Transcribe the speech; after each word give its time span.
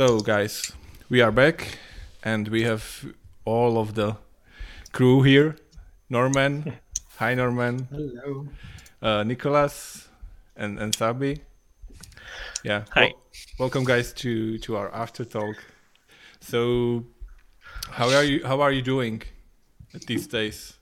go. 0.00 0.18
So, 0.18 0.20
guys, 0.20 0.72
we 1.10 1.20
are 1.20 1.30
back, 1.30 1.78
and 2.22 2.48
we 2.48 2.62
have 2.62 3.04
all 3.44 3.76
of 3.76 3.94
the 3.94 4.16
crew 4.92 5.22
here. 5.22 5.56
Norman, 6.08 6.72
hi 7.18 7.34
Norman. 7.34 7.86
Hello. 7.90 8.48
Uh, 9.02 9.24
Nicholas, 9.24 10.08
and 10.56 10.78
and 10.78 10.94
Sabi. 10.94 11.42
Yeah. 12.64 12.84
Hi. 12.94 13.00
Wel- 13.00 13.20
welcome, 13.58 13.84
guys, 13.84 14.14
to 14.14 14.58
to 14.60 14.76
our 14.76 14.90
after 14.94 15.26
talk. 15.26 15.56
So, 16.40 17.04
how 17.90 18.08
are 18.08 18.24
you? 18.24 18.46
How 18.46 18.62
are 18.62 18.72
you 18.72 18.82
doing 18.82 19.22
these 20.06 20.26
days? 20.26 20.79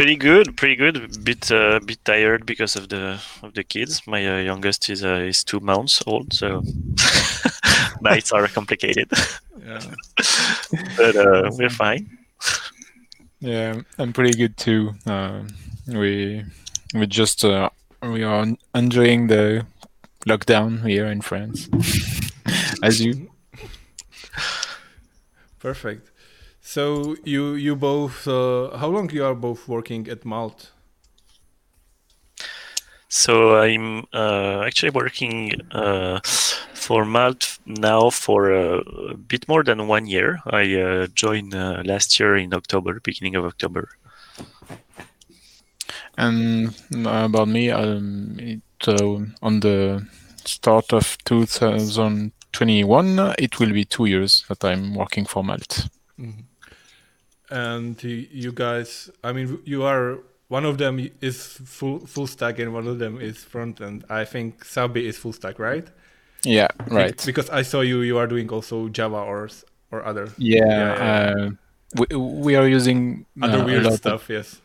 Pretty 0.00 0.16
good, 0.16 0.56
pretty 0.56 0.76
good. 0.76 1.22
Bit 1.24 1.52
uh, 1.52 1.78
bit 1.84 2.02
tired 2.06 2.46
because 2.46 2.74
of 2.74 2.88
the 2.88 3.20
of 3.42 3.52
the 3.52 3.62
kids. 3.62 4.00
My 4.06 4.26
uh, 4.26 4.38
youngest 4.38 4.88
is 4.88 5.04
uh, 5.04 5.28
is 5.28 5.44
two 5.44 5.60
months 5.60 6.02
old, 6.06 6.32
so 6.32 6.62
nights 8.00 8.32
are 8.32 8.48
complicated. 8.48 9.10
Yeah. 9.62 9.80
but 10.96 11.16
uh, 11.16 11.50
we're 11.52 11.68
fine. 11.68 12.08
Yeah, 13.40 13.82
I'm 13.98 14.14
pretty 14.14 14.32
good 14.32 14.56
too. 14.56 14.94
Uh, 15.04 15.42
we 15.86 16.44
we 16.94 17.06
just 17.06 17.44
uh, 17.44 17.68
we 18.02 18.22
are 18.22 18.46
enjoying 18.74 19.26
the 19.26 19.66
lockdown 20.26 20.82
here 20.88 21.12
in 21.12 21.20
France, 21.20 21.68
as 22.82 23.02
you. 23.02 23.30
Perfect. 25.58 26.09
So 26.70 27.16
you 27.24 27.54
you 27.54 27.74
both 27.74 28.28
uh, 28.28 28.76
how 28.78 28.86
long 28.90 29.10
you 29.10 29.24
are 29.24 29.34
both 29.34 29.66
working 29.66 30.08
at 30.08 30.24
Malt? 30.24 30.70
So 33.08 33.56
I'm 33.56 34.06
uh, 34.12 34.62
actually 34.64 34.90
working 34.90 35.62
uh, 35.72 36.20
for 36.72 37.04
Malt 37.04 37.58
now 37.66 38.10
for 38.10 38.52
uh, 38.54 38.82
a 39.10 39.16
bit 39.16 39.48
more 39.48 39.64
than 39.64 39.88
one 39.88 40.06
year. 40.06 40.38
I 40.46 40.74
uh, 40.76 41.06
joined 41.08 41.56
uh, 41.56 41.82
last 41.84 42.20
year 42.20 42.36
in 42.36 42.54
October, 42.54 43.00
beginning 43.00 43.34
of 43.34 43.44
October. 43.44 43.88
And 46.16 46.72
about 47.04 47.48
me, 47.48 47.70
um, 47.70 48.36
it, 48.38 48.62
uh, 48.86 49.18
on 49.42 49.58
the 49.58 50.06
start 50.44 50.92
of 50.92 51.18
2021, 51.24 53.18
uh, 53.18 53.34
it 53.40 53.58
will 53.58 53.72
be 53.72 53.84
two 53.84 54.04
years 54.04 54.44
that 54.48 54.64
I'm 54.64 54.94
working 54.94 55.24
for 55.24 55.42
Malt. 55.42 55.88
And 57.50 58.02
you 58.02 58.52
guys, 58.52 59.10
I 59.24 59.32
mean, 59.32 59.58
you 59.64 59.82
are 59.82 60.18
one 60.48 60.64
of 60.64 60.78
them 60.78 61.10
is 61.20 61.46
full 61.64 62.00
full 62.06 62.26
stack 62.26 62.58
and 62.58 62.72
one 62.72 62.86
of 62.86 62.98
them 62.98 63.20
is 63.20 63.42
front 63.44 63.80
end. 63.80 64.04
I 64.08 64.24
think 64.24 64.64
Sabi 64.64 65.06
is 65.06 65.16
full 65.18 65.32
stack, 65.32 65.58
right? 65.58 65.86
Yeah, 66.44 66.68
right. 66.88 67.20
Because 67.26 67.50
I 67.50 67.62
saw 67.62 67.80
you 67.82 68.00
you 68.02 68.18
are 68.18 68.26
doing 68.26 68.48
also 68.50 68.88
Java 68.88 69.16
or 69.18 69.48
or 69.90 70.04
other 70.06 70.28
Yeah, 70.38 70.64
Yeah, 70.64 70.94
yeah, 70.94 71.34
Uh, 71.46 71.50
we, 71.98 72.16
we 72.16 72.56
are 72.56 72.68
using 72.68 73.26
other 73.42 73.58
uh, 73.58 73.64
weird 73.64 73.82
lot 73.84 73.92
of- 73.92 73.98
stuff. 73.98 74.30
Yes. 74.30 74.60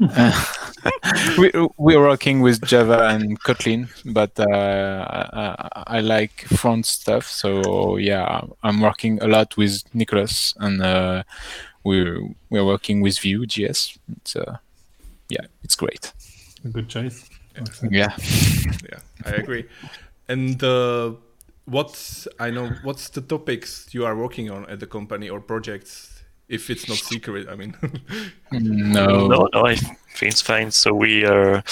we 1.38 1.50
we're 1.76 2.00
working 2.00 2.40
with 2.40 2.62
Java 2.64 3.08
and 3.08 3.38
Kotlin, 3.42 3.88
but 4.04 4.38
uh, 4.40 5.04
I, 5.76 5.98
I 5.98 6.00
like 6.00 6.42
front 6.56 6.86
stuff. 6.86 7.26
So 7.26 7.96
yeah, 7.98 8.40
I'm 8.62 8.80
working 8.80 9.20
a 9.22 9.26
lot 9.26 9.56
with 9.56 9.82
Nicholas, 9.94 10.54
and 10.58 10.82
uh, 10.82 11.22
we're 11.84 12.22
we're 12.50 12.64
working 12.64 13.00
with 13.00 13.18
Vue.js. 13.18 13.98
It's 14.16 14.36
uh, 14.36 14.58
yeah, 15.28 15.46
it's 15.62 15.76
great. 15.76 16.12
A 16.64 16.68
good 16.68 16.88
choice. 16.88 17.28
Yeah. 17.90 18.14
Yeah, 18.88 19.00
I 19.24 19.30
agree. 19.30 19.66
And 20.28 20.62
uh, 20.62 21.12
what's 21.64 22.28
I 22.38 22.50
know 22.50 22.70
what's 22.82 23.08
the 23.10 23.20
topics 23.20 23.88
you 23.92 24.04
are 24.04 24.16
working 24.16 24.50
on 24.50 24.68
at 24.68 24.80
the 24.80 24.86
company 24.86 25.28
or 25.28 25.40
projects? 25.40 26.22
If 26.48 26.68
it's 26.68 26.88
not 26.88 26.98
secret, 26.98 27.48
I 27.48 27.54
mean. 27.54 27.76
No. 28.52 29.28
No, 29.28 29.48
no, 29.52 29.64
I 29.64 29.76
think 29.76 29.98
it's 30.22 30.42
fine. 30.42 30.72
So 30.72 30.92
we 30.92 31.24
are, 31.24 31.62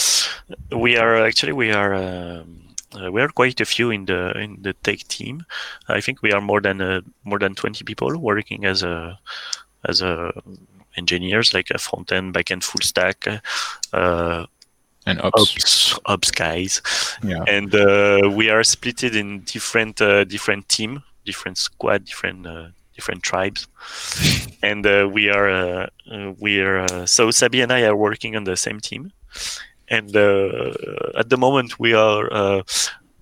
we 0.71 0.97
are 0.97 1.17
actually 1.27 1.53
we 1.53 1.73
are 1.73 1.95
um, 1.95 2.61
uh, 2.95 3.11
we 3.11 3.21
are 3.21 3.29
quite 3.29 3.61
a 3.61 3.65
few 3.65 3.91
in 3.91 4.05
the 4.05 4.39
in 4.39 4.63
the 4.63 4.75
tech 4.75 5.01
team. 5.09 5.45
I 5.89 6.01
think 6.01 6.23
we 6.23 6.33
are 6.33 6.41
more 6.41 6.61
than 6.61 6.81
uh, 6.81 7.01
more 7.25 7.41
than 7.41 7.55
twenty 7.55 7.85
people 7.85 8.17
working 8.17 8.65
as 8.65 8.85
a 8.85 9.19
as 9.89 10.03
a 10.03 10.33
engineers 10.97 11.55
like 11.55 11.71
a 11.71 11.79
front 11.79 12.13
end, 12.13 12.33
back 12.33 12.51
end, 12.51 12.65
full 12.65 12.81
stack, 12.83 13.27
uh, 13.93 14.47
And 15.07 15.21
ops. 15.23 15.99
ops, 16.05 16.31
guys, 16.31 16.83
Yeah. 17.23 17.45
and 17.57 17.75
uh, 17.75 18.29
we 18.39 18.51
are 18.51 18.63
splitted 18.65 19.15
in 19.15 19.41
different 19.45 20.01
uh, 20.01 20.25
different 20.25 20.69
team, 20.69 21.03
different 21.25 21.57
squad, 21.59 22.05
different 22.05 22.47
uh, 22.47 22.69
different 22.97 23.23
tribes, 23.23 23.67
and 24.63 24.85
uh, 24.87 25.09
we 25.11 25.31
are 25.31 25.49
uh, 25.49 25.87
uh, 26.13 26.33
we 26.39 26.61
are 26.61 26.79
uh, 26.85 27.07
so 27.07 27.31
Sabi 27.31 27.63
and 27.63 27.73
I 27.73 27.85
are 27.89 27.97
working 27.97 28.37
on 28.37 28.45
the 28.45 28.57
same 28.57 28.81
team, 28.81 29.13
and 29.89 30.15
uh, 30.17 30.73
at 31.21 31.29
the 31.31 31.39
moment 31.39 31.79
we 31.79 31.95
are 31.95 32.29
uh, 32.33 32.63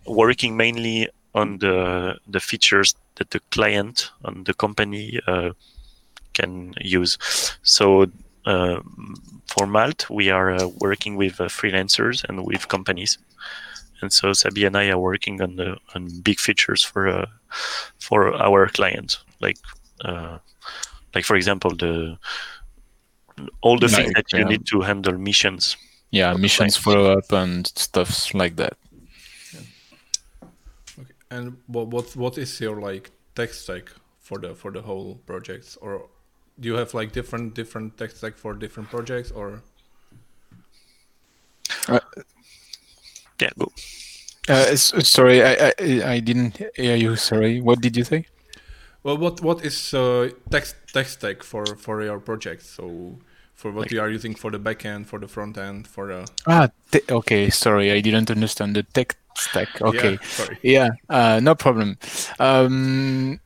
working 0.07 0.57
mainly 0.57 1.09
on 1.35 1.59
the 1.59 2.17
the 2.27 2.41
features 2.41 2.95
that 3.17 3.31
the 3.31 3.41
client 3.51 4.11
on 4.25 4.45
the 4.45 4.55
company 4.55 5.21
uh, 5.29 5.51
can 6.39 6.75
use. 6.81 7.19
So. 7.63 8.07
Uh, 8.45 8.81
for 9.49 9.67
Malt, 9.67 10.09
we 10.09 10.31
are 10.31 10.53
uh, 10.55 10.69
working 10.81 11.17
with 11.17 11.41
uh, 11.41 11.49
freelancers 11.49 12.23
and 12.29 12.47
with 12.47 12.69
companies 12.69 13.19
and 14.03 14.13
so 14.13 14.33
Sabi 14.33 14.65
and 14.65 14.77
I 14.77 14.89
are 14.91 14.99
working 14.99 15.41
on 15.41 15.57
the 15.57 15.77
on 15.95 16.21
big 16.21 16.39
features 16.39 16.83
for 16.83 17.09
uh, 17.09 17.27
for 17.99 18.35
our 18.35 18.69
clients, 18.69 19.25
like 19.41 19.59
uh, 20.05 20.39
like 21.15 21.25
for 21.25 21.37
example 21.37 21.71
the 21.71 22.19
all 23.61 23.79
the 23.79 23.89
things 23.89 24.09
Like, 24.09 24.17
that 24.17 24.33
you 24.33 24.41
yeah. 24.41 24.49
need 24.49 24.67
to 24.67 24.81
handle 24.83 25.19
missions. 25.19 25.77
Yeah, 26.11 26.35
missions 26.35 26.77
follow 26.77 27.19
up 27.19 27.33
and 27.33 27.67
stuff 27.67 28.33
like 28.35 28.57
that. 28.57 28.77
Okay. 30.99 31.15
And 31.31 31.57
what 31.67 31.89
what 31.89 32.17
what 32.17 32.39
is 32.39 32.61
your 32.61 32.81
like 32.81 33.11
tech 33.35 33.53
stack 33.53 33.91
for 34.21 34.39
the 34.39 34.55
for 34.55 34.71
the 34.71 34.83
whole 34.83 35.17
projects, 35.27 35.77
or 35.77 36.09
do 36.61 36.69
you 36.69 36.75
have 36.77 36.95
like 36.95 37.13
different 37.13 37.55
different 37.55 37.97
tech 37.99 38.11
stack 38.11 38.37
for 38.37 38.55
different 38.55 38.89
projects, 38.91 39.31
or 39.31 39.63
Yeah, 43.41 43.51
go. 43.59 43.71
Uh, 44.49 44.77
sorry, 44.77 45.43
I, 45.43 45.73
I 45.79 46.13
I 46.15 46.21
didn't 46.21 46.57
hear 46.77 46.97
you. 46.97 47.17
Sorry, 47.17 47.61
what 47.61 47.81
did 47.81 47.97
you 47.97 48.05
say? 48.05 48.25
well, 49.03 49.19
what 49.19 49.41
what 49.43 49.65
is 49.65 49.93
uh, 49.95 50.31
tech 50.51 50.65
tech 50.93 51.07
stack 51.07 51.43
for 51.43 51.67
for 51.77 52.03
your 52.03 52.19
projects? 52.21 52.67
So 52.71 53.19
for 53.55 53.71
what 53.73 53.83
Like- 53.87 53.91
you 53.93 54.01
are 54.01 54.09
using 54.11 54.35
for 54.35 54.51
the 54.51 54.59
back 54.59 54.85
end, 54.87 55.07
for 55.09 55.19
the 55.19 55.29
front 55.29 55.59
end, 55.59 55.87
for 55.87 56.07
the 56.09 56.27
Ah, 56.47 56.69
te- 56.91 57.05
okay. 57.11 57.51
Sorry, 57.51 57.91
I 57.93 58.01
didn't 58.01 58.31
understand 58.31 58.77
the 58.77 58.83
tech 58.85 59.17
stack. 59.37 59.69
Okay. 59.83 60.13
yeah, 60.13 60.29
sorry. 60.29 60.59
Yeah, 60.63 60.89
uh, 61.11 61.41
no 61.43 61.55
problem. 61.55 61.99
Um, 62.39 63.41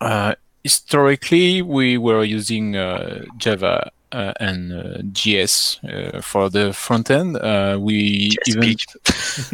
uh, 0.00 0.34
historically, 0.62 1.62
we 1.62 1.98
were 1.98 2.24
using 2.24 2.76
uh, 2.76 3.24
Java 3.36 3.90
uh, 4.12 4.32
and 4.40 4.72
uh, 4.72 4.98
JS 5.12 5.84
uh, 6.16 6.20
for 6.22 6.48
the 6.48 6.72
front 6.72 7.10
end. 7.10 7.36
Uh, 7.36 7.78
we 7.80 8.30
even 8.46 8.62
JSP. 8.62 9.50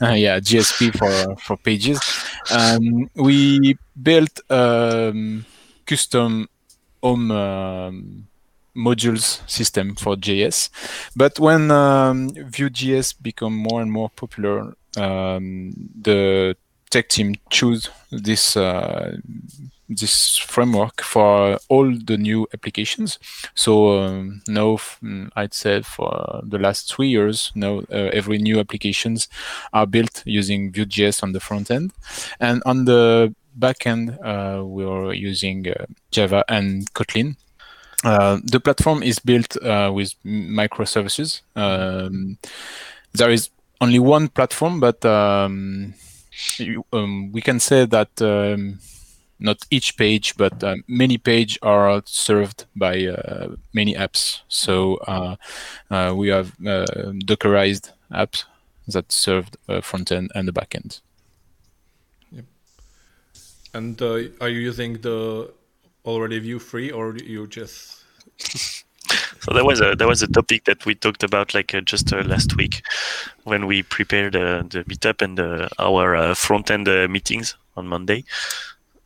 yeah 0.18 0.40
JSP 0.40 0.96
for 0.96 1.36
for 1.36 1.56
pages. 1.56 2.00
Um, 2.50 3.10
we 3.14 3.78
built 4.00 4.40
um, 4.50 5.44
custom 5.86 6.48
home 7.02 7.30
um, 7.30 8.26
modules 8.76 9.48
system 9.48 9.94
for 9.94 10.16
JS, 10.16 10.70
but 11.16 11.38
when 11.38 11.70
um, 11.70 12.30
Vue.js 12.30 13.14
become 13.20 13.56
more 13.56 13.80
and 13.80 13.90
more 13.90 14.10
popular, 14.10 14.74
um, 14.96 15.72
the 16.00 16.56
tech 16.90 17.08
team 17.08 17.34
choose 17.50 17.88
this 18.10 18.56
uh, 18.56 19.16
this 19.88 20.36
framework 20.36 21.02
for 21.02 21.58
all 21.68 21.90
the 22.04 22.16
new 22.16 22.46
applications. 22.52 23.18
So 23.54 24.00
um, 24.00 24.42
now, 24.46 24.76
mm, 25.02 25.30
I'd 25.34 25.54
say 25.54 25.82
for 25.82 26.40
the 26.44 26.58
last 26.58 26.92
three 26.92 27.08
years, 27.08 27.52
now 27.54 27.78
uh, 27.90 28.10
every 28.12 28.38
new 28.38 28.58
applications 28.58 29.28
are 29.72 29.86
built 29.86 30.22
using 30.26 30.72
Vue.js 30.72 31.22
on 31.22 31.32
the 31.32 31.40
front 31.40 31.70
end, 31.70 31.92
and 32.40 32.62
on 32.66 32.84
the 32.84 33.34
back 33.54 33.86
end, 33.86 34.18
uh, 34.22 34.62
we're 34.64 35.12
using 35.12 35.68
uh, 35.68 35.86
Java 36.10 36.44
and 36.48 36.92
Kotlin. 36.94 37.36
Uh, 38.04 38.38
the 38.44 38.60
platform 38.60 39.02
is 39.02 39.18
built 39.18 39.56
uh, 39.62 39.90
with 39.92 40.14
microservices. 40.24 41.40
Um, 41.56 42.38
there 43.12 43.30
is 43.30 43.50
only 43.80 43.98
one 43.98 44.28
platform, 44.28 44.78
but 44.80 45.04
um, 45.04 45.94
you, 46.58 46.84
um, 46.92 47.32
we 47.32 47.40
can 47.40 47.58
say 47.58 47.86
that 47.86 48.10
um, 48.22 48.78
not 49.40 49.58
each 49.70 49.96
page, 49.96 50.36
but 50.36 50.62
uh, 50.64 50.76
many 50.86 51.18
pages 51.18 51.58
are 51.62 52.02
served 52.06 52.66
by 52.74 53.06
uh, 53.06 53.54
many 53.72 53.94
apps. 53.94 54.40
So 54.48 54.96
uh, 55.06 55.36
uh, 55.90 56.14
we 56.16 56.28
have 56.28 56.52
uh, 56.66 56.86
Dockerized 57.24 57.92
apps 58.12 58.44
that 58.88 59.12
serve 59.12 59.50
uh, 59.68 59.80
front 59.80 60.10
end 60.10 60.30
and 60.34 60.48
the 60.48 60.52
back 60.52 60.74
end. 60.74 61.00
And 63.74 64.00
uh, 64.00 64.22
are 64.40 64.48
you 64.48 64.60
using 64.60 64.94
the 65.02 65.50
already 66.04 66.38
Vue 66.38 66.58
3, 66.58 66.90
or 66.90 67.16
you 67.16 67.46
just? 67.46 68.02
so 69.40 69.52
there 69.52 69.64
was 69.64 69.80
a 69.80 69.94
there 69.94 70.08
was 70.08 70.22
a 70.22 70.26
topic 70.26 70.64
that 70.64 70.84
we 70.86 70.94
talked 70.94 71.22
about 71.22 71.54
like 71.54 71.74
uh, 71.74 71.80
just 71.80 72.12
uh, 72.12 72.22
last 72.22 72.56
week 72.56 72.82
when 73.44 73.66
we 73.66 73.82
prepared 73.82 74.36
uh, 74.36 74.62
the 74.68 74.84
meetup 74.84 75.22
and 75.22 75.38
uh, 75.38 75.68
our 75.78 76.16
uh, 76.16 76.34
front 76.34 76.70
end 76.70 76.88
uh, 76.88 77.06
meetings 77.08 77.56
on 77.76 77.86
Monday. 77.86 78.24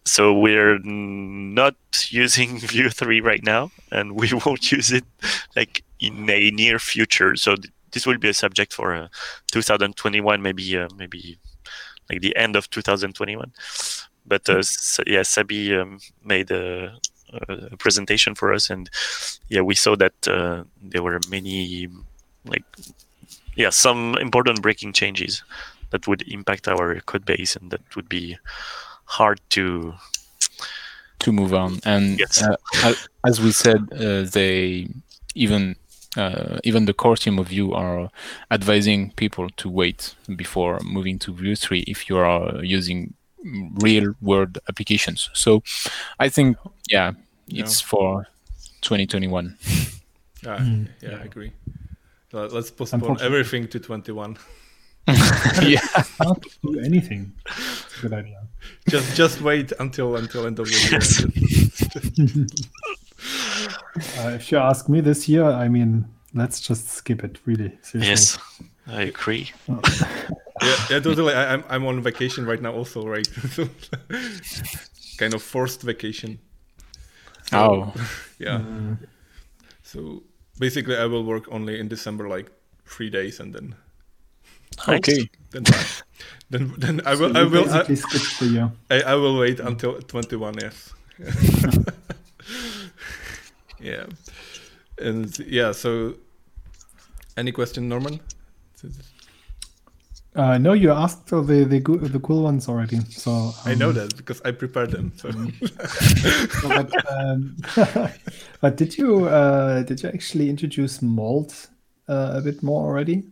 So 0.05 0.37
we're 0.37 0.79
not 0.81 1.77
using 2.09 2.59
Vue 2.73 2.91
3 2.91 3.21
right 3.21 3.43
now, 3.45 3.71
and 3.91 4.13
we 4.13 4.31
won't 4.47 4.73
use 4.73 4.93
it 4.93 5.05
like 5.57 5.85
in 6.01 6.29
a 6.29 6.51
near 6.51 6.79
future. 6.79 7.37
So 7.37 7.57
th- 7.57 7.73
this 7.93 8.07
will 8.07 8.19
be 8.19 8.29
a 8.29 8.35
subject 8.35 8.73
for 8.73 9.09
2021, 9.53 10.43
maybe 10.43 10.87
maybe 10.97 11.39
like 12.11 12.21
the 12.21 12.35
end 12.37 12.57
of 12.57 12.69
2021 12.71 13.53
but 14.27 14.49
uh, 14.49 14.63
yeah, 15.07 15.23
Sabi 15.23 15.75
um, 15.75 15.99
made 16.25 16.51
a, 16.51 16.95
a, 17.49 17.77
presentation 17.77 18.35
for 18.35 18.53
us, 18.53 18.71
and 18.71 18.89
yeah, 19.49 19.61
we 19.61 19.75
saw 19.75 19.97
that 19.97 20.29
uh, 20.29 20.65
there 20.81 21.03
were 21.03 21.21
many 21.29 21.89
like 22.45 22.65
yeah 23.55 23.71
some 23.71 24.17
important 24.19 24.63
breaking 24.63 24.93
changes 24.93 25.43
that 25.91 26.09
would 26.09 26.23
impact 26.23 26.69
our 26.69 27.01
code 27.01 27.25
base, 27.25 27.57
and 27.57 27.71
that 27.71 27.97
would 27.97 28.09
be 28.09 28.39
hard 29.19 29.41
to 29.50 29.94
to 31.20 31.32
move 31.32 31.55
on. 31.55 31.81
And 31.85 32.19
yes. 32.19 32.43
uh, 32.43 32.94
as 33.26 33.41
we 33.41 33.53
said, 33.53 33.81
uh, 33.93 34.23
they 34.23 34.88
even 35.35 35.76
uh, 36.17 36.59
even 36.64 36.85
the 36.85 36.93
core 36.93 37.17
team 37.17 37.38
of 37.38 37.49
Vue 37.49 37.73
are 37.73 38.11
advising 38.50 39.12
people 39.12 39.49
to 39.56 39.69
wait 39.69 40.14
before 40.37 40.79
moving 40.82 41.19
to 41.20 41.32
Vue 41.32 41.56
3 41.56 41.85
if 41.87 42.09
you 42.09 42.19
are 42.19 42.62
using 42.62 43.14
real 43.81 44.14
world 44.20 44.59
applications. 44.69 45.31
So 45.32 45.62
I 46.19 46.29
think, 46.29 46.56
yeah, 46.91 47.12
it's 47.49 47.81
for 47.81 48.26
2021. 48.82 49.56
Yeah, 50.44 50.58
mm. 50.58 50.88
yeah, 51.00 51.19
I 51.20 51.25
agree. 51.25 51.53
let's 52.32 52.70
postpone 52.70 53.20
everything 53.20 53.69
to 53.69 53.79
21. 53.79 54.37
yeah, 55.63 55.81
not 56.21 56.43
do 56.63 56.79
anything. 56.79 57.33
Good 58.01 58.13
idea. 58.13 58.47
Just 58.89 59.17
just 59.17 59.41
wait 59.41 59.73
until 59.81 60.17
until 60.17 60.47
end 60.47 60.59
of 60.61 60.69
the 60.69 60.77
year. 60.89 61.01
uh, 64.25 64.35
if 64.35 64.53
you 64.53 64.59
ask 64.59 64.89
me 64.89 65.01
this 65.01 65.29
year, 65.29 65.45
I 65.45 65.69
mean, 65.69 66.07
let's 66.35 66.61
just 66.61 66.89
skip 66.89 67.25
it. 67.25 67.39
Really, 67.47 67.77
seriously. 67.83 68.09
Yes, 68.09 68.39
I 68.87 69.03
agree. 69.03 69.51
Oh 69.69 69.81
yeah, 70.63 70.77
yeah, 70.91 71.01
totally. 71.01 71.35
I, 71.35 71.55
am 71.55 71.65
I'm 71.69 71.87
on 71.87 72.01
vacation 72.01 72.47
right 72.47 72.63
now, 72.63 72.73
also, 72.73 73.07
right? 73.07 73.29
kind 75.19 75.35
of 75.35 75.43
forced 75.43 75.83
vacation. 75.83 76.39
So, 77.51 77.59
oh, 77.59 77.95
yeah. 78.39 78.59
Mm. 78.59 78.99
So 79.83 80.23
basically, 80.59 80.97
I 80.97 81.07
will 81.07 81.25
work 81.25 81.45
only 81.51 81.79
in 81.79 81.89
December, 81.89 82.29
like 82.29 82.51
three 82.87 83.11
days, 83.11 83.41
and 83.41 83.53
then. 83.53 83.75
Okay. 84.89 85.29
Then, 85.51 85.65
then, 86.51 86.75
then 86.79 87.01
I 87.07 87.15
will. 87.15 87.33
So 87.33 87.41
I 87.41 87.45
will. 87.45 87.73
I, 87.73 87.85
for 87.85 88.45
you. 88.45 88.73
I, 88.91 89.03
I 89.03 89.15
will 89.15 89.39
wait 89.39 89.61
until 89.61 90.01
21. 90.01 90.55
Yes. 90.61 90.93
yeah, 93.81 94.07
and 94.99 95.39
yeah. 95.41 95.73
So, 95.73 96.15
any 97.37 97.53
question, 97.53 97.89
Norman? 97.89 98.21
Uh, 100.35 100.57
no, 100.57 100.73
you 100.73 100.91
asked 100.91 101.27
the 101.27 101.43
the 101.43 101.79
the 101.79 102.21
cool 102.21 102.43
ones 102.43 102.67
already. 102.67 103.01
So 103.11 103.31
um, 103.31 103.55
I 103.67 103.75
know 103.75 103.93
that 103.93 104.17
because 104.17 104.41
I 104.45 104.53
prepared 104.53 104.91
them. 104.91 105.13
So. 105.17 105.31
so 105.31 106.69
but, 106.69 106.91
um, 107.13 107.57
but, 108.63 108.77
did 108.77 108.97
you 108.97 109.27
uh, 109.27 109.83
did 109.83 110.03
you 110.03 110.09
actually 110.09 110.49
introduce 110.49 111.03
Malt 111.03 111.69
uh, 112.09 112.33
a 112.37 112.41
bit 112.41 112.63
more 112.63 112.83
already? 112.83 113.25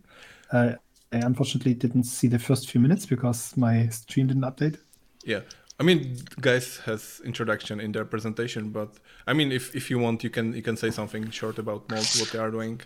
I 1.11 1.17
unfortunately 1.17 1.73
didn't 1.73 2.03
see 2.03 2.27
the 2.27 2.39
first 2.39 2.69
few 2.69 2.79
minutes 2.79 3.05
because 3.05 3.55
my 3.57 3.87
stream 3.89 4.27
didn't 4.27 4.43
update. 4.43 4.77
Yeah, 5.25 5.41
I 5.79 5.83
mean, 5.83 6.17
guys 6.39 6.77
has 6.85 7.21
introduction 7.25 7.79
in 7.79 7.91
their 7.91 8.05
presentation, 8.05 8.69
but 8.69 8.89
I 9.27 9.33
mean, 9.33 9.51
if 9.51 9.75
if 9.75 9.89
you 9.89 9.99
want, 9.99 10.23
you 10.23 10.29
can 10.29 10.53
you 10.53 10.61
can 10.61 10.77
say 10.77 10.91
something 10.91 11.29
short 11.31 11.57
about 11.59 11.89
Malt, 11.89 12.15
what 12.19 12.31
they 12.31 12.39
are 12.39 12.51
doing. 12.51 12.81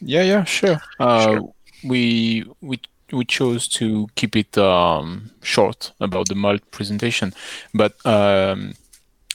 Yeah, 0.00 0.22
yeah, 0.22 0.44
sure. 0.44 0.80
Uh, 0.98 1.34
sure. 1.34 1.54
We 1.84 2.44
we 2.60 2.80
we 3.12 3.24
chose 3.24 3.68
to 3.68 4.08
keep 4.14 4.34
it 4.34 4.56
um, 4.56 5.30
short 5.42 5.92
about 6.00 6.28
the 6.28 6.34
Malt 6.34 6.62
presentation, 6.70 7.32
but 7.74 7.94
um, 8.06 8.74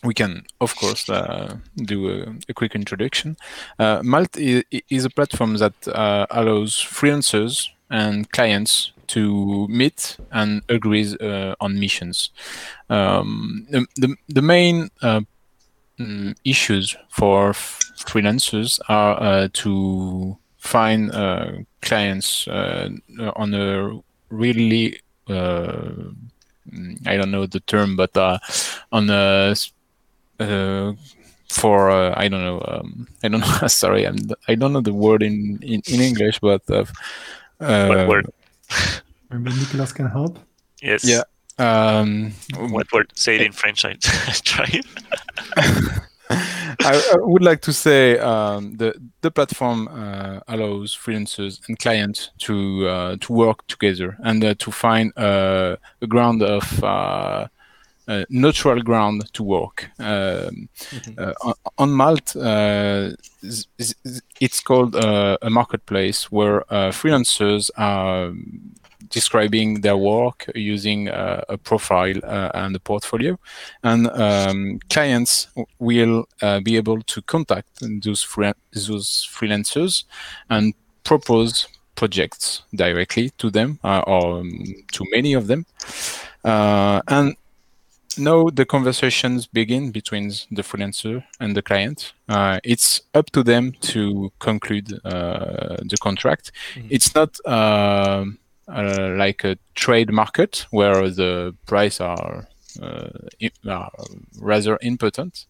we 0.04 0.14
can, 0.14 0.44
of 0.60 0.76
course, 0.76 1.10
uh, 1.10 1.58
do 1.76 2.10
a, 2.10 2.36
a, 2.50 2.54
quick 2.54 2.76
introduction. 2.76 3.38
Uh, 3.80 4.02
Malt 4.04 4.38
is, 4.38 4.64
is, 4.90 5.06
a 5.06 5.10
platform 5.10 5.58
that 5.58 5.88
uh, 5.88 6.26
allows 6.30 6.76
freelancers 6.76 7.70
and 7.90 8.30
clients 8.32 8.92
to 9.08 9.68
meet 9.68 10.18
and 10.32 10.62
agree 10.70 11.16
uh, 11.22 11.56
on 11.60 11.80
missions. 11.80 12.32
Um, 12.90 13.68
the, 13.70 13.86
the, 13.96 14.16
the, 14.28 14.42
main 14.42 14.90
uh, 15.02 15.22
mm, 16.00 16.36
issues 16.44 16.96
for 17.10 17.52
freelancers 17.52 18.80
are 18.90 19.22
uh, 19.22 19.48
to 19.54 20.38
find 20.58 21.12
uh, 21.12 21.52
clients 21.82 22.48
uh, 22.48 22.90
on 23.36 23.54
a 23.54 24.00
really 24.30 25.00
uh, 25.30 25.92
I 27.06 27.16
don't 27.16 27.32
know 27.32 27.46
the 27.46 27.60
term, 27.62 27.96
but 27.96 28.18
on 28.92 29.10
a 29.10 29.56
for 31.50 31.90
uh, 31.90 32.14
I 32.18 32.28
don't 32.28 32.44
know 32.44 32.62
um, 32.68 33.08
I 33.24 33.28
don't 33.28 33.40
know 33.62 33.68
sorry 33.68 34.06
I'm 34.06 34.18
I 34.48 34.56
don't 34.56 34.74
know 34.74 34.82
the 34.82 34.94
word 34.94 35.24
in 35.24 35.60
in, 35.62 35.82
in 35.88 36.02
English 36.02 36.40
but 36.40 36.70
uh, 36.70 36.86
what 37.58 38.08
word? 38.08 38.26
Maybe 39.30 39.52
Nicolas 39.58 39.92
can 39.92 40.08
help? 40.08 40.40
Yes. 40.82 41.04
Yeah 41.04 41.24
um, 41.58 42.34
what 42.58 42.92
word? 42.92 43.12
Say 43.16 43.36
it 43.36 43.42
in 43.42 43.52
French 43.52 43.86
I 43.86 43.94
try. 44.44 44.82
I, 46.30 47.02
I, 47.14 47.16
would 47.18 47.44
like 47.44 47.62
to 47.62 47.74
say 47.74 48.18
um, 48.18 48.76
the 48.78 48.94
the 49.22 49.32
platform 49.32 49.88
uh, 49.88 50.40
allows 50.48 50.96
freelancers 50.96 51.62
and 51.68 51.78
clients 51.80 52.32
to 52.40 52.88
uh, 52.88 53.18
to 53.22 53.34
work 53.34 53.66
together 53.68 54.18
and 54.24 54.44
uh, 54.44 54.56
to 54.56 54.72
find 54.72 55.18
uh, 55.18 55.78
a 56.02 56.08
ground 56.08 56.42
of 56.42 56.84
uh, 56.84 57.48
neutral 58.30 58.82
ground 58.82 59.32
to 59.34 59.44
work. 59.44 59.90
Um, 60.00 60.70
mm-hmm. 60.76 61.32
on, 61.48 61.54
on, 61.78 61.92
Malt, 61.92 62.36
it's 64.40 64.60
called 64.62 64.96
a 64.96 65.50
marketplace 65.50 66.32
where 66.32 66.62
freelancers 66.92 67.70
are 67.78 68.34
describing 69.10 69.82
their 69.82 69.98
work 69.98 70.50
using 70.56 71.10
uh, 71.10 71.42
a 71.50 71.58
profile 71.58 72.20
uh, 72.24 72.52
and 72.54 72.76
a 72.76 72.80
portfolio. 72.80 73.38
And 73.84 74.08
um, 74.08 74.80
clients 74.90 75.48
will 75.80 76.26
uh, 76.42 76.60
be 76.60 76.78
able 76.78 77.02
to 77.02 77.22
contact 77.22 77.70
those, 78.04 78.22
fre- 78.22 78.60
those 78.74 79.28
freelancers 79.32 80.04
and 80.50 80.74
propose 81.04 81.68
projects 81.96 82.64
directly 82.74 83.30
to 83.38 83.50
them 83.50 83.80
uh, 83.84 84.04
or 84.06 84.40
um, 84.40 84.52
to 84.94 85.06
many 85.12 85.34
of 85.34 85.48
them. 85.48 85.66
Uh, 86.44 87.02
and 87.08 87.36
now 88.18 88.50
the 88.50 88.66
conversations 88.66 89.48
begin 89.48 89.92
between 89.92 90.30
the 90.52 90.62
freelancer 90.62 91.24
and 91.40 91.56
the 91.56 91.62
client. 91.62 92.14
Uh, 92.28 92.60
it's 92.64 93.02
up 93.14 93.30
to 93.32 93.44
them 93.44 93.74
to 93.82 94.32
conclude 94.40 94.88
the 94.88 95.98
contract. 96.02 96.52
Mm-hmm. 96.76 96.88
It's 96.92 97.16
not 97.16 97.38
um, 97.46 98.40
uh, 98.68 99.14
like 99.18 99.44
a 99.44 99.58
trade 99.76 100.12
market 100.12 100.66
where 100.72 101.10
the 101.10 101.56
price 101.66 102.02
are, 102.02 102.48
uh, 102.82 103.10
are 103.68 103.92
rather 104.40 104.78
important. 104.82 105.46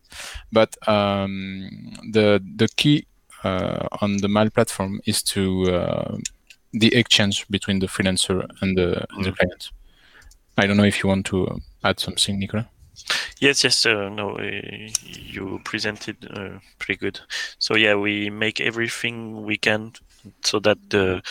But 0.51 0.75
um, 0.87 1.93
the 2.11 2.43
the 2.55 2.67
key 2.75 3.05
uh, 3.43 3.87
on 4.01 4.17
the 4.17 4.27
Malt 4.27 4.53
platform 4.53 5.01
is 5.05 5.23
to 5.23 6.21
the 6.75 6.93
exchange 6.93 7.47
between 7.49 7.79
the 7.79 7.87
freelancer 7.87 8.47
and 8.61 8.77
the, 8.77 9.05
mm. 9.17 9.23
the 9.23 9.31
client. 9.31 9.71
I 10.57 10.67
don't 10.67 10.77
know 10.77 10.83
if 10.83 11.03
you 11.03 11.09
want 11.09 11.25
to 11.27 11.61
add 11.85 11.99
something, 11.99 12.39
Nicolas. 12.39 12.65
Yes, 13.39 13.63
yes, 13.63 13.85
uh, 13.85 14.09
no, 14.09 14.37
uh, 14.37 14.89
you 15.03 15.59
presented 15.63 16.17
uh, 16.31 16.59
pretty 16.79 16.97
good. 16.97 17.19
So 17.59 17.75
yeah, 17.75 17.95
we 17.95 18.29
make 18.29 18.61
everything 18.61 19.43
we 19.43 19.57
can 19.57 19.93
so 20.43 20.59
that 20.59 20.77
the 20.89 21.21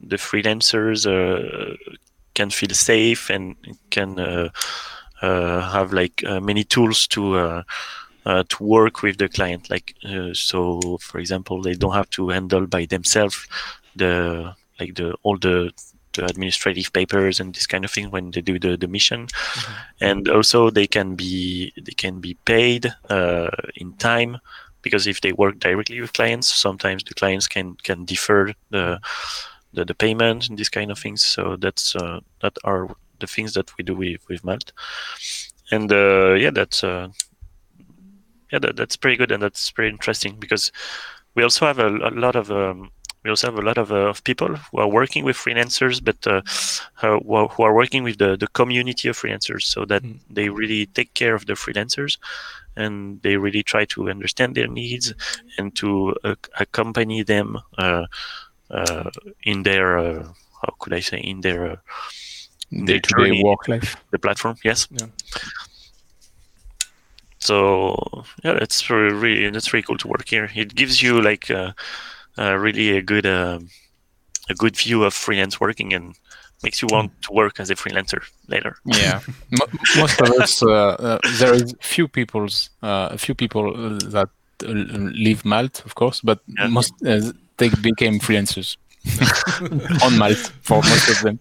the 0.00 0.16
freelancers 0.16 1.06
uh, 1.06 1.74
can 2.34 2.50
feel 2.50 2.70
safe 2.70 3.30
and 3.30 3.56
can 3.90 4.18
uh, 4.18 4.50
uh, 5.22 5.70
have 5.72 5.92
like 5.92 6.22
many 6.42 6.64
tools 6.64 7.06
to 7.08 7.64
to 8.24 8.56
work 8.60 9.02
with 9.02 9.16
the 9.18 9.28
client. 9.28 9.70
Like 9.70 9.94
so, 10.34 10.98
for 11.00 11.18
example, 11.18 11.62
they 11.62 11.74
don't 11.74 11.94
have 11.94 12.10
to 12.10 12.28
handle 12.28 12.66
by 12.66 12.84
themselves 12.84 13.46
the 13.94 14.54
like 14.78 14.94
the 14.94 15.14
all 15.22 15.38
the 15.38 15.72
administrative 16.18 16.92
papers 16.92 17.40
and 17.40 17.54
this 17.54 17.66
kind 17.66 17.84
of 17.84 17.90
thing 17.90 18.10
when 18.10 18.30
they 18.30 18.40
do 18.40 18.58
the, 18.58 18.76
the 18.76 18.88
mission. 18.88 19.28
And 20.00 20.28
also 20.28 20.70
they 20.70 20.86
can 20.86 21.14
be 21.14 21.72
they 21.80 21.92
can 21.92 22.20
be 22.20 22.34
paid 22.44 22.92
uh, 23.08 23.50
in 23.74 23.94
time 23.94 24.38
because 24.82 25.06
if 25.06 25.20
they 25.20 25.32
work 25.32 25.58
directly 25.58 26.00
with 26.00 26.12
clients 26.12 26.54
sometimes 26.54 27.02
the 27.04 27.14
clients 27.14 27.48
can 27.48 27.74
can 27.82 28.04
defer 28.04 28.52
the 28.70 29.00
the, 29.72 29.84
the 29.84 29.94
payment 29.94 30.48
and 30.48 30.58
this 30.58 30.68
kind 30.68 30.90
of 30.90 30.98
things. 30.98 31.24
So 31.24 31.56
that's 31.56 31.94
uh, 31.96 32.20
that 32.40 32.56
are 32.64 32.88
the 33.20 33.26
things 33.26 33.54
that 33.54 33.76
we 33.76 33.84
do 33.84 33.94
with, 33.94 34.26
with 34.28 34.44
malt. 34.44 34.72
And 35.70 35.90
uh, 35.92 36.34
yeah 36.34 36.50
that's 36.50 36.84
uh, 36.84 37.08
yeah 38.52 38.58
that, 38.60 38.76
that's 38.76 38.96
pretty 38.96 39.16
good 39.16 39.32
and 39.32 39.42
that's 39.42 39.70
pretty 39.70 39.90
interesting 39.90 40.36
because 40.38 40.72
we 41.34 41.42
also 41.42 41.66
have 41.66 41.78
a, 41.78 41.88
a 41.88 42.10
lot 42.10 42.34
of 42.34 42.50
um, 42.50 42.90
we 43.26 43.30
also 43.30 43.48
have 43.50 43.58
a 43.58 43.66
lot 43.66 43.78
of, 43.78 43.90
uh, 43.90 44.08
of 44.12 44.22
people 44.22 44.54
who 44.70 44.78
are 44.78 44.88
working 44.88 45.24
with 45.26 45.36
freelancers, 45.36 45.98
but 46.08 46.16
uh, 46.26 46.40
uh, 47.02 47.18
who 47.52 47.62
are- 47.64 47.74
working 47.74 48.04
with 48.04 48.16
the, 48.18 48.36
the 48.36 48.46
community 48.48 49.08
of 49.10 49.16
freelancers, 49.18 49.62
so 49.74 49.84
that 49.84 50.02
Mm. 50.02 50.18
they 50.30 50.48
really 50.48 50.86
take 50.86 51.10
care 51.14 51.34
of 51.34 51.44
the 51.46 51.54
freelancers, 51.54 52.18
and 52.76 53.20
they 53.22 53.36
really 53.36 53.62
try 53.62 53.84
to 53.86 54.08
understand 54.10 54.54
their 54.54 54.68
needs 54.68 55.12
and 55.58 55.74
to 55.76 56.14
uh, 56.24 56.34
accompany 56.60 57.22
them 57.24 57.58
uh, 57.78 58.06
uh, 58.70 59.10
in 59.42 59.62
their 59.64 59.98
uh, 59.98 60.22
how 60.62 60.72
could 60.78 60.92
I 60.94 61.00
say 61.00 61.18
in 61.18 61.40
their 61.40 61.60
uh, 61.72 61.76
Day 62.70 62.98
to 62.98 63.14
day 63.14 63.28
journey. 63.30 63.42
work 63.44 63.68
life. 63.68 63.96
the 64.10 64.18
platform. 64.18 64.56
Yes. 64.64 64.88
Yeah. 64.90 65.06
So 67.38 67.96
yeah, 68.44 68.54
that's 68.58 68.90
really, 68.90 69.14
really 69.14 69.50
that's 69.50 69.72
really 69.72 69.82
cool 69.84 69.98
to 69.98 70.08
work 70.08 70.28
here. 70.28 70.50
It 70.54 70.74
gives 70.74 71.00
you 71.02 71.20
like 71.22 71.50
really 72.38 72.96
a 72.96 73.02
good 73.02 73.26
um 73.26 73.68
a 74.48 74.54
good 74.54 74.76
view 74.76 75.04
of 75.04 75.12
freelance 75.14 75.60
working 75.60 75.92
and 75.94 76.14
makes 76.62 76.80
you 76.82 76.88
want 76.90 77.10
to 77.22 77.32
work 77.32 77.60
as 77.60 77.70
a 77.70 77.74
freelancer 77.74 78.22
later. 78.48 78.76
Yeah, 78.84 79.20
Mo- 79.50 79.66
most 79.96 80.20
of 80.20 80.30
us. 80.40 80.62
Uh, 80.62 80.96
uh, 80.98 81.18
there 81.38 81.54
is 81.54 81.74
few 81.80 82.08
people's 82.08 82.70
uh, 82.82 83.08
a 83.12 83.18
few 83.18 83.34
people 83.34 83.64
uh, 83.74 83.98
that 84.10 84.28
uh, 84.64 84.72
leave 85.24 85.44
Malt, 85.44 85.82
of 85.84 85.94
course, 85.94 86.20
but 86.22 86.38
Yeah. 86.58 86.68
most 86.68 86.92
uh, 87.04 87.32
they 87.58 87.68
became 87.82 88.18
freelancers 88.20 88.76
on 90.04 90.16
Malt 90.18 90.52
for 90.62 90.76
most 90.82 91.08
of 91.10 91.20
them. 91.22 91.38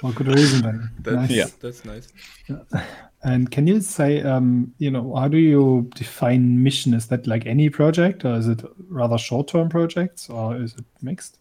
For 0.00 0.12
good 0.12 0.28
reason 0.28 0.62
then. 0.62 0.90
That's, 1.00 1.16
Nice. 1.16 1.30
Yeah. 1.30 1.46
that's 1.62 1.84
nice. 1.84 2.08
And 3.24 3.50
can 3.50 3.66
you 3.66 3.80
say, 3.80 4.20
um, 4.22 4.74
you 4.78 4.90
know, 4.90 5.14
how 5.16 5.28
do 5.28 5.38
you 5.38 5.88
define 5.94 6.62
mission? 6.62 6.92
Is 6.94 7.06
that 7.08 7.26
like 7.26 7.46
any 7.46 7.70
project, 7.70 8.24
or 8.24 8.34
is 8.34 8.46
it 8.48 8.62
rather 8.88 9.16
short-term 9.18 9.70
projects, 9.70 10.28
or 10.28 10.56
is 10.56 10.74
it 10.74 10.84
mixed? 11.02 11.38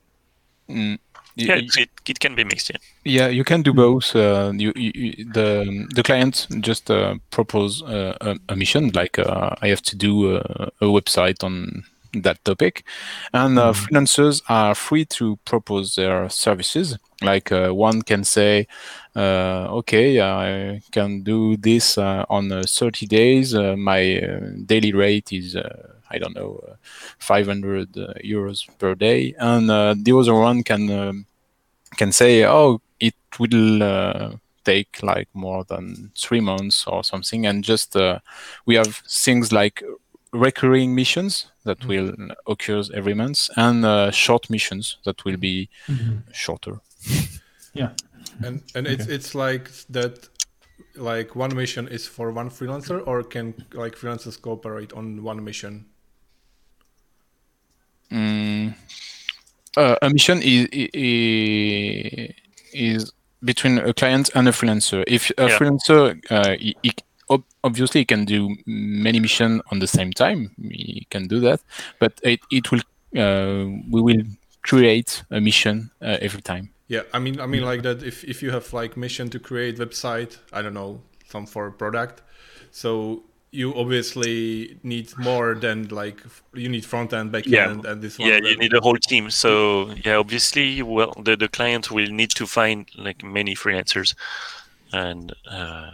Mm. 0.69 0.97
Yeah, 1.35 1.55
y- 1.55 1.67
it, 1.77 1.89
it 2.07 2.19
can 2.19 2.35
be 2.35 2.43
mixed. 2.43 2.69
Yeah. 2.69 2.77
Yeah, 3.03 3.27
you 3.27 3.43
can 3.43 3.63
do 3.63 3.73
both. 3.73 4.15
Uh, 4.15 4.53
you, 4.55 4.71
you, 4.75 4.91
you- 4.95 5.25
the 5.33 5.87
the 5.95 6.03
client 6.03 6.47
just 6.61 6.89
uh, 6.89 7.15
propose 7.31 7.81
uh, 7.83 8.15
a, 8.21 8.37
a 8.49 8.55
mission, 8.55 8.91
like 8.93 9.19
uh, 9.19 9.55
I 9.61 9.67
have 9.67 9.81
to 9.81 9.95
do 9.97 10.37
a, 10.37 10.39
a 10.79 10.85
website 10.85 11.43
on 11.43 11.83
that 12.13 12.45
topic, 12.45 12.85
and 13.33 13.57
uh, 13.57 13.73
freelancers 13.73 14.41
are 14.47 14.75
free 14.75 15.03
to 15.05 15.37
propose 15.45 15.95
their 15.95 16.29
services. 16.29 16.97
Like 17.21 17.51
uh, 17.51 17.71
one 17.71 18.03
can 18.03 18.23
say, 18.23 18.59
uh, 18.59 19.02
"Okay, 19.15 20.21
I 20.21 20.81
can 20.91 21.23
do 21.23 21.57
this 21.57 21.97
uh, 21.97 22.25
on 22.29 22.51
uh, 22.51 22.63
30 22.67 23.05
days. 23.07 23.53
Uh, 23.55 23.75
my 23.77 24.19
uh, 24.19 24.39
daily 24.65 24.93
rate 24.93 25.31
is." 25.31 25.55
Uh, 25.55 25.89
I 26.13 26.19
don't 26.19 26.35
know, 26.35 26.63
uh, 26.69 26.75
500 27.17 27.97
uh, 27.97 28.13
euros 28.23 28.67
per 28.77 28.93
day, 28.93 29.33
and 29.39 29.69
uh, 29.71 29.95
the 29.97 30.15
other 30.15 30.35
one 30.35 30.63
can 30.63 30.89
um, 30.91 31.25
can 31.97 32.11
say, 32.11 32.45
oh, 32.45 32.81
it 32.99 33.15
will 33.39 33.81
uh, 33.81 34.31
take 34.63 35.01
like 35.01 35.27
more 35.33 35.63
than 35.63 36.11
three 36.15 36.39
months 36.39 36.85
or 36.87 37.03
something, 37.03 37.45
and 37.45 37.63
just 37.63 37.95
uh, 37.95 38.19
we 38.65 38.75
have 38.75 39.01
things 39.09 39.51
like 39.51 39.83
recurring 40.31 40.95
missions 40.95 41.47
that 41.63 41.85
will 41.85 42.13
occur 42.47 42.83
every 42.93 43.13
month 43.13 43.49
and 43.55 43.85
uh, 43.85 44.11
short 44.11 44.49
missions 44.49 44.97
that 45.05 45.23
will 45.25 45.37
be 45.37 45.69
shorter. 46.31 46.79
Yeah. 47.73 47.89
And 48.41 48.63
and 48.75 48.87
it's 48.87 49.07
it's 49.07 49.35
like 49.35 49.69
that. 49.89 50.29
Like 50.95 51.35
one 51.35 51.55
mission 51.55 51.87
is 51.87 52.07
for 52.07 52.31
one 52.31 52.49
freelancer, 52.49 53.01
or 53.05 53.23
can 53.23 53.53
like 53.73 53.95
freelancers 53.95 54.39
cooperate 54.41 54.93
on 54.93 55.23
one 55.23 55.43
mission? 55.43 55.85
Mm, 58.11 58.75
uh, 59.77 59.95
a 60.01 60.09
mission 60.09 60.41
is, 60.41 60.67
is 60.71 62.33
is 62.73 63.11
between 63.43 63.79
a 63.79 63.93
client 63.93 64.29
and 64.35 64.47
a 64.47 64.51
freelancer. 64.51 65.03
If 65.07 65.31
a 65.37 65.47
Yeah. 65.47 65.57
freelancer, 65.57 66.19
uh, 66.31 66.55
he, 66.59 66.75
he- 66.83 66.93
obviously, 67.63 68.01
he 68.01 68.05
can 68.05 68.25
do 68.25 68.55
many 68.65 69.19
missions 69.19 69.61
on 69.71 69.79
the 69.79 69.87
same 69.87 70.11
time. 70.11 70.51
He 70.61 71.07
can 71.09 71.27
do 71.27 71.39
that, 71.41 71.61
but 71.99 72.13
it, 72.23 72.39
it 72.51 72.71
will 72.71 72.81
uh, 73.17 73.65
we 73.91 74.01
will 74.01 74.23
create 74.63 75.23
a 75.31 75.39
mission 75.39 75.91
uh, 76.01 76.17
every 76.21 76.41
time. 76.41 76.72
Yeah, 76.87 77.01
I 77.13 77.19
mean, 77.19 77.39
I 77.39 77.45
mean, 77.45 77.63
like 77.63 77.81
that. 77.83 78.03
If 78.03 78.23
if 78.23 78.43
you 78.43 78.51
have 78.51 78.71
like 78.73 78.97
mission 78.97 79.29
to 79.29 79.39
create 79.39 79.77
website, 79.77 80.37
I 80.51 80.61
don't 80.61 80.73
know, 80.73 81.01
some 81.29 81.45
for 81.45 81.67
a 81.67 81.71
product, 81.71 82.21
so 82.71 83.23
you 83.51 83.73
obviously 83.75 84.77
need 84.83 85.15
more 85.17 85.53
than 85.55 85.87
like 85.89 86.21
you 86.53 86.67
need 86.69 86.83
front 86.85 87.13
end, 87.13 87.31
back 87.31 87.45
Yeah. 87.45 87.69
end, 87.69 87.85
and 87.85 88.01
this 88.01 88.19
one. 88.19 88.27
Yeah, 88.29 88.39
you 88.43 88.57
need 88.57 88.73
a 88.73 88.81
whole 88.81 88.97
team. 88.97 89.29
So 89.29 89.91
yeah, 90.05 90.15
obviously, 90.17 90.81
well, 90.81 91.13
the, 91.23 91.35
the 91.37 91.47
client 91.47 91.89
will 91.91 92.09
need 92.11 92.31
to 92.31 92.45
find 92.45 92.85
like 92.97 93.23
many 93.23 93.55
freelancers, 93.55 94.15
and 94.91 95.31
uh, 95.49 95.91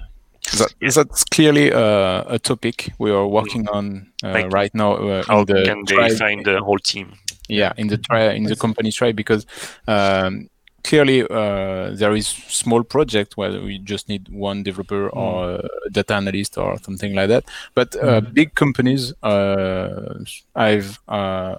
That, 0.57 0.73
That's 0.81 1.23
clearly 1.25 1.71
uh, 1.71 2.23
a 2.35 2.39
topic 2.39 2.91
we 2.97 3.11
are 3.11 3.27
working 3.27 3.67
on 3.69 4.07
uh, 4.23 4.31
Like, 4.31 4.51
right 4.51 4.73
now. 4.73 4.93
Uh, 4.95 5.23
how 5.27 5.41
in 5.41 5.45
the 5.45 5.63
can 5.65 5.85
they 5.85 5.95
tribe- 5.95 6.17
find 6.17 6.45
the 6.45 6.59
whole 6.63 6.79
team? 6.79 7.13
yeah 7.51 7.73
in 7.77 7.87
the 7.87 7.97
tri- 7.97 8.33
in 8.35 8.43
the 8.43 8.55
company 8.55 8.91
tribe 8.91 9.15
because 9.15 9.45
um, 9.87 10.49
clearly 10.83 11.21
uh, 11.23 11.91
there 11.93 12.15
is 12.15 12.27
small 12.27 12.83
project 12.83 13.37
where 13.37 13.61
we 13.61 13.77
just 13.79 14.09
need 14.09 14.27
one 14.29 14.63
developer 14.63 15.09
or 15.09 15.59
a 15.85 15.89
data 15.91 16.15
analyst 16.15 16.57
or 16.57 16.77
something 16.83 17.13
like 17.15 17.27
that 17.29 17.43
but 17.75 17.95
uh, 18.03 18.21
big 18.21 18.53
companies 18.55 19.13
uh, 19.23 20.15
have 20.55 20.99
uh, 21.07 21.55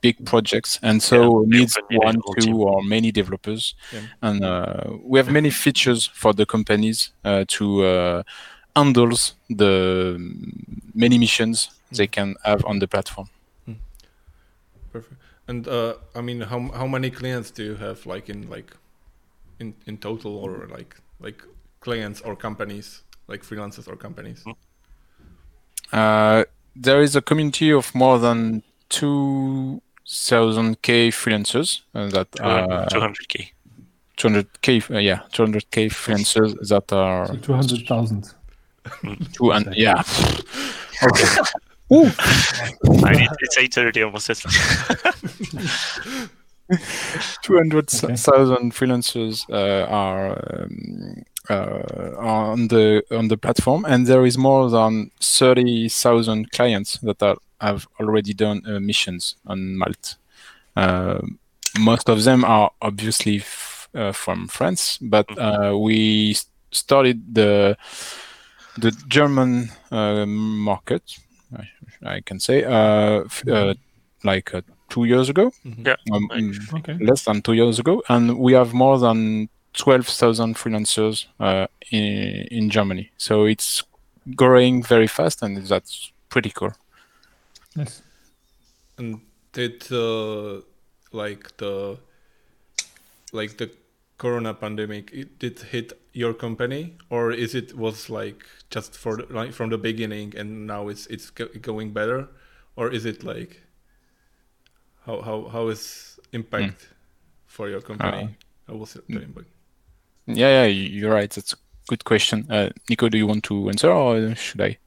big 0.00 0.24
projects 0.24 0.78
and 0.82 1.02
so 1.02 1.42
Yeah, 1.44 1.58
needs 1.58 1.78
one 1.90 2.20
two 2.38 2.46
team. 2.46 2.56
or 2.60 2.82
many 2.82 3.10
developers 3.12 3.74
Yeah. 3.92 4.00
and 4.22 4.44
uh, 4.44 4.84
we 5.02 5.18
have 5.18 5.30
many 5.30 5.50
features 5.50 6.06
for 6.14 6.32
the 6.32 6.46
companies 6.46 7.12
uh, 7.24 7.44
to 7.48 7.84
uh, 7.84 8.22
handle 8.76 9.16
the 9.48 10.16
many 10.94 11.18
missions 11.18 11.70
they 11.92 12.06
can 12.06 12.34
have 12.44 12.64
on 12.64 12.78
the 12.78 12.86
platform. 12.86 13.28
And 15.50 15.66
uh, 15.66 15.94
I 16.14 16.20
mean, 16.20 16.42
how 16.42 16.60
how 16.80 16.86
many 16.86 17.10
clients 17.10 17.50
do 17.50 17.64
you 17.64 17.74
have, 17.74 18.06
like 18.06 18.28
in 18.30 18.48
like 18.48 18.76
in 19.58 19.74
in 19.86 19.98
total, 19.98 20.36
or 20.36 20.68
like 20.76 20.94
like 21.18 21.42
clients 21.80 22.20
or 22.20 22.36
companies, 22.36 23.02
like 23.26 23.42
freelancers 23.42 23.88
or 23.88 23.96
companies? 23.96 24.44
Uh, 25.92 26.44
there 26.76 27.02
is 27.02 27.16
a 27.16 27.20
community 27.20 27.72
of 27.72 27.92
more 27.94 28.20
than 28.20 28.62
2,000k 28.90 31.10
freelancers 31.10 31.80
uh, 31.94 32.08
that 32.10 32.28
are 32.40 32.86
200k. 32.86 33.50
200k, 34.16 34.94
uh, 34.94 34.98
yeah, 34.98 35.22
200k 35.32 35.90
freelancers 35.90 36.54
that 36.68 36.92
are 36.92 37.26
So 37.26 37.34
200,000. 37.36 38.34
two 39.32 39.50
and 39.50 39.74
yeah. 39.74 40.02
I 41.02 41.06
need 43.12 43.28
it's 43.40 43.58
8:30 43.58 44.04
almost. 44.04 44.28
That's 44.28 44.42
200,000 47.42 48.72
freelancers 48.72 49.44
uh, 49.50 49.86
are, 49.90 50.62
um, 50.62 51.24
uh, 51.48 52.14
are 52.16 52.52
on 52.52 52.68
the 52.68 53.02
on 53.10 53.28
the 53.28 53.36
platform, 53.36 53.84
and 53.84 54.06
there 54.06 54.24
is 54.24 54.38
more 54.38 54.70
than 54.70 55.10
30,000 55.20 56.52
clients 56.52 56.98
that 56.98 57.20
are, 57.22 57.36
have 57.60 57.88
already 57.98 58.32
done 58.34 58.62
uh, 58.66 58.78
missions 58.78 59.34
on 59.46 59.76
Malt. 59.76 60.16
Uh, 60.76 61.18
most 61.80 62.08
of 62.08 62.22
them 62.22 62.44
are 62.44 62.70
obviously 62.80 63.38
f- 63.38 63.88
uh, 63.94 64.12
from 64.12 64.46
France, 64.46 64.98
but 65.02 65.26
uh, 65.38 65.76
we 65.76 66.36
started 66.70 67.34
the 67.34 67.76
the 68.78 68.92
German 69.08 69.70
uh, 69.90 70.24
market, 70.26 71.18
I, 72.04 72.16
I 72.16 72.20
can 72.20 72.40
say, 72.40 72.64
uh, 72.64 73.24
f- 73.24 73.46
uh, 73.48 73.74
like 74.24 74.54
uh, 74.54 74.62
two 74.88 75.04
years 75.04 75.28
ago. 75.28 75.52
Yeah, 75.64 75.96
Um, 76.12 76.28
Okay. 76.74 76.96
less 77.00 77.24
than 77.24 77.42
two 77.42 77.52
years 77.54 77.78
ago, 77.78 78.02
and 78.08 78.38
we 78.38 78.52
have 78.54 78.72
more 78.72 78.98
than 78.98 79.48
12,000 79.74 80.56
freelancers 80.56 81.26
uh, 81.38 81.66
in, 81.90 82.04
in 82.50 82.70
Germany. 82.70 83.10
So 83.16 83.44
it's 83.44 83.82
growing 84.34 84.82
very 84.82 85.06
fast, 85.06 85.42
and 85.42 85.56
that's 85.66 86.12
pretty 86.28 86.50
cool. 86.50 86.72
Yes. 87.76 88.02
And 88.98 89.20
did 89.52 89.86
uh, 89.92 90.60
like 91.12 91.56
the 91.56 91.98
like 93.32 93.56
the 93.56 93.70
corona 94.20 94.52
pandemic 94.52 95.10
it 95.12 95.38
did 95.38 95.58
hit 95.72 95.92
your 96.12 96.34
company 96.34 96.82
or 97.08 97.32
is 97.32 97.54
it 97.54 97.74
was 97.74 98.10
like 98.10 98.44
just 98.68 98.96
for 98.96 99.16
the, 99.16 99.26
like 99.30 99.52
from 99.52 99.70
the 99.70 99.78
beginning 99.78 100.34
and 100.36 100.66
now 100.66 100.88
it's 100.88 101.06
it's 101.06 101.30
going 101.30 101.90
better 101.92 102.28
or 102.76 102.92
is 102.92 103.04
it 103.06 103.24
like 103.24 103.62
how 105.06 105.22
how 105.22 105.48
how 105.48 105.68
is 105.68 106.20
impact 106.32 106.90
for 107.46 107.68
your 107.68 107.80
company 107.80 108.36
how 108.68 108.76
was 108.76 108.96
it 108.96 109.04
the 109.08 109.22
impact 109.22 109.48
Yeah, 110.26 110.62
yeah, 110.62 110.66
you're 110.66 111.12
right. 111.12 111.30
That's 111.30 111.54
a 111.54 111.56
good 111.88 112.04
question. 112.04 112.46
Uh, 112.50 112.70
Nico, 112.88 113.08
do 113.08 113.18
you 113.18 113.26
want 113.26 113.42
to 113.44 113.68
answer 113.68 113.90
or 113.90 114.34
should 114.36 114.60
I? 114.60 114.78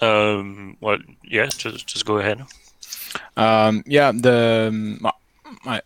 Um, 0.00 0.76
well, 0.80 0.98
yeah, 1.24 1.46
just 1.46 1.86
just 1.86 2.04
go 2.06 2.18
ahead. 2.18 2.42
Um, 3.36 3.82
yeah, 3.86 4.12
the 4.12 4.68
um, 4.68 5.06
I, 5.66 5.80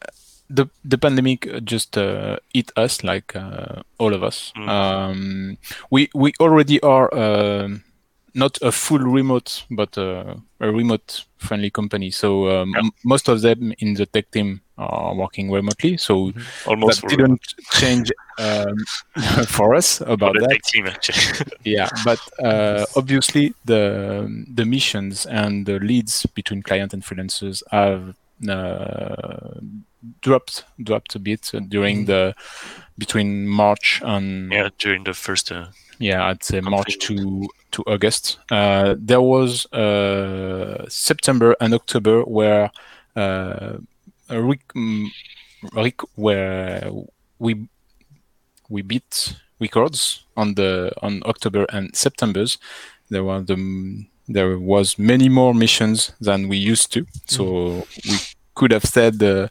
the 0.48 0.66
the 0.84 0.98
pandemic 0.98 1.48
just 1.64 1.96
uh, 1.98 2.38
hit 2.52 2.70
us 2.76 3.02
like 3.02 3.34
uh, 3.36 3.82
all 3.98 4.14
of 4.14 4.22
us. 4.22 4.52
Mm. 4.56 4.68
Um, 4.68 5.58
we 5.90 6.08
we 6.14 6.32
already 6.40 6.80
are 6.82 7.12
um 7.14 7.82
not 8.36 8.58
a 8.60 8.70
full 8.70 8.98
remote, 8.98 9.64
but 9.70 9.96
uh, 9.96 10.34
a 10.60 10.70
remote 10.70 11.24
friendly 11.38 11.70
company. 11.70 12.10
So 12.10 12.48
um, 12.50 12.74
Yeah. 12.74 12.82
most 13.02 13.28
of 13.28 13.40
them 13.40 13.72
in 13.78 13.94
the 13.94 14.04
tech 14.04 14.30
team 14.30 14.60
are 14.76 15.14
working 15.14 15.50
remotely. 15.50 15.96
So 15.96 16.32
Almost 16.66 17.00
that 17.00 17.08
didn't 17.08 17.40
change 17.72 18.12
um, 18.38 18.76
for 19.48 19.74
us 19.74 19.98
for 19.98 20.10
about 20.10 20.34
the 20.34 20.40
that 20.40 20.50
tech 20.50 20.62
team 20.64 20.86
actually. 20.86 21.46
yeah 21.64 21.88
but 22.04 22.20
uh, 22.38 22.84
obviously 22.94 23.54
the 23.64 24.28
the 24.54 24.66
missions 24.66 25.24
and 25.26 25.64
the 25.64 25.78
leads 25.80 26.26
between 26.26 26.62
client 26.62 26.92
and 26.92 27.02
freelancers 27.02 27.62
have 27.70 28.14
uh, 28.48 29.60
dropped 30.20 30.64
dropped 30.82 31.14
a 31.14 31.18
bit 31.18 31.50
during 31.68 32.06
the 32.06 32.34
between 32.98 33.46
march 33.46 34.00
and 34.04 34.52
yeah, 34.52 34.68
during 34.78 35.04
the 35.04 35.14
first. 35.14 35.52
Uh, 35.52 35.66
yeah 35.98 36.26
i'd 36.26 36.44
say 36.44 36.60
march 36.60 36.98
to 36.98 37.48
to 37.70 37.82
august. 37.86 38.38
Uh, 38.50 38.94
there 38.98 39.20
was 39.20 39.66
uh, 39.72 40.84
september 40.88 41.56
and 41.60 41.74
october 41.74 42.22
where 42.22 42.70
uh, 43.16 43.76
a 44.28 44.42
rec- 44.42 44.74
mm, 44.74 45.08
where 46.14 46.90
we 47.38 47.68
we 48.68 48.82
beat 48.82 49.36
records 49.60 50.24
on 50.36 50.54
the 50.54 50.92
on 51.02 51.22
october 51.26 51.66
and 51.70 51.94
september's. 51.94 52.58
There 53.08 53.24
were 53.24 53.40
the 53.40 53.56
there 54.28 54.58
was 54.58 54.98
many 54.98 55.28
more 55.28 55.54
missions 55.54 56.12
than 56.20 56.48
we 56.48 56.56
used 56.56 56.92
to. 56.92 57.06
So 57.26 57.86
we 58.04 58.18
could 58.56 58.72
have 58.72 58.84
said 58.84 59.18
the 59.20 59.48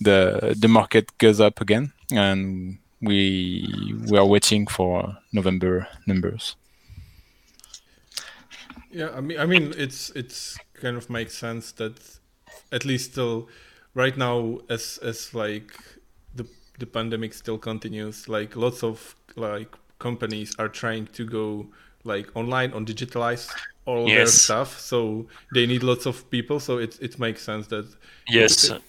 the 0.00 0.56
the 0.58 0.68
market 0.68 1.06
goes 1.18 1.40
up 1.40 1.60
again 1.60 1.92
and 2.10 2.78
we 3.02 3.68
we 4.08 4.16
are 4.16 4.26
waiting 4.26 4.66
for 4.66 5.16
november 5.32 5.86
numbers. 6.06 6.56
Yeah, 8.90 9.10
I 9.10 9.20
mean, 9.20 9.40
I 9.40 9.46
mean, 9.46 9.74
it's 9.76 10.10
it's 10.10 10.56
kind 10.74 10.96
of 10.96 11.10
makes 11.10 11.36
sense 11.36 11.72
that 11.72 11.98
at 12.70 12.84
least 12.84 13.12
still 13.12 13.48
right 13.94 14.16
now, 14.16 14.60
as 14.70 14.98
as 15.02 15.34
like 15.34 15.72
the 16.34 16.46
the 16.78 16.86
pandemic 16.86 17.34
still 17.34 17.58
continues, 17.58 18.28
like 18.28 18.54
lots 18.54 18.84
of 18.84 19.16
like 19.34 19.74
companies 19.98 20.54
are 20.58 20.68
trying 20.68 21.08
to 21.08 21.24
go 21.24 21.66
like 22.04 22.30
online 22.36 22.72
on 22.72 22.86
digitalize 22.86 23.50
all 23.86 24.12
their 24.14 24.26
stuff, 24.26 24.78
so 24.80 25.26
they 25.52 25.66
need 25.66 25.82
lots 25.82 26.06
of 26.06 26.28
people. 26.30 26.60
So 26.60 26.78
it 26.78 26.98
it 27.00 27.18
makes 27.18 27.42
sense 27.42 27.66
that 27.68 27.86
yes. 28.28 28.70
it- 28.70 28.82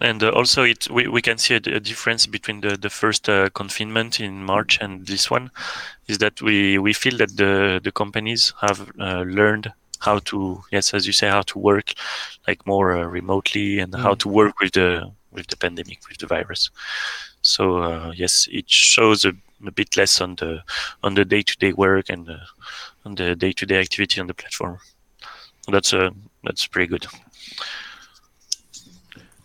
And 0.00 0.22
uh, 0.22 0.30
also, 0.30 0.62
it 0.62 0.88
we, 0.90 1.08
we 1.08 1.20
can 1.20 1.38
see 1.38 1.54
a, 1.54 1.56
a 1.56 1.80
difference 1.80 2.26
between 2.28 2.60
the 2.60 2.76
the 2.76 2.90
first 2.90 3.28
uh, 3.28 3.48
confinement 3.50 4.20
in 4.20 4.44
March 4.44 4.78
and 4.80 5.04
this 5.06 5.28
one, 5.30 5.50
is 6.06 6.18
that 6.18 6.40
we 6.40 6.78
we 6.78 6.92
feel 6.92 7.16
that 7.18 7.36
the 7.36 7.80
the 7.82 7.90
companies 7.90 8.52
have 8.60 8.80
uh, 9.00 9.24
learned 9.26 9.72
how 10.00 10.20
to 10.20 10.62
yes, 10.70 10.94
as 10.94 11.04
you 11.06 11.12
say, 11.12 11.28
how 11.28 11.42
to 11.42 11.58
work 11.58 11.94
like 12.46 12.64
more 12.66 12.96
uh, 12.96 13.06
remotely 13.06 13.80
and 13.80 13.94
how 13.94 14.14
Mm. 14.14 14.18
to 14.18 14.28
work 14.28 14.60
with 14.60 14.72
the 14.72 15.10
with 15.32 15.46
the 15.48 15.56
pandemic 15.56 15.98
with 16.08 16.18
the 16.18 16.26
virus. 16.28 16.70
So 17.42 17.78
uh, 17.82 18.12
yes, 18.14 18.48
it 18.52 18.70
shows 18.70 19.24
a, 19.24 19.32
a 19.66 19.72
bit 19.72 19.96
less 19.96 20.20
on 20.20 20.36
the 20.36 20.62
on 21.02 21.14
the 21.14 21.24
day 21.24 21.42
to 21.42 21.56
day 21.58 21.72
work 21.72 22.10
and 22.10 22.28
uh, 22.28 22.38
on 23.04 23.14
the 23.14 23.34
day 23.34 23.52
to 23.52 23.66
day 23.66 23.80
activity 23.80 24.20
on 24.20 24.26
the 24.26 24.34
platform. 24.34 24.78
That's 25.68 25.92
uh, 25.94 26.10
that's 26.44 26.66
pretty 26.66 26.88
good. 26.88 27.06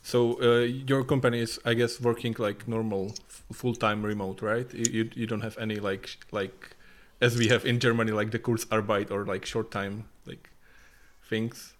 So 0.02 0.41
uh, 0.41 0.60
your 0.65 1.04
company 1.04 1.39
is, 1.39 1.60
I 1.65 1.73
guess, 1.73 1.99
working 2.02 2.36
like 2.38 2.67
normal, 2.67 3.13
f- 3.30 3.43
full-time 3.54 4.04
remote, 4.04 4.41
right? 4.41 4.71
You, 4.73 4.86
you 4.91 5.10
you 5.15 5.28
don't 5.28 5.41
have 5.41 5.58
any 5.58 5.76
like 5.78 6.17
like 6.32 6.76
as 7.21 7.38
we 7.38 7.47
have 7.47 7.65
in 7.65 7.80
Germany, 7.80 8.12
like 8.12 8.32
the 8.32 8.39
Kurzarbeit 8.39 9.12
or 9.12 9.26
like 9.26 9.45
short-time 9.45 10.06
like 10.26 10.49
things, 11.30 11.73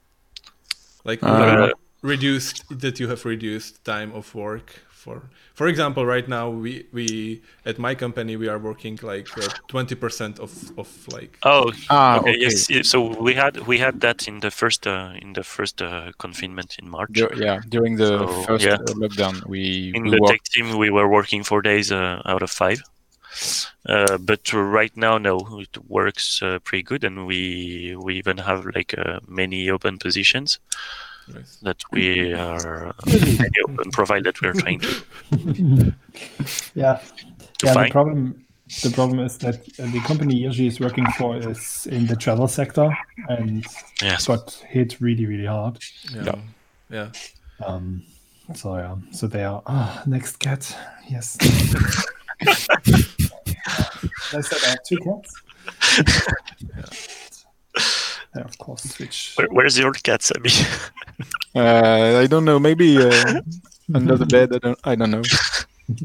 like 1.04 1.22
Uh, 1.22 1.70
reduced 2.02 2.64
that 2.80 3.00
you 3.00 3.08
have 3.08 3.26
reduced 3.26 3.84
time 3.86 4.12
of 4.14 4.36
work 4.36 4.82
for. 5.04 5.22
For 5.54 5.68
example, 5.68 6.06
right 6.06 6.28
now 6.28 6.50
we 6.50 6.86
we 6.94 7.42
at 7.66 7.78
my 7.78 7.94
company 7.96 8.38
we 8.38 8.48
are 8.48 8.58
working 8.58 8.98
like 9.04 9.28
twenty 9.68 9.96
percent 9.96 10.40
of 10.40 10.52
of 10.78 10.88
like 11.12 11.38
Oh, 11.44 11.72
ah 11.90 12.18
okay, 12.20 12.32
okay, 12.32 12.40
yes. 12.40 12.70
yeah, 12.70 12.84
So 12.84 12.98
we 13.22 13.34
had 13.36 13.68
we 13.68 13.78
had 13.78 14.00
that 14.00 14.28
in 14.28 14.40
the 14.40 14.50
first 14.52 14.88
uh, 14.88 15.12
in 15.22 15.34
the 15.34 15.44
first 15.44 15.82
uh, 15.82 16.12
confinement 16.18 16.78
in 16.80 16.90
March. 16.90 17.12
Dur- 17.12 17.36
yeah 17.36 17.60
during 17.70 17.98
the 17.98 18.08
So, 18.08 18.28
first 18.48 18.66
yeah. 18.66 18.80
uh, 18.80 18.94
lockdown 18.96 19.46
we, 19.46 19.92
In 19.96 20.04
we 20.04 20.12
the 20.12 20.20
worked 20.22 20.32
tech 20.32 20.44
team, 20.54 20.78
we 20.78 20.90
were 20.90 21.08
working 21.08 21.44
four 21.44 21.62
days 21.62 21.92
uh, 21.92 22.22
out 22.26 22.42
of 22.44 22.50
five. 22.52 22.82
Uh, 23.90 24.18
but 24.18 24.54
right 24.54 24.96
now, 24.96 25.18
no, 25.18 25.38
it 25.60 25.76
works 25.90 26.42
uh, 26.42 26.60
pretty 26.64 26.84
good, 26.84 27.04
and 27.04 27.26
we 27.26 27.96
we 27.98 28.16
even 28.22 28.38
have 28.38 28.66
like 28.76 28.94
uh, 28.98 29.20
many 29.28 29.70
open 29.70 29.98
positions 29.98 30.60
Nice. 31.28 31.58
that 31.62 31.82
we 31.92 32.34
are 32.34 32.94
many 33.06 33.50
open 33.68 33.92
that 34.24 34.42
we're 34.42 34.54
trying 34.54 34.80
to, 34.80 35.04
yeah. 36.76 37.00
to 37.60 37.66
yeah, 37.68 37.74
the 37.74 37.90
problem 37.92 38.46
the 38.82 38.90
problem 38.92 39.20
is 39.20 39.38
that 39.38 39.56
uh, 39.80 39.86
the 39.92 40.00
company 40.02 40.42
Irji 40.44 40.68
is 40.68 40.80
working 40.80 41.06
for 41.18 41.38
is 41.38 41.88
in 41.92 42.08
the 42.08 42.16
travel 42.16 42.48
sector 42.48 42.90
and 43.30 43.66
Yes. 44.02 44.28
got 44.28 44.52
hit 44.68 45.00
really, 45.00 45.26
really 45.26 45.46
hard. 45.46 45.78
Yeah. 46.14 46.36
Yeah. 46.90 47.10
Um, 47.66 48.04
so 48.56 48.76
yeah, 48.78 48.96
so 49.12 49.28
they 49.28 49.44
are 49.44 49.62
ah 49.68 50.04
next 50.06 50.38
cat. 50.38 50.76
Yes. 51.10 51.38
I 54.34 54.42
said 54.42 54.60
I 54.66 54.70
have 54.70 54.84
two 54.88 54.98
cats. 54.98 55.34
yeah, 56.76 56.86
of 58.42 58.58
course, 58.58 58.84
switch. 58.84 59.34
Where, 59.36 59.48
where's 59.52 59.78
your 59.78 59.92
cat, 59.94 60.22
Sabi? 60.24 60.50
uh, 61.56 62.20
i 62.24 62.28
don't 62.28 62.46
know 62.46 62.60
maybe 62.60 62.98
uh, 62.98 63.42
under 63.96 64.18
the 64.18 64.26
bed 64.26 64.50
i 64.56 64.58
don't 64.58 64.80
i 64.84 64.96
don't 64.96 65.12
know 65.12 65.22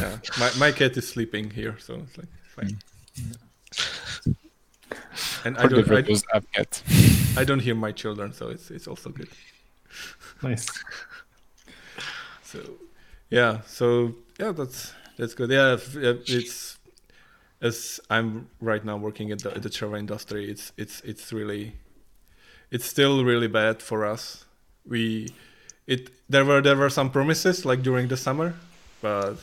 yeah. 0.00 0.16
My 0.38 0.50
my 0.58 0.72
cat 0.72 0.96
is 0.96 1.08
sleeping 1.08 1.50
here, 1.50 1.76
so 1.78 1.94
it's 1.96 2.16
like 2.16 2.28
fine. 2.56 2.78
And 5.44 5.56
I 5.58 5.62
All 5.62 5.68
don't 5.68 5.78
I, 5.80 5.82
developers 5.82 6.22
have 6.32 6.44
cat 6.52 6.82
I 7.36 7.44
don't 7.44 7.60
hear 7.60 7.74
my 7.74 7.92
children, 7.92 8.32
so 8.32 8.48
it's 8.48 8.70
it's 8.70 8.86
also 8.88 9.10
good. 9.10 9.28
Nice. 10.42 10.66
So 12.42 12.58
yeah, 13.30 13.60
so 13.66 14.14
yeah, 14.38 14.52
that's 14.52 14.92
that's 15.18 15.34
good. 15.34 15.50
Yeah, 15.50 15.74
if- 15.74 15.96
if 15.96 16.28
it's 16.30 16.77
as 17.60 18.00
I'm 18.08 18.48
right 18.60 18.84
now 18.84 18.96
working 18.96 19.32
at 19.32 19.40
the, 19.40 19.54
at 19.54 19.62
the 19.62 19.70
travel 19.70 19.96
industry. 19.96 20.50
It's 20.50 20.72
it's 20.76 21.00
it's 21.00 21.32
really 21.32 21.74
it's 22.70 22.86
still 22.86 23.24
really 23.24 23.48
bad 23.48 23.82
for 23.82 24.06
us. 24.06 24.44
We 24.86 25.34
it 25.86 26.10
there 26.28 26.44
were 26.44 26.60
there 26.62 26.76
were 26.76 26.90
some 26.90 27.10
promises 27.10 27.64
like 27.64 27.82
during 27.82 28.08
the 28.08 28.16
summer, 28.16 28.54
but 29.00 29.36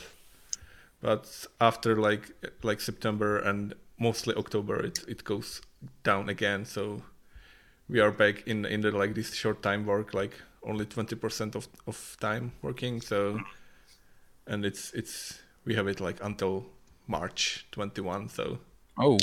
but 1.00 1.46
after 1.60 1.96
like 1.96 2.32
like 2.62 2.80
September 2.80 3.38
and 3.38 3.74
mostly 3.98 4.34
October, 4.34 4.84
it 4.84 5.04
it 5.08 5.24
goes 5.24 5.60
down 6.02 6.28
again. 6.28 6.64
So 6.64 7.02
we 7.88 8.00
are 8.00 8.10
back 8.10 8.46
in 8.46 8.64
in 8.64 8.80
the 8.80 8.90
like 8.90 9.14
this 9.14 9.34
short 9.34 9.62
time 9.62 9.84
work, 9.86 10.14
like 10.14 10.34
only 10.62 10.86
twenty 10.86 11.16
percent 11.16 11.54
of 11.54 11.68
of 11.86 12.16
time 12.20 12.52
working. 12.62 13.00
So 13.00 13.40
and 14.46 14.64
it's 14.64 14.92
it's 14.94 15.40
we 15.64 15.74
have 15.74 15.88
it 15.88 16.00
like 16.00 16.22
until 16.22 16.66
March 17.06 17.66
twenty 17.72 18.00
one. 18.00 18.28
So. 18.28 18.58
Oh. 18.98 19.18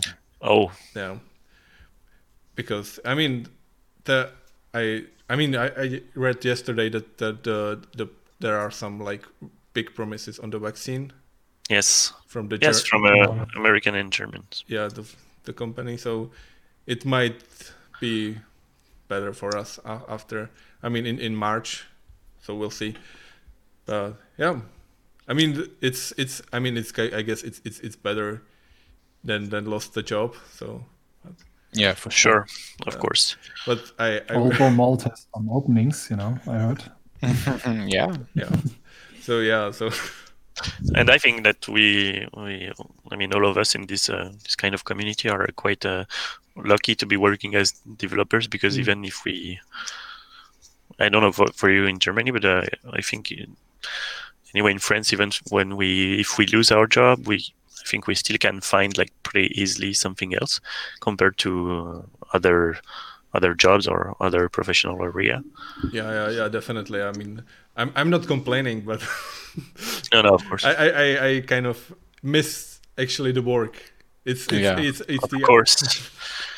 Oh, 0.46 0.74
yeah, 0.94 1.20
because 2.54 3.00
I 3.06 3.16
mean 3.16 3.48
the 4.04 4.30
I 4.74 5.06
I 5.30 5.38
mean 5.38 5.56
I, 5.56 5.68
I 5.68 6.02
read 6.16 6.44
yesterday 6.44 6.90
that 6.90 7.18
the, 7.18 7.32
the 7.42 7.80
the 7.96 8.10
there 8.42 8.60
are 8.60 8.70
some 8.70 9.00
like 9.00 9.26
big 9.72 9.96
promises 9.96 10.40
on 10.40 10.50
the 10.50 10.60
vaccine. 10.60 11.14
Yes, 11.70 12.12
from 12.28 12.50
the 12.50 12.60
yes, 12.62 12.84
Ger- 12.84 12.90
from 12.90 13.06
uh, 13.06 13.46
American 13.56 13.96
and 13.96 14.12
Germans. 14.12 14.66
yeah 14.68 14.90
the 14.90 15.06
the 15.46 15.54
company. 15.54 15.96
So 15.96 16.32
it 16.88 17.06
might 17.06 17.42
be 18.02 18.38
better 19.08 19.32
for 19.32 19.56
us 19.56 19.80
after 19.86 20.50
i 20.82 20.90
mean 20.90 21.06
in 21.06 21.20
in 21.20 21.36
march. 21.36 21.86
So 22.42 22.54
we'll 22.54 22.70
see. 22.70 22.96
But 23.86 24.16
yeah 24.38 24.60
I 25.28 25.34
mean, 25.34 25.68
it's 25.82 26.14
it's. 26.18 26.42
I 26.52 26.60
mean, 26.60 26.78
it's. 26.78 26.92
I 26.98 27.22
guess 27.22 27.44
it's 27.44 27.62
it's 27.66 27.80
it's 27.80 27.96
better 27.96 28.42
than 29.24 29.50
than 29.50 29.66
lost 29.66 29.94
the 29.94 30.04
job. 30.04 30.36
So, 30.54 30.84
Yeah, 31.72 31.94
for 31.96 32.12
sure. 32.12 32.46
Sure, 32.48 32.88
of 32.88 33.00
course. 33.00 33.36
but 33.66 33.80
I, 33.98 34.22
I 34.30 34.36
Although 34.36 34.70
Malt 34.70 35.04
has 35.04 35.28
some 35.34 35.50
openings, 35.50 36.08
you 36.10 36.18
know, 36.18 36.38
I 36.48 36.58
heard. 36.58 36.84
yeah. 37.90 38.16
yeah. 38.36 38.52
So 39.22 39.40
yeah. 39.40 39.72
So 39.72 39.90
and 40.96 41.10
I 41.10 41.18
think 41.18 41.44
that 41.44 41.68
we, 41.68 42.28
we 42.38 42.72
I 43.12 43.16
mean, 43.16 43.34
all 43.34 43.48
of 43.48 43.58
us 43.58 43.76
in 43.76 43.88
this 43.88 44.10
uh, 44.10 44.32
this 44.44 44.56
kind 44.56 44.76
of 44.76 44.84
community 44.84 45.30
are 45.30 45.48
quite 45.56 45.86
uh, 45.86 46.04
lucky 46.56 46.96
to 46.96 47.06
be 47.06 47.18
working 47.18 47.56
as 47.56 47.72
developers 47.98 48.48
because 48.48 48.76
Mm. 48.78 48.80
even 48.82 49.06
if 49.06 49.24
we, 49.26 49.60
I 51.00 51.10
don't 51.10 51.22
know 51.24 51.32
for, 51.32 51.48
for 51.54 51.72
you 51.72 51.86
in 51.88 52.00
Germany, 52.00 52.32
but 52.32 52.46
uh, 52.46 52.64
I 52.92 53.02
think 53.02 53.32
in, 53.32 53.56
anyway 54.54 54.72
in 54.72 54.80
France, 54.80 55.14
even 55.14 55.32
when 55.50 55.76
we 55.76 56.20
if 56.20 56.38
we 56.38 56.46
lose 56.48 56.72
our 56.72 56.88
job, 56.88 57.28
we 57.28 57.36
I 57.82 57.86
think 57.90 58.08
we 58.08 58.16
still 58.16 58.38
can 58.38 58.62
find 58.62 58.98
like 58.98 59.12
pretty 59.24 59.50
easily 59.62 59.94
something 59.94 60.34
else 60.36 60.60
compared 61.02 61.38
to 61.40 62.06
uh, 62.32 62.36
other 62.38 62.78
other 63.34 63.54
jobs 63.56 63.88
or 63.88 64.16
other 64.20 64.48
professional 64.50 65.02
area. 65.04 65.44
yeah, 65.92 66.12
yeah, 66.12 66.30
yeah. 66.30 66.48
Definitely. 66.50 67.02
I 67.02 67.12
mean, 67.14 67.44
I'm 67.76 67.92
I'm 67.96 68.10
not 68.10 68.28
complaining, 68.28 68.82
but 68.82 69.02
No, 70.14 70.22
no, 70.22 70.30
of 70.36 70.46
course, 70.48 70.64
I, 70.66 70.74
I 70.74 70.88
I 70.88 71.28
I 71.30 71.42
kind 71.42 71.66
of 71.68 71.94
miss 72.22 72.80
actually 72.98 73.32
the 73.34 73.42
work. 73.42 73.76
It's 74.26 74.44
it's 74.48 74.62
Yeah. 74.62 74.80
it's, 74.80 75.02
it's 75.08 75.24
of 75.24 75.30
the 75.30 75.40
course. 75.42 76.10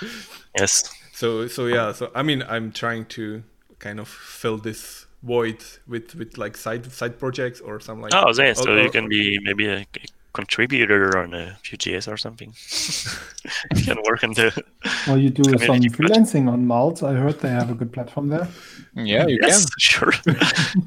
yes. 0.59 0.83
so 1.13 1.47
so 1.47 1.65
yeah 1.67 1.93
so 1.93 2.11
i 2.13 2.21
mean 2.21 2.43
i'm 2.49 2.71
trying 2.71 3.05
to 3.05 3.41
kind 3.79 3.99
of 3.99 4.07
fill 4.07 4.57
this 4.57 5.04
void 5.25 5.57
with 5.87 6.15
with 6.15 6.37
like 6.37 6.55
side 6.57 6.91
side 6.91 7.17
projects 7.19 7.59
or 7.61 7.79
some 7.79 8.01
like 8.01 8.13
Oh, 8.13 8.31
yeah. 8.37 8.53
So 8.53 8.71
or- 8.71 8.81
you 8.83 8.91
can 8.91 9.09
be 9.09 9.39
maybe 9.41 9.67
a 9.67 9.85
contributor 10.33 11.17
on 11.17 11.33
a 11.33 11.57
Vue.js 11.63 12.11
or 12.11 12.17
something. 12.17 12.53
you 13.75 13.83
can 13.83 13.97
work 14.03 14.23
on 14.23 14.33
the. 14.33 14.51
Well, 15.07 15.17
you 15.17 15.29
do 15.29 15.43
some 15.43 15.53
Community 15.59 15.89
project. 15.89 16.19
freelancing 16.19 16.49
on 16.51 16.65
Malt. 16.67 17.01
I 17.03 17.13
heard 17.13 17.39
they 17.39 17.49
have 17.49 17.69
a 17.71 17.73
good 17.75 17.91
platform 17.93 18.27
there. 18.29 18.47
Yeah, 18.95 19.25
you 19.27 19.39
can. 19.39 19.49
Yes, 19.49 19.65
sure. 19.79 20.13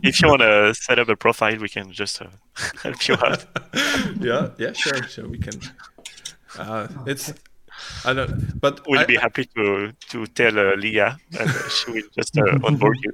if 0.03 0.21
you 0.21 0.29
want 0.29 0.43
to 0.43 0.75
set 0.75 0.99
up 0.99 1.09
a 1.09 1.17
profile, 1.17 1.57
we 1.59 1.69
can 1.69 1.91
just 1.93 2.21
uh, 2.23 2.27
help 2.83 3.09
you 3.09 3.15
out. 3.15 3.45
yeah 4.21 4.51
yeah 4.59 4.73
sure 4.73 5.03
sure 5.15 5.29
we 5.29 5.39
can 5.39 5.55
uh 6.59 6.87
it's 7.07 7.33
i 8.05 8.13
don't 8.13 8.61
but 8.61 8.81
We'll 8.87 9.01
I, 9.01 9.05
be 9.05 9.17
happy 9.17 9.45
to 9.57 9.93
to 10.11 10.27
tell 10.27 10.59
uh, 10.59 10.75
Leah, 10.77 11.19
and 11.39 11.51
uh, 11.51 11.69
she 11.69 11.91
will 11.93 12.09
just 12.17 12.37
uh, 12.39 12.59
onboard 12.65 12.99
you. 13.05 13.13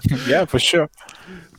Yeah, 0.26 0.44
for 0.46 0.58
sure. 0.58 0.88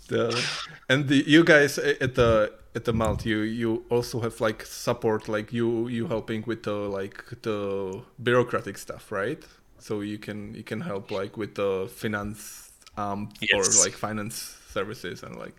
the, 0.07 0.43
and 0.89 1.07
the 1.07 1.23
you 1.27 1.43
guys 1.43 1.77
at 1.77 2.15
the 2.15 2.53
at 2.75 2.85
the 2.85 2.93
malt 2.93 3.25
you 3.25 3.39
you 3.41 3.83
also 3.89 4.19
have 4.21 4.39
like 4.41 4.65
support 4.65 5.27
like 5.27 5.51
you 5.53 5.87
you 5.87 6.07
helping 6.07 6.43
with 6.45 6.63
the 6.63 6.73
like 6.73 7.23
the 7.41 8.01
bureaucratic 8.21 8.77
stuff 8.77 9.11
right 9.11 9.43
so 9.79 10.01
you 10.01 10.17
can 10.17 10.53
you 10.53 10.63
can 10.63 10.81
help 10.81 11.11
like 11.11 11.37
with 11.37 11.55
the 11.55 11.89
finance 11.95 12.71
um 12.97 13.29
Yes. 13.41 13.53
or 13.53 13.85
like 13.85 13.95
finance 13.97 14.55
services 14.73 15.23
and 15.23 15.35
like 15.37 15.55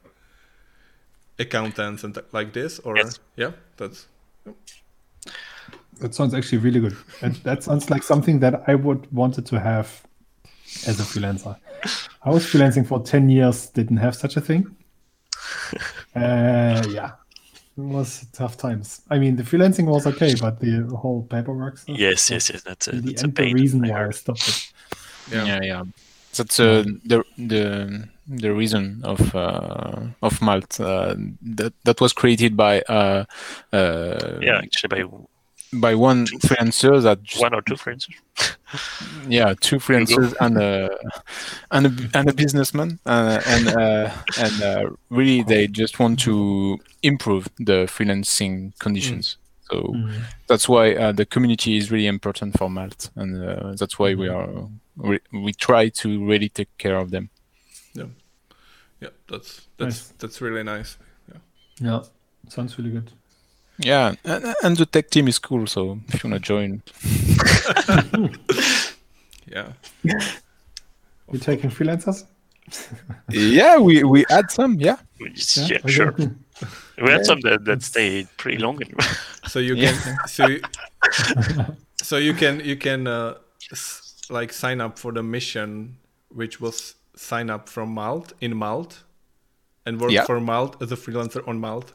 accountants 1.39 2.05
and 2.05 2.15
th- 2.15 2.27
like 2.33 2.53
this 2.53 2.79
or 2.81 2.97
Yes. 2.97 3.19
yeah 3.37 3.53
that's 3.77 4.07
That 6.01 6.15
sounds 6.15 6.35
actually 6.35 6.59
really 6.59 6.81
good. 6.81 6.97
That, 7.21 7.35
that 7.45 7.63
sounds 7.63 7.91
like 7.91 8.03
something 8.03 8.41
that 8.41 8.63
I 8.67 8.75
would 8.75 9.11
wanted 9.13 9.47
to 9.47 9.61
have 9.61 10.03
as 10.87 11.01
a 11.01 11.03
freelancer. 11.03 11.57
I 12.23 12.31
was 12.31 12.45
freelancing 12.45 12.87
for 12.87 13.01
10 13.01 13.29
years, 13.29 13.67
didn't 13.71 13.99
have 13.99 14.15
such 14.15 14.37
a 14.37 14.41
thing. 14.41 14.77
Uh, 16.17 16.83
yeah, 16.89 17.13
it 17.77 17.81
was 17.81 18.27
tough 18.33 18.57
times. 18.57 19.03
I 19.09 19.19
mean, 19.19 19.37
the 19.37 19.45
freelancing 19.45 19.85
was 19.85 20.05
okay, 20.07 20.35
but 20.41 20.59
the 20.59 20.83
whole 20.97 21.23
paperwork 21.23 21.79
stuff. 21.79 21.97
Yes, 21.97 22.29
yes, 22.31 22.51
yes. 22.51 22.63
That's 22.63 22.89
a, 22.89 22.93
the 22.93 23.01
that's 23.01 23.23
a 23.23 23.27
end, 23.27 23.37
the 23.37 23.53
reason 23.53 23.85
I 23.85 23.91
why 23.91 24.09
I 24.09 24.11
stopped 24.11 24.49
it. 24.49 24.73
yeah, 25.31 25.45
Yeah, 25.45 25.61
yeah. 25.63 25.83
That's 26.35 26.59
uh, 26.59 26.85
the 27.05 27.25
the 27.37 28.09
the 28.27 28.53
reason 28.53 29.01
of 29.05 29.35
uh, 29.35 30.01
of 30.23 30.41
Malt 30.43 30.81
uh, 30.81 31.15
that 31.43 31.73
that 31.85 32.01
was 32.01 32.13
created 32.13 32.57
by 32.57 32.81
uh, 32.83 33.25
uh, 33.73 34.39
Yeah, 34.41 34.59
actually, 34.59 35.05
by 35.05 35.05
by 35.73 35.95
one 35.95 36.27
freelancer 36.27 37.03
that 37.03 37.23
just, 37.23 37.41
one 37.41 37.55
or 37.55 37.63
two 37.63 37.75
freelancers. 37.75 38.15
yeah 39.29 39.55
two 39.61 39.77
freelancers 39.77 40.35
and 40.41 40.57
a 40.59 40.89
and 41.71 41.87
a, 41.87 42.19
and 42.19 42.29
a 42.29 42.33
businessman 42.33 42.99
uh, 43.07 43.41
and 43.47 43.69
uh, 43.69 44.11
and 44.39 44.63
uh, 44.63 44.91
really 45.11 45.43
they 45.43 45.67
just 45.67 45.99
want 45.99 46.19
to 46.21 46.79
improve 47.03 47.49
the 47.59 47.87
freelancing 47.87 48.73
conditions. 48.79 49.37
So 49.71 49.83
Mm. 49.95 50.23
that's 50.47 50.67
why 50.67 50.95
uh, 50.95 51.13
the 51.13 51.27
community 51.27 51.77
is 51.77 51.91
really 51.91 52.07
important 52.07 52.57
for 52.57 52.71
Malt, 52.71 53.11
and 53.17 53.45
uh, 53.45 53.75
that's 53.77 53.99
why 53.99 54.15
we 54.15 54.27
are 54.29 54.49
we, 54.97 55.19
we 55.33 55.53
try 55.53 55.91
to 55.91 56.25
really 56.27 56.49
take 56.49 56.69
care 56.79 56.97
of 56.97 57.11
them. 57.11 57.29
yeah 57.95 58.07
yeah, 59.01 59.11
that's 59.29 59.69
that's 59.77 60.09
Nice. 60.11 60.13
that's 60.19 60.41
really 60.41 60.63
nice 60.63 60.97
Yeah, 61.31 61.41
Yeah, 61.81 62.03
sounds 62.49 62.79
really 62.79 62.91
good. 62.93 63.13
Yeah, 63.81 64.15
and, 64.25 64.55
and 64.63 64.77
the 64.77 64.87
tech 64.87 65.11
team 65.11 65.29
is 65.29 65.39
cool. 65.39 65.67
So 65.67 66.01
if 66.09 66.25
you 66.25 66.31
wanna 66.31 66.41
join, 66.41 66.83
yeah 69.47 69.73
You 71.33 71.39
taking 71.39 71.71
freelancers? 71.71 72.25
yeah, 73.31 73.77
we 73.79 74.03
we 74.03 74.25
add 74.31 74.51
some. 74.51 74.75
Yeah, 74.81 74.97
Yeah, 75.21 75.29
okay. 75.79 75.89
sure. 75.91 76.13
We 76.17 77.11
had 77.11 77.21
Yeah. 77.21 77.23
some 77.23 77.41
that, 77.43 77.65
that 77.65 77.83
stayed 77.83 78.29
pretty 78.39 78.59
long. 78.59 78.79
so 79.47 79.59
you 79.59 79.75
Yeah. 79.75 79.93
can 79.93 80.17
so 80.27 80.47
you, 80.49 80.61
so 82.03 82.17
you 82.17 82.33
can 82.35 82.61
you 82.61 82.77
can 82.77 83.07
uh, 83.07 83.35
s- 83.73 84.15
like 84.31 84.53
sign 84.55 84.81
up 84.81 84.99
for 84.99 85.13
the 85.13 85.23
mission 85.23 85.97
which 86.35 86.61
was 86.61 86.95
sign 87.17 87.51
up 87.51 87.69
from 87.69 87.91
Malt 87.95 88.33
in 88.41 88.57
Malt 88.57 89.05
and 89.87 90.01
work 90.01 90.11
Yeah. 90.11 90.25
for 90.25 90.41
Malt 90.41 90.83
as 90.83 90.91
a 90.93 90.97
freelancer 90.97 91.47
on 91.47 91.61
Malt 91.61 91.93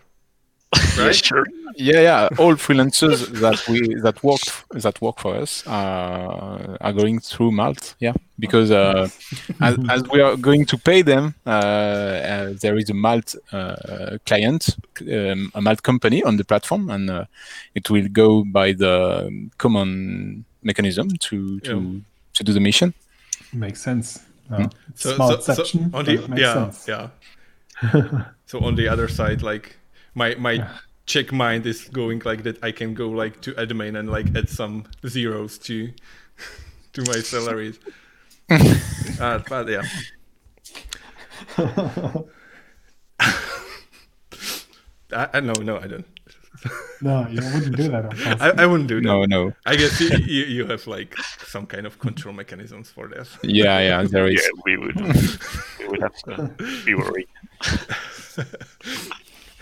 yeah, 0.97 1.05
right 1.05 1.15
sure. 1.15 1.45
yeah, 1.75 2.01
yeah. 2.01 2.29
All 2.37 2.55
freelancers 2.55 3.27
that 3.39 3.67
we 3.67 3.95
that 4.01 4.23
work 4.23 4.41
that 4.71 5.01
work 5.01 5.19
for 5.19 5.35
us 5.35 5.65
uh, 5.67 6.77
are 6.81 6.93
going 6.93 7.19
through 7.19 7.51
Malt. 7.51 7.95
Yeah, 7.99 8.13
because 8.39 8.71
uh, 8.71 9.07
as, 9.61 9.77
as 9.89 10.03
we 10.09 10.21
are 10.21 10.35
going 10.37 10.65
to 10.65 10.77
pay 10.77 11.01
them, 11.03 11.35
uh, 11.45 11.49
uh, 11.49 12.53
there 12.61 12.77
is 12.77 12.89
a 12.89 12.93
Malt 12.93 13.35
uh, 13.51 14.17
client, 14.25 14.75
um, 15.01 15.51
a 15.55 15.61
Malt 15.61 15.81
company 15.83 16.23
on 16.23 16.37
the 16.37 16.43
platform, 16.43 16.89
and 16.89 17.09
uh, 17.09 17.25
it 17.75 17.89
will 17.89 18.07
go 18.11 18.43
by 18.43 18.73
the 18.73 19.29
common 19.57 20.45
mechanism 20.63 21.09
to 21.19 21.59
to 21.61 21.79
Yeah. 21.81 21.99
to 22.33 22.43
do 22.43 22.53
the 22.53 22.59
mission. 22.59 22.93
Makes 23.51 23.81
sense. 23.81 24.19
Yeah. 24.51 24.57
Hmm. 24.57 24.65
so, 24.95 25.15
Smart 25.15 25.43
so, 25.43 25.53
so 25.53 25.63
section, 25.63 25.89
on 25.93 26.05
the 26.05 26.17
makes 26.27 26.41
yeah 26.41 26.53
sense. 26.53 26.87
yeah 26.87 27.07
so 28.45 28.59
on 28.59 28.75
the 28.75 28.87
other 28.87 29.07
side 29.07 29.41
like 29.41 29.77
my 30.15 30.35
my 30.35 30.51
Yeah. 30.53 30.77
check 31.05 31.31
mind 31.31 31.65
is 31.65 31.85
going 31.89 32.21
like 32.25 32.43
that 32.43 32.63
I 32.63 32.71
can 32.71 32.93
go 32.93 33.09
like 33.09 33.41
to 33.41 33.53
admin 33.53 33.97
and 33.99 34.09
like 34.09 34.27
add 34.35 34.49
some 34.49 34.85
zeros 35.07 35.57
to 35.59 35.91
to 36.93 37.01
my 37.03 37.19
salaries 37.21 37.79
uh, 39.19 39.39
but 39.49 39.67
yeah 39.69 39.81
I, 45.11 45.29
I 45.33 45.39
no 45.39 45.53
no 45.61 45.77
I 45.79 45.87
don't 45.87 46.05
no, 47.01 47.27
you 47.27 47.41
wouldn't 47.53 47.75
do 47.75 47.89
that. 47.89 48.13
I, 48.39 48.63
I 48.63 48.65
wouldn't 48.65 48.87
do 48.87 49.01
that 49.01 49.05
No, 49.05 49.25
no. 49.25 49.51
I 49.65 49.75
guess 49.75 49.99
you, 49.99 50.07
you, 50.17 50.43
you 50.45 50.65
have 50.67 50.87
like 50.87 51.13
some 51.45 51.65
kind 51.65 51.85
of 51.85 51.99
control 51.99 52.33
mechanisms 52.33 52.89
for 52.89 53.09
that. 53.09 53.27
Yeah, 53.43 53.79
yeah. 53.79 54.03
There 54.03 54.27
is. 54.27 54.41
Yeah, 54.41 54.61
we 54.63 54.77
would 54.77 54.95
we 55.79 55.87
would 55.89 56.01
have 56.01 56.15
to 56.27 56.55
be 56.85 56.93
worried. 56.95 57.27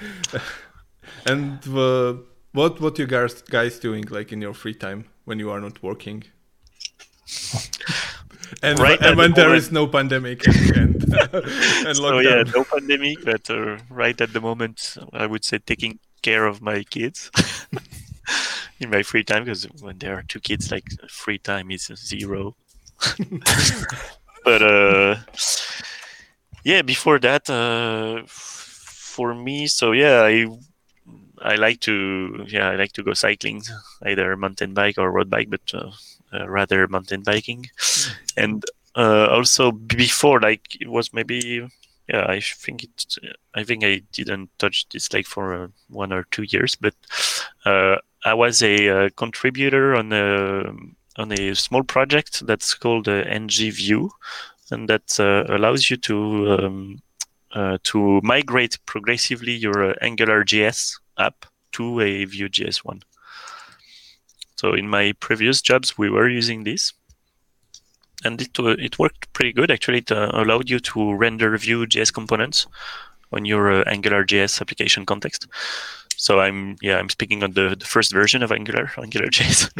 And 1.25 1.59
uh, 1.67 2.15
what 2.53 2.79
what 2.79 2.97
you 2.97 3.07
guys 3.07 3.41
guys 3.41 3.79
doing 3.79 4.05
like 4.09 4.31
in 4.31 4.41
your 4.41 4.53
free 4.53 4.73
time 4.73 5.05
when 5.25 5.39
you 5.39 5.51
are 5.51 5.59
not 5.59 5.81
working? 5.83 6.23
And, 8.63 8.77
Right 8.79 9.01
and 9.01 9.17
when 9.17 9.31
the 9.31 9.41
there 9.41 9.55
is 9.55 9.71
no 9.71 9.87
pandemic 9.87 10.45
and 10.75 11.01
and, 11.87 11.95
So 11.95 12.19
yeah, 12.19 12.43
no 12.53 12.65
pandemic, 12.65 13.23
but 13.23 13.49
uh, 13.49 13.77
right 13.89 14.19
at 14.19 14.33
the 14.33 14.41
moment, 14.41 14.97
I 15.13 15.25
would 15.25 15.45
say 15.45 15.57
taking 15.57 15.99
care 16.21 16.45
of 16.45 16.61
my 16.61 16.83
kids 16.83 17.31
in 18.79 18.89
my 18.89 19.03
free 19.03 19.23
time 19.23 19.45
because 19.45 19.63
when 19.81 19.99
there 19.99 20.15
are 20.17 20.23
two 20.23 20.39
kids, 20.39 20.69
like 20.71 20.85
free 21.09 21.37
time 21.37 21.71
is 21.71 21.89
zero. 21.95 22.55
but 24.43 24.61
uh, 24.61 25.15
yeah, 26.63 26.81
before 26.81 27.19
that, 27.19 27.49
uh, 27.49 28.23
for 29.11 29.35
me, 29.35 29.67
so 29.67 29.91
yeah, 29.91 30.21
I 30.23 30.47
I 31.41 31.55
like 31.55 31.79
to 31.81 32.45
yeah 32.47 32.69
I 32.69 32.75
like 32.75 32.93
to 32.93 33.03
go 33.03 33.13
cycling, 33.13 33.61
either 34.05 34.35
mountain 34.37 34.73
bike 34.73 34.97
or 34.97 35.11
road 35.11 35.29
bike, 35.29 35.49
but 35.49 35.65
uh, 35.73 35.91
uh, 36.33 36.47
rather 36.49 36.87
mountain 36.87 37.23
biking, 37.23 37.69
and 38.37 38.63
uh, 38.95 39.27
also 39.27 39.71
before 39.71 40.39
like 40.39 40.81
it 40.81 40.89
was 40.89 41.13
maybe 41.13 41.67
yeah, 42.07 42.25
I 42.27 42.39
think 42.41 42.83
it. 42.83 43.05
I 43.53 43.63
think 43.63 43.83
I 43.83 44.01
didn't 44.11 44.49
touch 44.59 44.87
this 44.89 45.13
like 45.13 45.25
for 45.25 45.53
uh, 45.53 45.67
one 45.89 46.11
or 46.11 46.23
two 46.31 46.43
years, 46.43 46.75
but 46.75 46.93
uh, 47.65 47.97
I 48.25 48.33
was 48.33 48.61
a 48.61 48.89
uh, 48.89 49.09
contributor 49.15 49.95
on 49.95 50.11
a 50.11 50.73
on 51.17 51.31
a 51.31 51.55
small 51.55 51.83
project 51.83 52.45
that's 52.45 52.73
called 52.73 53.07
uh, 53.07 53.23
ngVue, 53.23 54.09
and 54.71 54.89
that 54.89 55.19
uh, 55.19 55.45
allows 55.53 55.89
you 55.89 55.97
to 55.97 56.51
um, 56.59 57.01
uh, 57.53 57.77
to 57.83 58.21
migrate 58.23 58.77
progressively 58.85 59.53
your 59.53 59.91
uh, 59.91 59.93
Angular 60.01 60.43
JS 60.43 60.99
app 61.17 61.45
to 61.73 61.99
a 61.99 62.25
Vue.js 62.25 62.77
one. 62.77 63.01
So 64.55 64.73
in 64.73 64.87
my 64.87 65.13
previous 65.19 65.61
jobs, 65.61 65.97
we 65.97 66.09
were 66.09 66.29
using 66.29 66.63
this, 66.63 66.93
and 68.23 68.39
it 68.41 68.59
uh, 68.59 68.75
it 68.77 68.99
worked 68.99 69.31
pretty 69.33 69.53
good. 69.53 69.71
Actually, 69.71 69.99
it 69.99 70.11
uh, 70.11 70.31
allowed 70.33 70.69
you 70.69 70.79
to 70.79 71.13
render 71.13 71.57
Vue.js 71.57 72.13
components 72.13 72.67
on 73.31 73.45
your 73.45 73.71
uh, 73.71 73.83
Angular 73.87 74.23
JS 74.23 74.61
application 74.61 75.05
context. 75.05 75.47
So 76.15 76.39
I'm 76.39 76.77
yeah 76.81 76.97
I'm 76.97 77.09
speaking 77.09 77.43
on 77.43 77.53
the, 77.53 77.75
the 77.75 77.85
first 77.85 78.13
version 78.13 78.43
of 78.43 78.51
Angular 78.51 78.91
Angular 79.01 79.27
JS. 79.27 79.71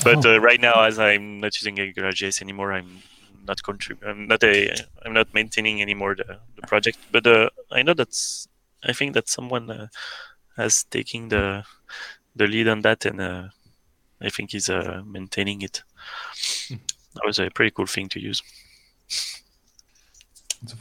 but 0.04 0.24
uh, 0.24 0.40
right 0.40 0.60
now, 0.60 0.84
as 0.84 0.98
I'm 0.98 1.40
not 1.40 1.60
using 1.60 1.80
Angular 1.80 2.12
JS 2.12 2.40
anymore, 2.40 2.72
I'm 2.72 3.02
not 3.46 3.58
contrib- 3.62 4.06
I'm 4.06 4.26
not 4.26 4.42
a 4.44 4.74
I'm 5.04 5.12
not 5.12 5.34
maintaining 5.34 5.82
anymore 5.82 6.14
the, 6.14 6.38
the 6.56 6.62
project. 6.62 6.98
But 7.10 7.26
uh, 7.26 7.50
I 7.70 7.82
know 7.82 7.94
that's 7.94 8.48
I 8.84 8.92
think 8.92 9.14
that 9.14 9.28
someone 9.28 9.70
uh, 9.70 9.86
has 10.56 10.84
taken 10.84 11.28
the 11.28 11.64
the 12.34 12.46
lead 12.46 12.68
on 12.68 12.82
that, 12.82 13.04
and 13.04 13.20
uh, 13.20 13.48
I 14.20 14.28
think 14.28 14.52
he's 14.52 14.70
uh, 14.70 15.02
maintaining 15.04 15.62
it. 15.62 15.82
That 17.14 17.26
was 17.26 17.38
a 17.38 17.50
pretty 17.50 17.70
cool 17.70 17.86
thing 17.86 18.08
to 18.10 18.20
use. 18.20 18.42
It's 19.08 20.74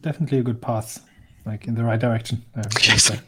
Definitely 0.00 0.38
a 0.38 0.42
good 0.42 0.60
path, 0.60 1.00
like 1.46 1.68
in 1.68 1.74
the 1.74 1.84
right 1.84 2.00
direction. 2.00 2.44
Yes. 2.82 3.10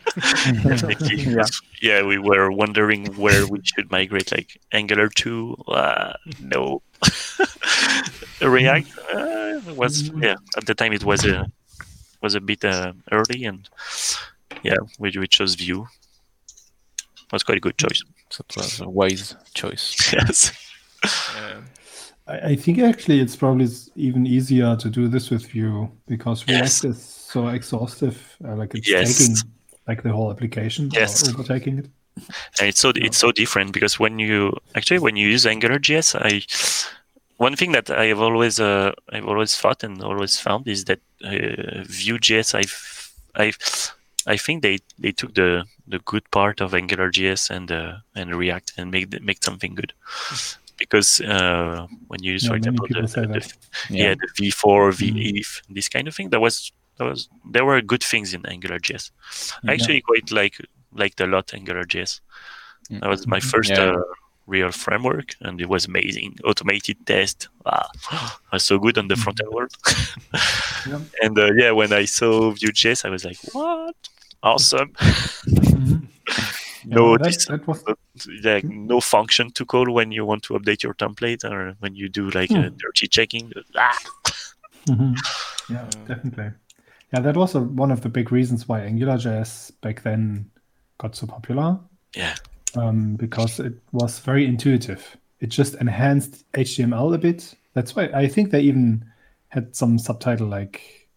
Yeah. 1.01 1.45
yeah, 1.81 2.03
we 2.03 2.19
were 2.19 2.51
wondering 2.51 3.07
where 3.15 3.47
we 3.47 3.61
should 3.63 3.91
migrate, 3.91 4.33
like 4.33 4.61
Angular 4.73 5.09
2. 5.09 5.57
Uh, 5.69 6.15
no. 6.41 6.83
React 8.49 8.89
uh, 9.15 9.61
was 9.75 10.11
Mm. 10.11 10.23
yeah 10.23 10.37
at 10.57 10.67
the 10.67 10.75
time 10.75 10.93
it 10.93 11.05
was 11.05 11.25
a 11.25 11.47
was 12.23 12.35
a 12.35 12.41
bit 12.41 12.65
uh, 12.65 12.93
early 13.13 13.45
and 13.45 13.69
yeah 14.63 14.77
we, 14.99 15.11
we 15.19 15.27
chose 15.29 15.55
Vue. 15.55 15.87
Was 17.33 17.43
quite 17.45 17.59
a 17.59 17.61
good 17.61 17.79
choice. 17.79 18.03
That 18.37 18.57
was 18.57 18.81
a 18.81 18.89
wise 18.89 19.37
choice. 19.55 20.13
yes. 20.13 20.53
Yeah. 21.37 21.61
I, 22.27 22.39
I 22.53 22.57
think 22.57 22.79
actually 22.81 23.21
it's 23.21 23.37
probably 23.37 23.69
even 23.95 24.27
easier 24.27 24.77
to 24.77 24.91
do 24.91 25.07
this 25.09 25.31
with 25.31 25.47
Vue 25.47 25.89
because 26.09 26.47
React 26.49 26.63
Yes. 26.65 26.85
is 26.85 27.01
so 27.03 27.49
exhaustive. 27.49 28.17
Uh, 28.45 28.57
like 28.57 28.75
it's 28.75 28.89
Yes. 28.89 29.19
taking 29.19 29.37
like 29.87 30.03
the 30.03 30.11
whole 30.13 30.31
application 30.31 30.91
Yes. 30.93 31.29
or 31.29 31.31
overtaking 31.35 31.79
it. 31.79 31.87
and 32.59 32.69
it's 32.69 32.81
so 32.81 32.91
it's 32.97 33.17
so 33.19 33.31
different 33.33 33.73
because 33.73 33.99
when 34.01 34.19
you 34.19 34.53
actually 34.75 34.99
when 34.99 35.17
you 35.17 35.29
use 35.29 35.45
AngularJS, 35.47 36.17
I 36.21 36.43
one 37.47 37.57
thing 37.57 37.73
that 37.73 37.89
I 37.91 38.07
have 38.13 38.21
always 38.21 38.61
uh, 38.61 38.93
I've 39.15 39.27
always 39.33 39.57
thought 39.61 39.83
and 39.85 40.03
always 40.03 40.39
found 40.47 40.69
is 40.69 40.85
that 40.85 41.01
uh, 41.25 41.85
Vue.js 41.85 42.49
I 42.61 42.65
I 43.45 43.53
I 44.35 44.37
think 44.37 44.63
they, 44.63 44.79
they 44.99 45.13
took 45.13 45.33
the, 45.35 45.65
the 45.89 45.99
good 46.01 46.31
part 46.31 46.61
of 46.61 46.73
AngularJS 46.73 47.49
and 47.51 47.73
uh, 47.73 47.93
and 48.15 48.35
React 48.43 48.69
and 48.79 48.91
make 48.91 49.07
make 49.23 49.43
something 49.43 49.75
good 49.81 49.93
because 50.83 51.21
uh, 51.25 51.87
when 52.09 52.23
you 52.23 52.33
use 52.37 52.45
Yeah, 52.45 52.51
for 52.51 52.57
example 52.57 52.87
people 52.87 53.07
the, 53.07 53.21
the- 53.21 53.27
that. 53.33 53.53
yeah. 53.91 54.15
the 54.21 54.29
v-for 54.37 54.91
Mm. 54.93 54.99
v 54.99 55.45
this 55.77 55.89
kind 55.89 56.07
of 56.09 56.15
thing 56.15 56.31
that 56.33 56.41
was 56.41 56.73
that 56.99 57.07
was 57.11 57.29
there 57.55 57.65
were 57.65 57.81
good 57.93 58.05
things 58.13 58.35
in 58.35 58.43
AngularJS 58.43 59.05
I 59.11 59.15
Yeah. 59.65 59.73
actually 59.75 60.01
quite 60.11 60.29
like 60.41 60.57
liked 61.03 61.21
a 61.21 61.27
lot 61.35 61.47
AngularJS 61.59 62.13
Mm. 62.91 63.01
that 63.01 63.09
was 63.15 63.27
my 63.35 63.41
first 63.53 63.71
Yeah. 63.71 63.93
uh, 63.97 64.03
real 64.47 64.73
framework 64.73 65.35
and 65.41 65.61
it 65.61 65.69
was 65.69 65.87
amazing 65.87 66.37
automated 66.45 66.97
test 67.07 67.49
ah, 67.67 67.89
was 68.53 68.65
so 68.71 68.79
good 68.79 68.99
on 68.99 69.09
the 69.09 69.17
front 69.17 69.41
end 69.41 69.51
world 69.53 69.71
Yeah. 70.89 71.01
and 71.23 71.39
uh, 71.39 71.51
yeah 71.55 71.71
when 71.71 71.93
I 71.93 72.05
saw 72.07 72.51
Vue.js 72.51 73.05
I 73.05 73.11
was 73.11 73.25
like 73.25 73.39
what 73.53 73.95
awesome 74.43 74.93
Mhm. 75.47 76.07
no 76.87 77.13
Yeah, 77.13 77.19
that, 77.19 77.25
this, 77.25 77.47
that 77.47 77.67
was 77.67 77.85
like 78.43 78.65
no 78.65 79.01
function 79.01 79.51
to 79.53 79.65
call 79.67 79.93
when 79.93 80.11
you 80.13 80.25
want 80.25 80.43
to 80.45 80.55
update 80.55 80.83
your 80.83 80.95
template 80.95 81.45
or 81.45 81.75
when 81.81 81.95
you 81.95 82.09
do 82.09 82.31
like 82.31 82.51
a 82.51 82.55
Hmm. 82.71 82.77
dirty 82.77 83.07
checking 83.09 83.53
ah. 83.77 83.97
Mhm. 84.89 85.17
Yeah, 85.69 85.85
Yeah. 85.95 86.05
definitely. 86.09 86.51
Yeah, 87.13 87.21
that 87.21 87.37
was 87.37 87.55
a, 87.55 87.61
one 87.61 87.91
of 87.93 88.01
the 88.01 88.09
big 88.09 88.33
reasons 88.33 88.67
why 88.69 88.81
AngularJS 88.81 89.73
back 89.83 90.03
then 90.03 90.51
got 90.99 91.15
so 91.17 91.27
popular 91.27 91.79
yeah 92.17 92.35
um, 92.77 93.17
because 93.17 93.61
it 93.61 93.75
was 93.93 94.19
very 94.21 94.47
intuitive. 94.47 95.17
It 95.41 95.49
just 95.49 95.75
enhanced 95.77 96.45
HTML 96.53 97.15
a 97.15 97.19
bit. 97.19 97.55
That's 97.75 97.95
why 97.97 98.11
I 98.15 98.27
think 98.29 98.51
they 98.51 98.61
even 98.61 99.05
had 99.49 99.75
some 99.75 99.99
subtitle 99.99 100.47
like 100.49 101.09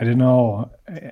I 0.00 0.04
don't 0.04 0.18
know, 0.18 0.70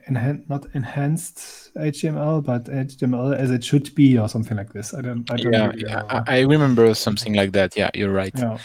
enhan- 0.08 0.48
not 0.48 0.66
enhanced 0.74 1.74
HTML, 1.74 2.44
but 2.44 2.66
HTML 2.66 3.34
as 3.34 3.50
it 3.50 3.64
should 3.64 3.92
be, 3.96 4.16
or 4.16 4.28
something 4.28 4.56
like 4.56 4.72
this. 4.72 4.94
I 4.94 5.00
don't. 5.00 5.28
I 5.28 5.36
don't 5.36 5.52
Yeah, 5.52 5.72
yeah, 5.76 5.94
know. 6.02 6.06
I, 6.08 6.22
I 6.38 6.40
remember 6.42 6.94
something 6.94 7.34
like 7.34 7.50
that. 7.52 7.76
Yeah, 7.76 7.90
you're 7.94 8.12
right. 8.12 8.32
Yeah. 8.38 8.58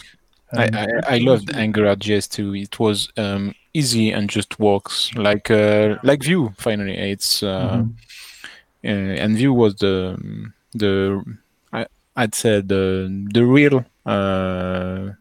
I, 0.54 0.70
I, 0.74 1.16
I 1.16 1.18
loved 1.20 1.48
AngularJS 1.48 2.30
too. 2.30 2.54
It 2.54 2.78
was 2.78 3.10
um, 3.18 3.56
easy 3.74 4.12
and 4.12 4.30
just 4.30 4.60
works 4.60 5.12
like 5.16 5.50
uh, 5.50 5.98
like 6.04 6.22
Vue. 6.24 6.54
Finally, 6.58 6.98
it's 6.98 7.42
uh, 7.42 7.78
Mhm. 7.78 7.94
uh, 8.84 8.88
and 9.24 9.36
Vue 9.38 9.54
was 9.54 9.76
the 9.78 10.18
the 10.74 11.24
I, 11.74 11.86
I'd 12.16 12.36
say 12.36 12.62
the 12.62 13.10
the 13.34 13.46
real 13.46 13.86
uh, 14.06 15.12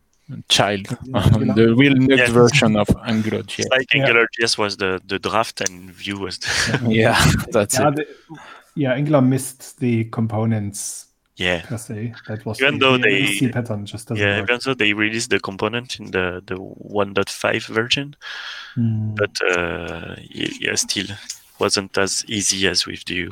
child, 0.48 0.86
Angular. 1.14 1.54
the 1.54 1.74
real 1.74 1.94
next 1.96 2.18
Yes. 2.18 2.30
version 2.30 2.76
of 2.76 2.86
AngularJS. 2.88 3.58
It's 3.60 3.68
like 3.70 3.92
Yeah. 3.94 4.06
AngularJS 4.08 4.58
was 4.58 4.76
the, 4.76 5.00
the 5.06 5.18
draft 5.18 5.60
and 5.60 5.90
Vue 5.92 6.18
was 6.18 6.38
the, 6.38 6.86
yeah, 6.88 7.18
that's 7.52 7.78
Yeah, 7.78 7.88
it. 7.88 7.94
the, 7.96 8.06
yeah, 8.76 8.92
Angular 8.94 9.20
missed 9.22 9.80
the 9.80 10.04
components 10.04 11.08
yeah. 11.36 11.62
per 11.66 11.76
se. 11.78 12.14
That 12.28 12.44
was 12.46 12.60
Even 12.60 12.78
the, 12.78 12.86
though 12.86 12.96
the 12.96 13.02
they- 13.02 13.26
C 13.26 13.48
pattern 13.48 13.84
just 13.86 14.08
doesn't 14.08 14.22
Yeah, 14.24 14.38
work. 14.40 14.50
even 14.50 14.60
though 14.64 14.74
they 14.74 14.92
released 14.92 15.30
the 15.30 15.40
component 15.40 15.98
in 15.98 16.10
the, 16.12 16.42
the 16.46 16.54
1.5 16.56 17.66
version, 17.66 18.14
Mm. 18.76 19.16
but 19.16 19.32
uh, 19.58 20.14
y- 20.32 20.56
yeah, 20.60 20.76
still 20.76 21.06
wasn't 21.60 21.96
as 21.98 22.24
easy 22.26 22.66
as 22.66 22.86
with 22.86 23.04
Vue. 23.06 23.30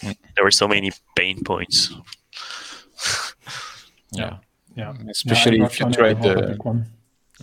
Mm. 0.00 0.16
There 0.34 0.44
were 0.44 0.50
so 0.50 0.68
many 0.68 0.92
pain 1.16 1.42
points. 1.44 1.92
Yeah, 4.16 4.36
yeah. 4.76 4.94
especially 5.10 5.58
yeah, 5.58 5.66
if 5.66 5.80
you 5.80 5.90
tried 5.90 6.20
was 6.20 6.36
the 6.36 6.42
big 6.42 6.64
one. 6.64 6.86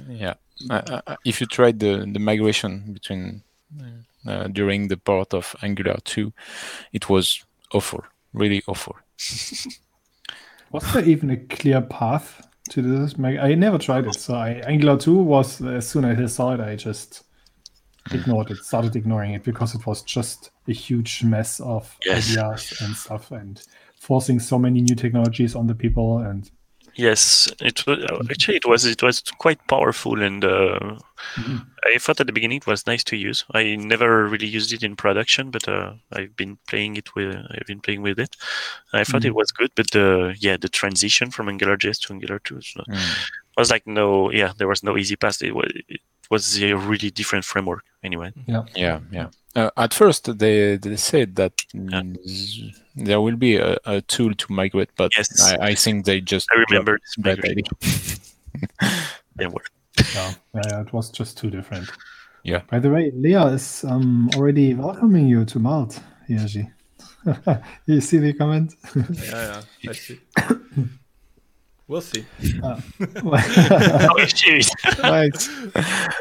yeah 0.08 0.36
uh, 0.70 1.02
uh, 1.06 1.16
if 1.26 1.42
you 1.42 1.48
tried 1.48 1.80
the 1.80 2.10
the 2.14 2.20
migration 2.20 2.94
between 2.94 3.44
uh, 4.28 4.48
during 4.48 4.88
the 4.88 4.98
part 4.98 5.34
of 5.34 5.56
Angular 5.62 5.98
2, 6.04 6.32
it 6.94 7.10
was 7.10 7.44
awful, 7.74 8.04
really 8.34 8.62
awful. 8.68 8.96
Was 10.72 10.94
there 10.94 11.04
even 11.04 11.30
a 11.32 11.38
clear 11.38 11.82
path 11.82 12.48
to 12.70 12.82
this? 12.82 13.16
I 13.20 13.56
never 13.56 13.78
tried 13.78 14.08
it. 14.08 14.16
So 14.16 14.36
I, 14.36 14.62
Angular 14.66 14.98
2 14.98 15.14
was, 15.16 15.62
as 15.62 15.90
soon 15.90 16.06
as 16.06 16.18
I 16.18 16.26
saw 16.28 16.54
it, 16.54 16.62
I 16.62 16.78
just 16.78 17.24
ignored 18.12 18.52
it, 18.52 18.64
started 18.64 18.96
ignoring 18.96 19.34
it 19.34 19.44
because 19.44 19.76
it 19.76 19.86
was 19.86 20.02
just 20.02 20.52
a 20.68 20.74
huge 20.74 21.24
mess 21.24 21.60
of 21.60 21.96
Yes. 22.06 22.28
ideas 22.28 22.74
and 22.80 22.96
stuff 22.96 23.32
and 23.32 23.62
forcing 24.00 24.40
so 24.40 24.58
many 24.58 24.82
new 24.82 24.96
technologies 24.96 25.56
on 25.56 25.68
the 25.68 25.76
people. 25.76 26.20
And 26.20 26.50
Yes, 26.96 27.48
it 27.62 27.86
was 27.88 28.00
actually 28.30 28.58
it 28.58 28.66
was 28.66 28.86
it 28.86 29.02
was 29.02 29.22
quite 29.38 29.66
powerful, 29.68 30.22
and 30.22 30.44
uh, 30.44 30.98
Mhm. 31.38 31.72
I 31.86 31.98
thought 31.98 32.20
at 32.20 32.28
the 32.28 32.34
beginning 32.34 32.58
it 32.58 32.68
was 32.68 32.86
nice 32.86 33.04
to 33.06 33.16
use. 33.16 33.46
I 33.54 33.76
never 33.78 34.28
really 34.28 34.48
used 34.48 34.74
it 34.74 34.84
in 34.84 34.96
production, 34.98 35.52
but 35.52 35.68
uh, 35.70 35.94
I've 36.12 36.36
been 36.36 36.58
playing 36.68 36.98
it 36.98 37.16
with 37.16 37.36
I've 37.36 37.66
been 37.68 37.80
playing 37.80 38.02
with 38.02 38.20
it. 38.20 38.36
I 38.94 39.04
thought 39.06 39.24
it 39.26 39.32
Mhm. 39.32 39.36
was 39.36 39.52
good, 39.52 39.72
but 39.76 39.96
uh, 39.96 40.34
yeah, 40.38 40.58
the 40.58 40.68
transition 40.70 41.32
from 41.32 41.48
AngularJS 41.48 42.02
to 42.08 42.14
Angular 42.14 42.40
2 42.40 42.56
was, 42.56 42.74
not, 42.76 42.88
Mm. 42.90 43.18
was 43.58 43.72
like 43.72 43.88
no, 43.88 44.30
yeah, 44.32 44.52
there 44.58 44.68
was 44.68 44.84
no 44.84 44.98
easy 44.98 45.16
path. 45.16 45.42
It 45.42 45.56
was 45.56 45.72
it 45.88 46.02
was 46.32 46.62
a 46.62 46.74
really 46.74 47.12
different 47.12 47.46
framework 47.46 47.84
anyway. 48.04 48.32
Yeah, 48.48 49.00
yeah. 49.12 49.28
Uh, 49.56 49.70
at 49.76 49.94
first, 49.94 50.38
they 50.40 50.78
they 50.78 50.96
said 50.96 51.36
that 51.36 51.54
z- 52.26 52.74
there 52.96 53.20
will 53.20 53.36
be 53.36 53.58
a, 53.58 53.78
a 53.86 54.02
tool 54.02 54.34
to 54.34 54.54
migrate, 54.54 54.90
but 54.96 55.12
Yes. 55.18 55.42
I, 55.44 55.68
I 55.72 55.76
think 55.76 56.06
they 56.06 56.22
just 56.22 56.48
I 56.54 56.64
remember 56.70 56.98
dropped 56.98 57.04
this 57.04 57.16
that 57.18 57.38
migration. 57.38 57.64
idea. 58.82 58.98
Didn't 59.38 59.56
yeah, 60.16 60.34
yeah, 60.54 60.82
it 60.82 60.94
was 60.94 61.10
just 61.12 61.38
too 61.38 61.50
different. 61.50 61.90
Yeah. 62.44 62.62
By 62.70 62.80
the 62.80 62.90
way, 62.90 63.12
Leah 63.14 63.48
is 63.48 63.84
um, 63.84 64.30
already 64.36 64.74
welcoming 64.74 65.28
you 65.28 65.46
to 65.46 65.60
Malt, 65.60 66.00
Hirji. 66.30 66.72
you 67.86 68.02
see 68.02 68.18
the 68.18 68.34
comment? 68.34 68.74
yeah, 68.96 69.62
yeah. 69.82 69.90
I 69.90 69.94
see. 69.94 70.20
we'll 71.92 72.02
see. 72.02 72.26
Oh, 73.24 74.26
shoot. 74.26 74.68
Right. 75.04 75.38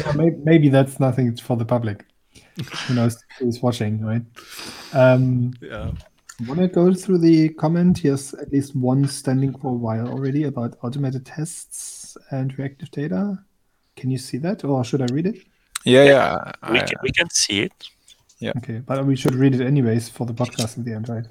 Yeah, 0.00 0.12
maybe, 0.16 0.36
maybe 0.42 0.68
that's 0.70 0.98
nothing 0.98 1.36
for 1.36 1.56
the 1.56 1.64
public. 1.64 2.04
Who 2.86 2.94
knows 2.94 3.22
who's 3.38 3.60
watching, 3.62 4.04
right? 4.04 4.22
Um, 4.92 5.52
Yeah. 5.60 5.92
Want 6.48 6.58
to 6.60 6.68
go 6.68 6.92
through 6.94 7.18
the 7.18 7.50
comment? 7.50 8.02
Yes, 8.02 8.34
at 8.34 8.50
least 8.50 8.74
one 8.74 9.06
standing 9.06 9.52
for 9.58 9.68
a 9.68 9.74
while 9.86 10.08
already 10.08 10.44
about 10.44 10.76
automated 10.82 11.24
tests 11.26 12.16
and 12.30 12.58
reactive 12.58 12.90
data. 12.90 13.38
Can 13.94 14.10
you 14.10 14.18
see 14.18 14.38
that, 14.38 14.64
or 14.64 14.82
should 14.84 15.02
I 15.02 15.06
read 15.12 15.26
it? 15.26 15.36
Yeah, 15.84 16.04
yeah. 16.04 16.52
we 16.72 16.80
I- 16.80 16.84
can, 16.86 16.96
we 17.02 17.10
can 17.12 17.28
see 17.30 17.60
it. 17.60 17.72
Yeah. 18.40 18.52
Okay, 18.56 18.78
but 18.84 19.04
we 19.06 19.14
should 19.14 19.34
read 19.36 19.54
it 19.54 19.60
anyways 19.60 20.08
for 20.08 20.26
the 20.26 20.34
podcast 20.34 20.76
at 20.78 20.84
the 20.84 20.94
end, 20.94 21.08
right? 21.08 21.26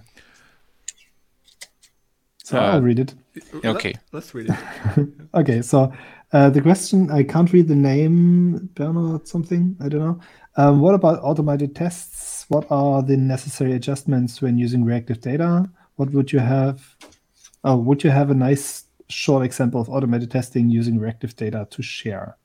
So 2.52 2.60
Uh, 2.60 2.74
I'll 2.74 2.82
read 2.82 3.00
it. 3.00 3.16
Okay. 3.64 3.94
Let, 4.12 4.24
us 4.24 4.34
read 4.34 4.50
it. 4.50 5.08
Okay, 5.34 5.62
so 5.62 5.94
uh, 6.34 6.50
the 6.50 6.62
question 6.62 7.10
I 7.10 7.24
can't 7.24 7.52
read 7.54 7.70
the 7.70 7.76
name 7.76 8.70
Bernard 8.76 9.26
something 9.26 9.78
I 9.80 9.88
don't 9.88 10.02
know. 10.02 10.20
Um, 10.58 10.82
what 10.82 10.94
about 10.94 11.24
automated 11.24 11.74
tests? 11.74 12.46
What 12.50 12.66
are 12.70 13.02
the 13.02 13.16
necessary 13.16 13.72
adjustments 13.72 14.42
when 14.42 14.58
using 14.58 14.84
reactive 14.84 15.22
data? 15.22 15.70
What 15.96 16.12
would 16.12 16.34
you 16.34 16.40
have? 16.40 16.98
Oh, 17.64 17.78
would 17.78 18.04
you 18.04 18.10
have 18.10 18.32
a 18.32 18.34
nice 18.34 18.84
short 19.08 19.46
example 19.46 19.80
of 19.80 19.88
automated 19.88 20.30
testing 20.30 20.70
using 20.70 21.00
reactive 21.00 21.38
data 21.38 21.68
to 21.72 21.82
share? 21.82 22.36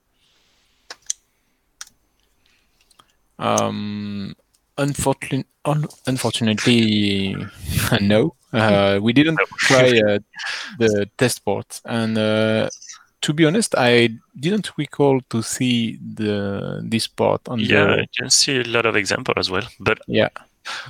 Um, 3.40 4.36
unfortunately, 4.78 5.46
un- 5.64 5.88
unfortunately, 6.06 7.36
no. 8.00 8.34
Uh, 8.52 8.98
we 9.02 9.12
didn't 9.12 9.38
try 9.58 9.88
uh, 10.08 10.18
the 10.78 11.06
test 11.18 11.44
port, 11.44 11.80
and 11.84 12.16
uh, 12.16 12.68
to 13.20 13.32
be 13.34 13.44
honest, 13.44 13.74
I 13.76 14.08
didn't 14.38 14.70
recall 14.78 15.20
to 15.30 15.42
see 15.42 15.98
the 16.14 16.80
this 16.82 17.06
port 17.06 17.48
on 17.48 17.58
Yeah, 17.60 17.86
the 17.86 17.96
you 18.02 18.06
can 18.18 18.30
see 18.30 18.60
a 18.60 18.64
lot 18.64 18.86
of 18.86 18.96
example 18.96 19.34
as 19.36 19.50
well. 19.50 19.66
But 19.80 19.98
Yeah. 20.06 20.28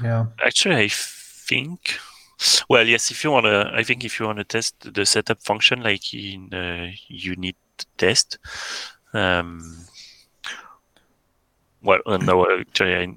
yeah. 0.02 0.26
actually, 0.44 0.76
I 0.76 0.88
think, 0.90 1.98
well, 2.68 2.86
yes, 2.86 3.10
if 3.10 3.24
you 3.24 3.32
want 3.32 3.46
to, 3.46 3.70
I 3.74 3.82
think 3.82 4.04
if 4.04 4.20
you 4.20 4.26
want 4.26 4.38
to 4.38 4.44
test 4.44 4.74
the 4.94 5.04
setup 5.06 5.42
function 5.42 5.82
like 5.82 6.14
in 6.14 6.52
uh, 6.54 6.92
unit 7.08 7.56
test, 7.96 8.38
um, 9.12 9.86
well, 11.82 12.00
no, 12.06 12.46
actually, 12.60 12.94
I, 12.94 13.14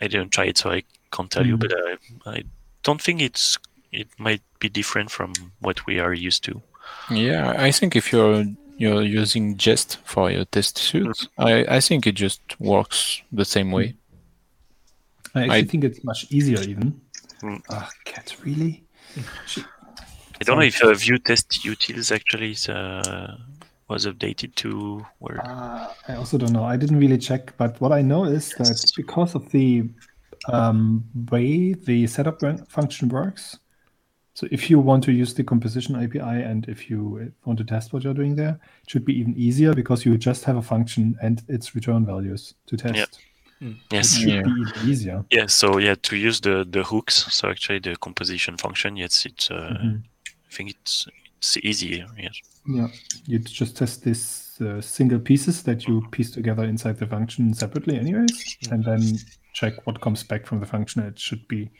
I 0.00 0.08
didn't 0.08 0.30
try 0.30 0.44
it, 0.46 0.58
so 0.58 0.70
I 0.70 0.82
can't 1.12 1.30
tell 1.30 1.46
you. 1.46 1.56
Mhm. 1.56 1.60
But 1.60 1.72
uh, 1.72 2.30
I 2.38 2.44
don't 2.82 3.00
think 3.02 3.20
it's 3.22 3.58
it 3.92 4.08
might 4.18 4.42
be 4.58 4.68
different 4.68 5.10
from 5.10 5.32
what 5.60 5.86
we 5.86 6.00
are 6.00 6.12
used 6.14 6.42
to. 6.44 6.60
Yeah, 7.10 7.54
I 7.56 7.70
think 7.72 7.94
if 7.96 8.12
you're 8.12 8.44
you're 8.76 9.02
using 9.02 9.56
Jest 9.56 9.98
for 10.04 10.30
your 10.30 10.44
test 10.46 10.78
suite, 10.78 11.28
I, 11.38 11.64
I 11.76 11.80
think 11.80 12.06
it 12.06 12.16
just 12.16 12.40
works 12.58 13.22
the 13.32 13.44
same 13.44 13.70
way. 13.70 13.94
I 15.34 15.42
actually 15.42 15.56
I- 15.58 15.64
think 15.64 15.84
it's 15.84 16.02
much 16.04 16.26
easier 16.30 16.60
even. 16.60 17.00
Hmm. 17.40 17.56
Ah, 17.70 17.88
cat, 18.04 18.34
really? 18.44 18.82
I 19.16 20.44
don't 20.44 20.58
know 20.58 20.64
if 20.66 20.82
uh, 20.82 20.92
Vue 20.94 21.18
Test 21.18 21.50
Utils 21.64 22.10
actually 22.12 22.50
is, 22.52 22.68
uh, 22.68 23.36
was 23.94 24.06
updated 24.06 24.54
to 24.56 25.06
where. 25.20 25.40
Uh, 25.46 25.92
I 26.08 26.16
also 26.16 26.36
don't 26.36 26.52
know. 26.52 26.64
I 26.64 26.76
didn't 26.76 26.98
really 26.98 27.18
check, 27.18 27.56
but 27.56 27.80
what 27.80 27.92
I 27.92 28.02
know 28.02 28.24
is 28.24 28.50
that 28.58 28.92
because 28.96 29.34
of 29.34 29.50
the 29.50 29.88
um, 30.52 31.04
way 31.30 31.72
the 31.72 32.06
setup 32.06 32.40
function 32.68 33.08
works, 33.08 33.58
so 34.34 34.48
if 34.50 34.68
you 34.68 34.80
want 34.80 35.04
to 35.04 35.12
use 35.12 35.32
the 35.32 35.44
composition 35.44 35.94
API 35.94 36.42
and 36.50 36.68
if 36.68 36.90
you 36.90 37.32
want 37.44 37.58
to 37.60 37.64
test 37.64 37.92
what 37.92 38.02
you're 38.02 38.18
doing 38.22 38.34
there, 38.34 38.58
it 38.82 38.90
should 38.90 39.04
be 39.04 39.16
even 39.20 39.34
easier 39.36 39.72
because 39.74 40.04
you 40.04 40.18
just 40.18 40.44
have 40.44 40.56
a 40.56 40.62
function 40.62 41.16
and 41.22 41.42
its 41.48 41.74
return 41.76 42.04
values 42.04 42.54
to 42.66 42.76
test. 42.76 42.96
Yeah. 42.96 43.68
It 43.68 43.76
Yes. 43.92 44.18
should 44.18 44.28
Yeah. 44.28 44.42
be 44.42 44.50
even 44.50 44.88
easier. 44.90 45.24
Yeah, 45.30 45.46
so 45.46 45.78
yeah, 45.78 45.94
to 46.02 46.16
use 46.16 46.40
the 46.40 46.66
the 46.70 46.82
hooks, 46.82 47.14
so 47.32 47.48
actually 47.48 47.80
the 47.80 47.96
composition 47.96 48.56
function, 48.56 48.96
yes, 48.96 49.24
it's 49.24 49.50
uh, 49.50 49.70
Mhm. 49.70 50.02
I 50.26 50.54
think 50.56 50.70
it's 50.70 51.06
it's 51.44 51.56
easier. 51.58 52.06
Yes. 52.18 52.40
Yeah, 52.66 52.88
you 53.26 53.38
just 53.38 53.76
test 53.76 54.04
these 54.04 54.58
uh, 54.60 54.80
single 54.80 55.18
pieces 55.18 55.62
that 55.64 55.86
you 55.86 56.02
piece 56.10 56.30
together 56.30 56.64
inside 56.64 56.96
the 56.98 57.06
function 57.06 57.52
separately, 57.52 57.98
anyways, 57.98 58.56
and 58.70 58.82
then 58.84 59.18
check 59.52 59.86
what 59.86 60.00
comes 60.00 60.22
back 60.22 60.46
from 60.46 60.60
the 60.60 60.66
function. 60.66 61.02
It 61.02 61.18
should 61.18 61.46
be 61.46 61.70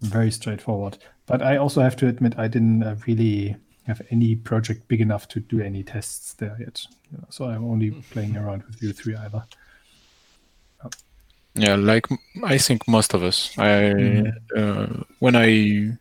very 0.00 0.30
straightforward. 0.30 0.96
But 1.26 1.42
I 1.42 1.58
also 1.58 1.82
have 1.82 1.96
to 1.96 2.08
admit, 2.08 2.38
I 2.38 2.48
didn't 2.48 2.82
uh, 2.82 2.96
really 3.06 3.56
have 3.86 4.00
any 4.10 4.34
project 4.36 4.88
big 4.88 5.00
enough 5.02 5.28
to 5.28 5.40
do 5.40 5.60
any 5.60 5.82
tests 5.82 6.32
there 6.34 6.56
yet. 6.58 6.82
You 7.12 7.18
know, 7.18 7.26
so 7.28 7.44
I'm 7.44 7.64
only 7.64 7.90
playing 8.10 8.36
around 8.40 8.62
with 8.64 8.80
Vue 8.80 8.92
3 8.94 9.16
either. 9.16 9.44
Yeah, 11.54 11.74
like 11.74 12.06
I 12.44 12.56
think 12.58 12.86
most 12.86 13.14
of 13.14 13.22
us. 13.22 13.50
I 13.58 13.92
Mhm. 13.92 14.32
uh, 14.56 15.02
when 15.18 15.34
I 15.34 15.98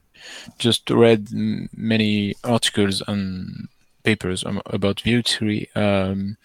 just 0.59 0.89
read 0.89 1.27
many 1.75 2.35
articles 2.43 3.01
and 3.07 3.67
papers 4.03 4.43
um, 4.45 4.61
about 4.67 5.01
Vue 5.01 5.21
3, 5.21 5.67
um, 5.75 6.37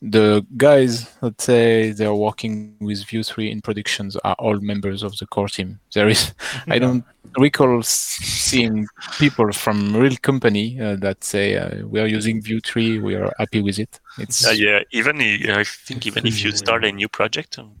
the 0.00 0.44
guys 0.56 1.08
that 1.20 1.40
say 1.40 1.92
they're 1.92 2.14
working 2.14 2.74
with 2.80 3.04
Vue 3.04 3.22
3 3.22 3.50
in 3.50 3.60
productions 3.60 4.16
are 4.16 4.34
all 4.38 4.58
members 4.60 5.02
of 5.04 5.16
the 5.18 5.26
core 5.26 5.48
team. 5.48 5.78
There 5.94 6.08
is, 6.08 6.34
I 6.68 6.78
don't 6.78 7.04
recall 7.38 7.82
seeing 7.82 8.86
people 9.18 9.52
from 9.52 9.96
real 9.96 10.16
company 10.22 10.80
uh, 10.80 10.96
that 10.96 11.22
say 11.24 11.56
uh, 11.56 11.86
we 11.86 12.00
are 12.00 12.06
using 12.06 12.42
Vue 12.42 12.60
3, 12.60 12.98
we 12.98 13.14
are 13.14 13.32
happy 13.38 13.62
with 13.62 13.78
it. 13.78 14.00
It's 14.18 14.46
Uh, 14.46 14.50
yeah, 14.50 14.80
even 14.90 15.20
i- 15.20 15.60
I 15.60 15.64
think 15.64 16.06
even 16.06 16.26
if 16.26 16.44
you 16.44 16.50
start 16.52 16.84
a 16.84 16.92
new 16.92 17.08
project, 17.08 17.58
um, 17.58 17.76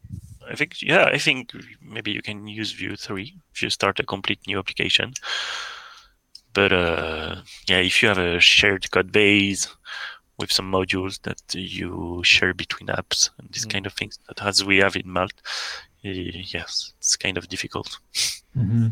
I 0.52 0.54
think 0.56 0.82
yeah, 0.82 1.04
I 1.06 1.18
think 1.18 1.52
maybe 1.80 2.10
you 2.12 2.22
can 2.22 2.46
use 2.46 2.72
Vue 2.72 2.96
three 2.96 3.34
if 3.54 3.62
you 3.62 3.70
start 3.70 3.98
a 4.00 4.04
complete 4.04 4.40
new 4.46 4.58
application. 4.58 5.14
But 6.54 6.72
uh, 6.72 7.36
yeah, 7.68 7.78
if 7.78 8.02
you 8.02 8.08
have 8.08 8.18
a 8.18 8.38
shared 8.40 8.90
code 8.90 9.10
base 9.12 9.66
with 10.38 10.52
some 10.52 10.70
modules 10.70 11.20
that 11.22 11.40
you 11.54 12.20
share 12.24 12.52
between 12.54 12.88
apps 12.88 13.30
and 13.38 13.48
these 13.52 13.66
Mm. 13.66 13.72
kind 13.72 13.86
of 13.86 13.94
things, 13.94 14.18
that 14.28 14.42
as 14.42 14.62
we 14.64 14.76
have 14.78 14.96
in 14.96 15.08
Malt, 15.10 15.32
yes, 16.02 16.92
it's 16.98 17.16
kind 17.16 17.38
of 17.38 17.48
difficult. 17.48 17.98
Mm-hmm. 18.56 18.88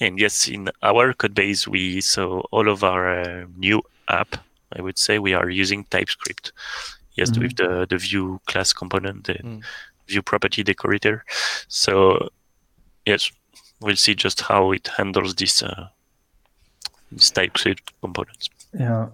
And 0.00 0.18
yes, 0.20 0.46
in 0.48 0.70
our 0.82 1.12
code 1.12 1.34
base, 1.34 1.66
we 1.66 2.00
so 2.00 2.42
all 2.52 2.68
of 2.68 2.84
our 2.84 3.20
uh, 3.20 3.46
new 3.56 3.82
app, 4.08 4.36
I 4.76 4.80
would 4.82 4.98
say 4.98 5.18
we 5.18 5.34
are 5.34 5.50
using 5.50 5.84
TypeScript. 5.90 6.52
Yes, 7.16 7.30
Mhm. 7.30 7.42
with 7.42 7.56
the 7.56 7.86
the 7.90 7.98
Vue 7.98 8.38
class 8.46 8.72
component, 8.72 9.24
the 9.26 9.34
Mm. 9.42 9.62
Vue 10.08 10.22
property 10.22 10.62
decorator. 10.62 11.24
So 11.68 12.28
yes, 13.06 13.30
we'll 13.80 13.96
see 13.96 14.14
just 14.14 14.40
how 14.42 14.72
it 14.72 14.88
handles 14.96 15.34
this 15.34 15.62
uh, 15.62 15.88
this 17.12 17.30
TypeScript 17.30 17.92
components. 18.00 18.50
Yeah. 18.78 19.08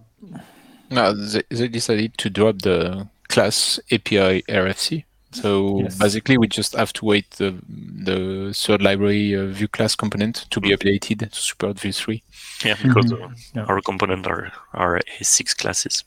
No, 0.90 1.12
they, 1.12 1.42
they 1.50 1.68
decided 1.68 2.16
to 2.18 2.30
drop 2.30 2.62
the 2.62 3.09
class 3.28 3.80
API 3.90 4.42
RFC. 4.48 5.04
So 5.33 5.80
Yes. 5.80 5.98
basically, 5.98 6.38
we 6.38 6.46
just 6.46 6.76
have 6.76 6.92
to 6.92 7.04
wait 7.04 7.28
the 7.38 7.54
the 7.68 8.52
third 8.54 8.83
library 8.83 9.35
uh, 9.35 9.46
Vue 9.46 9.66
class 9.68 9.96
component 9.96 10.46
to 10.50 10.61
be 10.61 10.70
updated 10.70 11.18
to 11.33 11.40
support 11.40 11.80
Vue 11.80 11.92
3. 11.92 12.22
Yeah, 12.64 12.76
because 12.80 13.07
Mhm. 13.12 13.22
uh, 13.24 13.35
Yeah. 13.57 13.64
our 13.68 13.80
component 13.80 14.26
are 14.26 14.53
are 14.72 15.01
six 15.22 15.53
classes. 15.55 16.05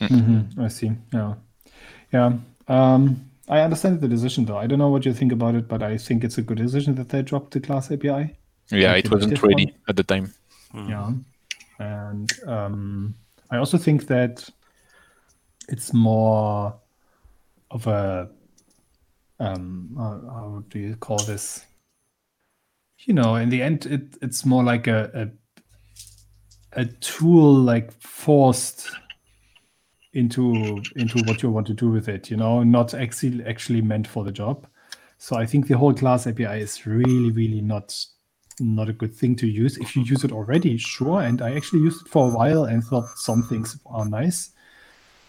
Mm-hmm. 0.00 0.60
I 0.62 0.68
see. 0.68 0.92
Yeah. 1.12 1.34
Yeah. 2.12 2.32
Um, 2.68 3.29
I 3.50 3.60
understand 3.60 4.00
the 4.00 4.08
decision, 4.08 4.44
though. 4.44 4.56
I 4.56 4.66
don't 4.66 4.78
know 4.78 4.88
what 4.88 5.04
you 5.04 5.12
think 5.12 5.32
about 5.32 5.56
it, 5.56 5.66
but 5.66 5.82
I 5.82 5.98
think 5.98 6.22
it's 6.22 6.38
a 6.38 6.42
good 6.42 6.58
decision 6.58 6.94
that 6.94 7.08
they 7.08 7.20
dropped 7.22 7.50
the 7.52 7.60
class 7.60 7.90
API. 7.90 8.36
Yeah, 8.70 8.92
Like 8.92 9.04
it 9.04 9.10
wasn't 9.10 9.42
ready 9.42 9.66
one? 9.66 9.74
at 9.88 9.96
the 9.96 10.04
time. 10.04 10.32
Mm. 10.72 10.88
Yeah. 10.88 11.12
And 11.84 12.32
um, 12.46 13.14
I 13.50 13.56
also 13.56 13.76
think 13.76 14.06
that 14.06 14.48
it's 15.68 15.92
more 15.92 16.74
of 17.72 17.86
a 17.86 18.30
um, 19.40 19.90
how, 19.96 20.20
how 20.32 20.64
do 20.68 20.78
you 20.78 20.94
call 20.96 21.18
this? 21.18 21.64
You 23.00 23.14
know, 23.14 23.34
in 23.36 23.48
the 23.48 23.62
end, 23.62 23.86
it, 23.86 24.16
it's 24.22 24.44
more 24.44 24.62
like 24.62 24.86
a, 24.86 25.10
a 25.14 26.80
a 26.80 26.84
tool 26.84 27.52
like 27.54 27.90
forced 28.00 28.90
into 30.12 30.82
into 30.96 31.22
what 31.24 31.42
you 31.42 31.50
want 31.50 31.66
to 31.68 31.74
do 31.74 31.88
with 31.88 32.08
it. 32.08 32.30
You 32.30 32.36
know, 32.36 32.62
not 32.62 32.94
actually 32.94 33.44
actually 33.44 33.82
meant 33.82 34.06
for 34.06 34.24
the 34.24 34.32
job. 34.32 34.66
So 35.18 35.36
I 35.36 35.46
think 35.46 35.68
the 35.68 35.76
whole 35.76 35.92
class 35.92 36.26
API 36.26 36.60
is 36.60 36.86
really, 36.86 37.30
really 37.30 37.60
not 37.60 37.94
not 38.58 38.88
a 38.88 38.92
good 38.92 39.14
thing 39.14 39.36
to 39.36 39.46
use. 39.46 39.78
If 39.78 39.96
you 39.96 40.02
use 40.02 40.24
it 40.24 40.32
already, 40.32 40.76
sure. 40.76 41.22
And 41.22 41.42
I 41.42 41.54
actually 41.54 41.80
used 41.80 42.06
it 42.06 42.10
for 42.10 42.30
a 42.30 42.34
while 42.34 42.64
and 42.64 42.84
thought 42.84 43.08
some 43.16 43.42
things 43.42 43.78
are 43.86 44.04
nice. 44.04 44.50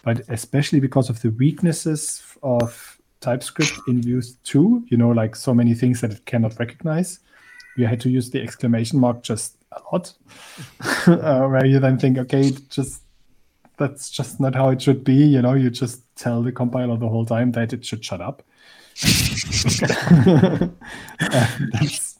But 0.02 0.22
especially 0.28 0.80
because 0.80 1.08
of 1.08 1.22
the 1.22 1.30
weaknesses 1.30 2.22
of 2.42 2.98
TypeScript 3.20 3.80
in 3.86 4.02
Vue 4.02 4.22
2, 4.44 4.86
you 4.88 4.96
know, 4.96 5.10
like 5.10 5.36
so 5.36 5.54
many 5.54 5.74
things 5.74 6.00
that 6.00 6.10
it 6.10 6.26
cannot 6.26 6.58
recognize, 6.58 7.20
you 7.76 7.86
had 7.86 8.00
to 8.00 8.10
use 8.10 8.30
the 8.30 8.42
exclamation 8.42 8.98
mark 8.98 9.22
just 9.22 9.56
a 9.72 9.80
lot. 9.92 10.12
uh, 11.06 11.46
where 11.46 11.64
you 11.64 11.78
then 11.78 11.98
think, 11.98 12.18
okay, 12.18 12.50
just 12.68 13.01
that's 13.82 14.10
just 14.10 14.40
not 14.40 14.54
how 14.54 14.70
it 14.70 14.80
should 14.80 15.04
be. 15.04 15.14
You 15.14 15.42
know, 15.42 15.54
you 15.54 15.70
just 15.70 16.02
tell 16.16 16.42
the 16.42 16.52
compiler 16.52 16.96
the 16.96 17.08
whole 17.08 17.26
time 17.26 17.52
that 17.52 17.72
it 17.72 17.84
should 17.84 18.04
shut 18.04 18.20
up. 18.20 18.42
that's, 21.72 22.18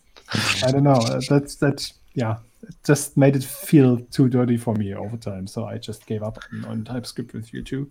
I 0.63 0.71
don't 0.71 0.85
know. 0.85 1.01
That's 1.29 1.57
that. 1.57 1.93
Yeah, 2.15 2.37
it 2.63 2.75
just 2.85 3.17
made 3.17 3.37
it 3.37 3.45
feel 3.45 3.99
too 4.11 4.29
dirty 4.29 4.57
for 4.57 4.75
me 4.75 4.95
over 4.95 5.17
time. 5.17 5.47
So 5.47 5.65
I 5.67 5.79
just 5.79 6.07
gave 6.07 6.23
up 6.23 6.39
on, 6.53 6.65
on 6.67 6.85
TypeScript 6.85 7.33
with 7.33 7.51
Vue 7.51 7.63
2. 7.63 7.91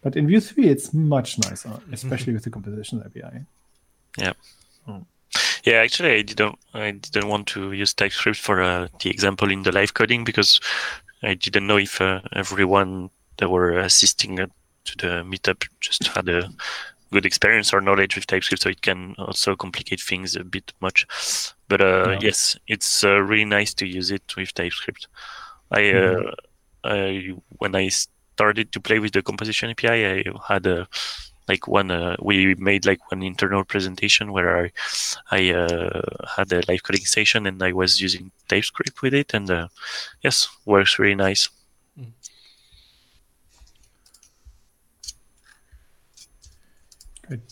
But 0.00 0.16
in 0.16 0.26
Vue 0.26 0.40
3, 0.40 0.68
it's 0.68 0.92
much 0.92 1.38
nicer, 1.38 1.78
especially 1.92 2.32
with 2.32 2.42
the 2.42 2.50
composition 2.50 3.02
API. 3.04 3.44
Yeah. 4.18 4.32
Yeah, 5.64 5.74
actually, 5.74 6.14
I 6.14 6.22
didn't. 6.22 6.58
I 6.74 6.90
didn't 6.90 7.28
want 7.28 7.46
to 7.48 7.70
use 7.72 7.94
TypeScript 7.94 8.40
for 8.40 8.60
uh, 8.60 8.88
the 9.00 9.10
example 9.10 9.50
in 9.50 9.62
the 9.62 9.70
live 9.70 9.94
coding 9.94 10.24
because 10.24 10.60
I 11.22 11.34
didn't 11.34 11.66
know 11.66 11.78
if 11.78 12.00
uh, 12.00 12.20
everyone 12.32 13.10
that 13.38 13.48
were 13.48 13.78
assisting 13.78 14.40
uh, 14.40 14.46
to 14.84 14.96
the 14.96 15.22
meetup 15.24 15.66
just 15.80 16.06
had 16.08 16.28
a 16.28 16.50
good 17.12 17.26
experience 17.26 17.72
or 17.72 17.80
knowledge 17.80 18.16
with 18.16 18.26
TypeScript, 18.26 18.62
so 18.62 18.70
it 18.70 18.82
can 18.82 19.14
also 19.18 19.54
complicate 19.54 20.00
things 20.00 20.34
a 20.34 20.44
bit 20.44 20.72
much. 20.80 21.06
But 21.68 21.80
uh, 21.80 22.10
Yeah. 22.12 22.18
yes, 22.22 22.56
it's 22.66 23.04
uh, 23.04 23.20
really 23.20 23.44
nice 23.44 23.74
to 23.74 23.86
use 23.86 24.10
it 24.10 24.34
with 24.36 24.54
TypeScript. 24.54 25.08
I, 25.70 25.92
uh, 25.92 26.32
I 26.84 27.34
when 27.58 27.74
I 27.76 27.88
started 27.88 28.72
to 28.72 28.80
play 28.80 28.98
with 28.98 29.12
the 29.12 29.22
composition 29.22 29.70
API, 29.70 30.06
I 30.06 30.24
had 30.48 30.66
a 30.66 30.88
like 31.48 31.66
one 31.66 31.90
uh, 31.90 32.16
we 32.20 32.54
made 32.54 32.86
like 32.86 33.10
one 33.10 33.22
internal 33.22 33.64
presentation 33.64 34.32
where 34.32 34.64
I 34.64 34.72
I 35.30 35.50
uh, 35.50 36.02
had 36.36 36.52
a 36.52 36.62
live 36.68 36.82
coding 36.82 37.04
station 37.04 37.46
and 37.46 37.62
I 37.62 37.72
was 37.72 38.00
using 38.00 38.30
TypeScript 38.48 39.02
with 39.02 39.14
it 39.14 39.34
and 39.34 39.50
uh, 39.50 39.68
yes 40.22 40.48
works 40.64 40.98
really 40.98 41.14
nice. 41.14 41.48
Good. 47.28 47.42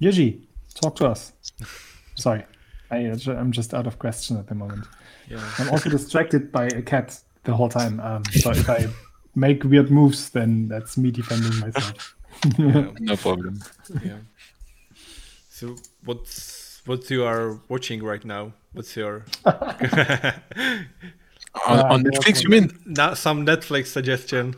Yuji, 0.00 0.46
talk 0.74 0.96
to 0.96 1.06
us. 1.06 1.32
Sorry, 2.14 2.44
I, 2.90 3.06
uh, 3.06 3.16
ju- 3.16 3.34
I'm 3.34 3.52
just 3.52 3.74
out 3.74 3.86
of 3.86 3.98
question 3.98 4.36
at 4.36 4.46
the 4.46 4.54
moment. 4.54 4.86
Yeah. 5.28 5.40
I'm 5.58 5.70
also 5.70 5.90
distracted 5.90 6.50
by 6.50 6.66
a 6.66 6.82
cat 6.82 7.18
the 7.44 7.54
whole 7.54 7.68
time. 7.68 8.00
Um, 8.00 8.24
so 8.26 8.50
if 8.50 8.68
I 8.68 8.86
make 9.34 9.64
weird 9.64 9.90
moves, 9.90 10.30
then 10.30 10.68
that's 10.68 10.96
me 10.96 11.10
defending 11.10 11.58
myself. 11.58 12.16
Yeah. 12.58 12.90
No 13.00 13.16
problem. 13.16 13.60
yeah. 14.04 14.18
So 15.50 15.76
what's 16.04 16.82
what 16.86 17.10
you 17.10 17.24
are 17.24 17.58
watching 17.68 18.02
right 18.02 18.24
now? 18.24 18.52
What's 18.72 18.96
your 18.96 19.24
On, 21.66 21.80
on 21.92 22.04
Netflix, 22.04 22.42
you 22.42 22.48
mean? 22.50 22.70
Na- 22.86 23.14
some 23.14 23.44
Netflix 23.44 23.86
suggestion? 23.88 24.54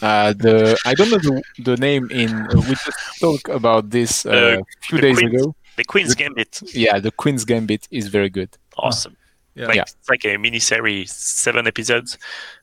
Uh, 0.00 0.32
the 0.32 0.78
I 0.84 0.94
don't 0.94 1.10
know 1.10 1.18
the, 1.18 1.42
the 1.64 1.76
name 1.76 2.10
in. 2.10 2.30
Uh, 2.34 2.54
we 2.68 2.74
just 2.74 3.20
talked 3.20 3.48
about 3.48 3.90
this 3.90 4.24
uh, 4.26 4.30
Uh, 4.30 4.62
two 4.88 4.96
the 4.96 5.02
days 5.02 5.18
Queen's- 5.18 5.34
ago. 5.42 5.54
The 5.76 5.84
Queen's 5.84 6.14
Gambit, 6.16 6.60
Yeah, 6.74 6.98
the 6.98 7.12
Queen's 7.12 7.44
Gambit 7.44 7.86
is 7.92 8.08
very 8.08 8.28
good. 8.28 8.50
awesome. 8.76 9.16
Yeah. 9.58 9.66
Like 9.66 9.76
Yeah. 9.76 9.82
it's 9.82 10.08
like 10.08 10.24
a 10.24 10.36
mini 10.38 10.60
series, 10.60 11.10
seven 11.12 11.66
episodes, 11.66 12.18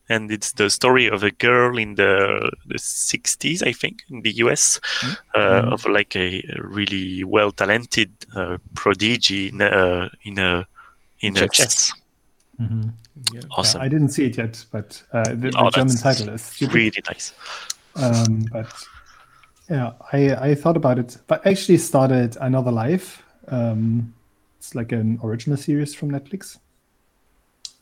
and 0.09 0.31
it's 0.31 0.53
the 0.53 0.69
story 0.69 1.07
of 1.07 1.23
a 1.23 1.31
girl 1.31 1.77
in 1.77 1.95
the 1.95 2.49
the 2.67 2.79
sixties, 2.79 3.61
I 3.63 3.73
think, 3.73 4.03
in 4.09 4.21
the 4.21 4.31
US, 4.45 4.79
uh, 5.35 5.73
of 5.73 5.85
like 5.85 6.15
a 6.15 6.41
really 6.63 7.23
well 7.23 7.51
talented 7.51 8.09
uh, 8.35 8.57
prodigy 8.75 9.49
in, 9.49 9.61
uh, 9.61 10.09
in 10.23 10.37
a 10.39 10.65
in 11.19 11.35
a 11.37 11.47
Chess. 11.49 11.57
chess. 11.57 11.91
Mhm. 12.61 12.93
Yeah. 13.33 13.41
Awesome, 13.51 13.81
Yeah, 13.81 13.85
I 13.85 13.89
didn't 13.89 14.09
see 14.09 14.25
it 14.25 14.37
yet, 14.37 14.65
but 14.71 15.03
uh, 15.11 15.23
the, 15.35 15.51
the 15.51 15.57
Oh, 15.57 15.69
German 15.71 15.97
title 15.97 16.29
is 16.29 16.41
stupid. 16.43 16.73
really 16.75 17.03
nice. 17.09 17.33
Um, 17.95 18.45
but 18.51 18.71
yeah, 19.69 19.93
I, 20.13 20.49
I 20.51 20.55
thought 20.55 20.77
about 20.77 20.99
it, 20.99 21.17
but 21.27 21.45
I 21.45 21.49
actually 21.51 21.77
started 21.79 22.37
Another 22.39 22.71
Life. 22.71 23.23
Um, 23.47 24.13
it's 24.59 24.75
like 24.75 24.91
an 24.95 25.19
original 25.23 25.57
series 25.57 25.93
from 25.95 26.11
Netflix. 26.11 26.57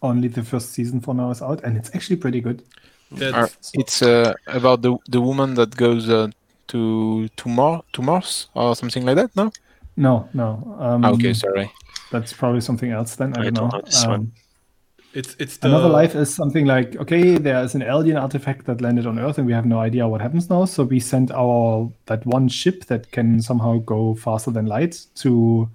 Only 0.03 0.27
the 0.29 0.43
first 0.43 0.71
season 0.71 1.01
for 1.01 1.15
now 1.15 1.31
is 1.31 1.41
out, 1.41 1.63
and 1.63 1.77
it's 1.77 1.95
actually 1.95 2.17
pretty 2.17 2.41
good. 2.41 2.63
That's, 3.11 3.71
It's 3.73 4.01
uh, 4.01 4.33
about 4.47 4.81
the 4.81 4.97
the 5.09 5.21
woman 5.21 5.55
that 5.55 5.75
goes 5.75 6.09
uh, 6.09 6.27
to 6.67 7.27
to 7.29 7.49
Mar 7.49 7.83
to 7.93 8.01
Mars 8.01 8.49
or 8.53 8.75
something 8.75 9.05
like 9.05 9.15
that. 9.17 9.35
No. 9.35 9.51
No, 9.95 10.29
no. 10.33 10.75
Um, 10.79 11.03
Ah, 11.03 11.11
okay, 11.11 11.33
sorry. 11.33 11.71
That's 12.11 12.33
probably 12.33 12.61
something 12.61 12.91
else 12.91 13.15
then. 13.15 13.33
I, 13.35 13.47
I 13.47 13.49
don't 13.49 13.53
don't 13.53 13.71
know. 13.71 13.81
know. 13.83 14.13
Um, 14.13 14.33
it's 15.13 15.35
it's 15.39 15.57
the 15.57 15.67
Another 15.67 15.89
Life 15.89 16.15
is 16.15 16.33
something 16.35 16.65
like 16.65 16.95
okay, 16.97 17.37
there 17.37 17.63
is 17.63 17.75
an 17.75 17.83
alien 17.83 18.17
artifact 18.17 18.65
that 18.65 18.81
landed 18.81 19.05
on 19.05 19.19
Earth, 19.19 19.37
and 19.37 19.45
we 19.47 19.53
have 19.53 19.65
no 19.65 19.79
idea 19.79 20.07
what 20.07 20.21
happens 20.21 20.49
now. 20.49 20.65
So 20.65 20.83
we 20.83 20.99
send 20.99 21.31
our 21.31 21.91
that 22.07 22.25
one 22.25 22.47
ship 22.47 22.85
that 22.85 23.11
can 23.11 23.41
somehow 23.41 23.77
go 23.79 24.15
faster 24.15 24.51
than 24.51 24.65
light 24.65 25.05
to 25.15 25.69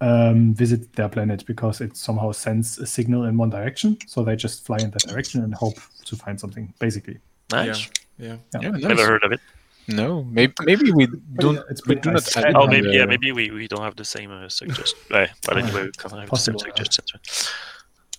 um, 0.00 0.54
visit 0.54 0.92
their 0.94 1.08
planet 1.08 1.44
because 1.46 1.80
it 1.80 1.96
somehow 1.96 2.32
sends 2.32 2.78
a 2.78 2.86
signal 2.86 3.24
in 3.24 3.36
one 3.36 3.50
direction. 3.50 3.96
So 4.06 4.22
they 4.24 4.36
just 4.36 4.64
fly 4.66 4.78
in 4.78 4.90
that 4.90 5.02
direction 5.02 5.42
and 5.44 5.54
hope 5.54 5.76
to 6.04 6.16
find 6.16 6.38
something. 6.38 6.72
Basically, 6.78 7.18
Nice. 7.52 7.88
Yeah. 8.18 8.36
Yeah, 8.60 8.70
nice. 8.70 8.82
Never 8.82 9.06
heard 9.06 9.24
of 9.24 9.32
it. 9.32 9.40
No, 9.88 10.24
maybe 10.24 10.52
maybe 10.64 10.90
we 10.90 11.06
don't. 11.38 11.54
yeah, 11.56 11.60
it's 11.70 11.86
we 11.86 11.94
do 11.94 12.10
nice. 12.10 12.34
not. 12.34 12.44
have 12.46 12.56
Oh, 12.56 12.66
maybe 12.66 12.88
the- 12.88 12.94
yeah, 12.94 13.06
maybe 13.06 13.30
we, 13.30 13.50
we 13.52 13.68
don't 13.68 13.82
have 13.82 13.94
the 13.94 14.04
same 14.04 14.30
uh, 14.32 14.48
suggestion. 14.48 14.98
Uh, 15.12 15.26
but 15.46 15.58
anyway, 15.58 15.84
we 15.84 15.92
can 15.92 16.10
have 16.10 16.28
the 16.28 16.36
same 16.36 16.54
Possible, 16.54 16.60
yeah. 16.66 16.74
suggestions. 16.74 17.52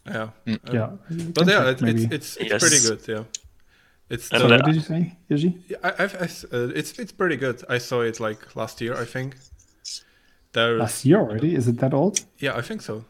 Yeah. 0.05 0.29
Mm. 0.45 0.55
Uh, 0.69 0.73
yeah. 0.73 0.89
But 1.33 1.47
yeah, 1.47 1.69
it, 1.71 1.81
it's 1.81 2.13
it's 2.13 2.37
it's 2.37 2.49
Yes. 2.51 2.61
pretty 2.61 2.79
good. 2.87 3.01
Yeah. 3.07 3.23
It's 4.09 4.31
And 4.31 4.41
So 4.41 4.47
what 4.49 4.63
did 4.65 4.75
you 4.75 4.81
say, 4.81 5.17
Yuji? 5.29 5.59
Yeah, 5.67 5.77
I, 5.83 6.03
I've, 6.03 6.15
I 6.15 6.25
s- 6.25 6.45
uh, 6.45 6.71
it's 6.73 6.97
it's 6.99 7.11
pretty 7.11 7.35
good. 7.35 7.61
I 7.69 7.79
saw 7.79 7.99
it 8.01 8.19
like 8.21 8.55
last 8.55 8.79
year, 8.79 8.95
I 8.95 9.03
think. 9.05 9.35
There, 10.53 10.77
Last 10.77 11.05
year 11.05 11.19
already? 11.19 11.55
Is 11.55 11.67
it 11.67 11.77
that 11.79 11.93
old? 11.93 12.19
yeah, 12.39 12.55
I 12.57 12.61
think 12.61 12.81
so. 12.81 13.03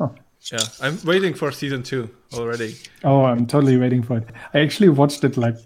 Oh. 0.00 0.14
Yeah, 0.52 0.58
I'm 0.80 0.98
waiting 1.04 1.34
for 1.34 1.50
season 1.52 1.82
two 1.82 2.08
already. 2.32 2.76
Oh, 3.04 3.24
I'm 3.24 3.46
totally 3.46 3.76
waiting 3.76 4.02
for 4.02 4.18
it. 4.18 4.28
I 4.54 4.60
actually 4.60 4.88
watched 4.88 5.24
it 5.24 5.36
like 5.36 5.56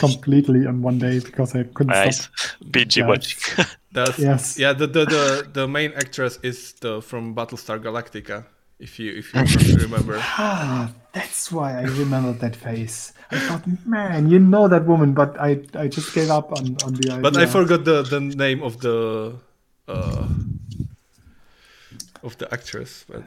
completely 0.00 0.64
in 0.64 0.82
one 0.82 0.98
day 0.98 1.18
because 1.20 1.54
I 1.54 1.64
couldn't 1.64 1.92
Nice. 1.94 2.22
stop. 2.22 2.60
BG 2.70 2.96
Yeah, 2.96 3.06
watching. 3.06 3.66
That's 3.92 4.18
Yes. 4.18 4.58
yeah. 4.58 4.72
The, 4.72 4.86
the 4.86 5.04
the 5.04 5.48
the 5.52 5.68
main 5.68 5.92
actress 5.92 6.38
is 6.42 6.72
the 6.80 7.02
from 7.02 7.34
Battlestar 7.34 7.78
Galactica. 7.78 8.44
If 8.78 8.98
you 8.98 9.12
if 9.12 9.34
you 9.34 9.76
remember. 9.76 10.16
Ah, 10.38 10.90
that's 11.12 11.52
why 11.52 11.78
I 11.78 11.82
remembered 11.82 12.40
that 12.40 12.56
face. 12.56 13.12
I 13.30 13.38
thought, 13.38 13.64
man, 13.84 14.30
you 14.30 14.38
know 14.38 14.68
that 14.68 14.86
woman, 14.86 15.12
but 15.12 15.36
I 15.38 15.60
I 15.74 15.88
just 15.88 16.14
gave 16.14 16.30
up 16.30 16.50
on 16.52 16.76
on 16.84 16.94
the 16.94 17.10
idea. 17.12 17.20
But 17.20 17.36
I 17.36 17.46
forgot 17.46 17.84
the 17.84 18.02
the 18.02 18.20
name 18.20 18.62
of 18.62 18.80
the 18.80 19.34
uh 19.90 20.28
of 22.22 22.36
the 22.38 22.52
actress. 22.52 23.04
But 23.08 23.22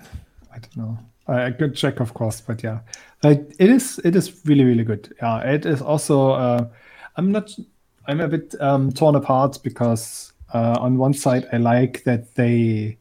I 0.53 0.59
don't 0.59 0.77
know. 0.77 0.97
I, 1.27 1.51
could 1.51 1.75
check, 1.75 1.99
of 1.99 2.13
course, 2.13 2.41
but 2.41 2.63
yeah, 2.63 2.79
like 3.23 3.55
it 3.59 3.69
is. 3.69 3.99
It 4.03 4.15
is 4.15 4.41
really, 4.45 4.65
really 4.65 4.83
good. 4.83 5.13
Yeah, 5.21 5.39
it 5.39 5.65
is 5.65 5.81
also. 5.81 6.31
Uh, 6.31 6.67
I'm 7.15 7.31
not. 7.31 7.51
I'm 8.07 8.19
a 8.19 8.27
bit 8.27 8.53
um, 8.59 8.91
torn 8.91 9.15
apart 9.15 9.59
because 9.63 10.33
uh, 10.53 10.75
on 10.79 10.97
one 10.97 11.13
side 11.13 11.47
I 11.53 11.57
like 11.57 12.03
that 12.03 12.35
they 12.35 12.97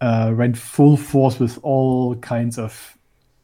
uh, 0.00 0.32
went 0.36 0.56
full 0.56 0.96
force 0.96 1.40
with 1.40 1.58
all 1.62 2.14
kinds 2.16 2.58
of 2.58 2.96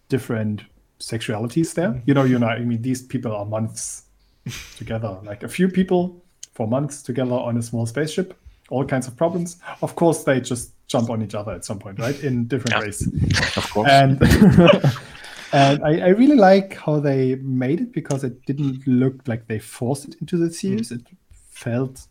different 0.08 0.62
sexualities 1.00 1.74
there. 1.74 2.00
You 2.06 2.14
know, 2.14 2.24
you 2.24 2.38
know. 2.38 2.46
I 2.46 2.60
mean, 2.60 2.80
these 2.80 3.02
people 3.02 3.34
are 3.34 3.44
months 3.44 4.04
together, 4.76 5.18
like 5.24 5.42
a 5.42 5.48
few 5.48 5.68
people 5.68 6.22
for 6.54 6.68
months 6.68 7.02
together 7.02 7.34
on 7.34 7.56
a 7.56 7.62
small 7.62 7.86
spaceship. 7.86 8.38
All 8.70 8.84
kinds 8.84 9.06
of 9.08 9.16
problems. 9.16 9.56
Of 9.82 9.94
course, 9.96 10.24
they 10.24 10.40
just 10.40 10.72
jump 10.88 11.10
on 11.10 11.22
each 11.22 11.34
other 11.34 11.52
at 11.52 11.64
some 11.64 11.78
point, 11.78 11.98
right? 11.98 12.18
In 12.22 12.46
different 12.46 12.74
Yeah. 12.76 12.80
ways 12.80 13.06
Of 13.56 13.70
course. 13.70 13.88
and 13.90 14.20
and 15.52 15.82
I, 15.84 16.00
I 16.00 16.08
really 16.08 16.36
like 16.36 16.74
how 16.74 17.00
they 17.00 17.36
made 17.36 17.80
it 17.80 17.92
because 17.92 18.24
it 18.24 18.44
didn't 18.46 18.86
look 18.86 19.26
like 19.26 19.46
they 19.48 19.58
forced 19.58 20.06
it 20.08 20.16
into 20.20 20.36
the 20.36 20.50
series. 20.50 20.92
It 20.92 21.02
felt 21.32 22.06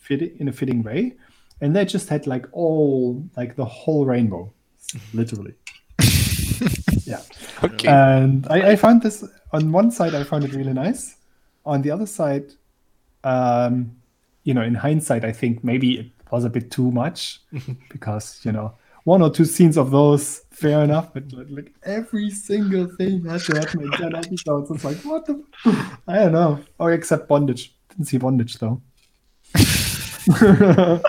fit 0.00 0.22
in 0.22 0.48
a 0.48 0.52
fitting 0.52 0.82
way, 0.82 1.14
and 1.60 1.74
they 1.74 1.84
just 1.84 2.08
had 2.08 2.26
like 2.26 2.46
all 2.52 3.24
like 3.36 3.56
the 3.56 3.64
whole 3.64 4.04
rainbow, 4.06 4.52
literally. 5.14 5.54
yeah, 7.04 7.20
okay. 7.64 7.88
and 7.88 8.46
I, 8.48 8.72
I 8.72 8.76
found 8.76 9.02
this 9.02 9.24
on 9.52 9.72
one 9.72 9.90
side 9.90 10.14
I 10.14 10.24
found 10.24 10.44
it 10.44 10.52
really 10.54 10.72
nice. 10.72 11.16
On 11.64 11.82
the 11.82 11.90
other 11.90 12.06
side, 12.06 12.52
um, 13.24 13.96
you 14.46 14.54
know, 14.54 14.62
in 14.62 14.74
hindsight, 14.74 15.24
I 15.24 15.32
think 15.32 15.62
maybe 15.64 15.98
it 15.98 16.06
was 16.30 16.44
a 16.44 16.50
bit 16.50 16.70
too 16.70 16.90
much 16.90 17.40
because 17.90 18.40
you 18.44 18.52
know 18.52 18.74
one 19.04 19.22
or 19.22 19.30
two 19.30 19.44
scenes 19.44 19.76
of 19.76 19.90
those 19.90 20.42
fair 20.50 20.82
enough, 20.82 21.12
but 21.14 21.30
like, 21.32 21.46
like 21.50 21.72
every 21.84 22.30
single 22.30 22.86
thing 22.96 23.24
had 23.24 23.40
to 23.42 23.56
happen 23.58 23.82
in 23.82 23.90
ten 23.92 24.14
episodes. 24.14 24.70
It's 24.70 24.84
like 24.84 24.96
what 25.04 25.26
the 25.26 25.44
I 26.08 26.16
don't 26.20 26.32
know. 26.32 26.60
Or 26.78 26.92
except 26.92 27.28
bondage. 27.28 27.74
Didn't 27.90 28.06
see 28.06 28.18
bondage 28.18 28.54
though. 28.58 28.80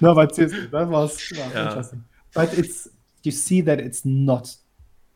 no, 0.00 0.14
but 0.14 0.34
seriously, 0.34 0.66
that 0.66 0.88
was, 0.88 1.30
Yeah. 1.34 1.68
interesting. 1.68 2.04
But 2.34 2.56
it's 2.58 2.88
you 3.22 3.32
see 3.32 3.60
that 3.62 3.80
it's 3.80 4.04
not 4.04 4.54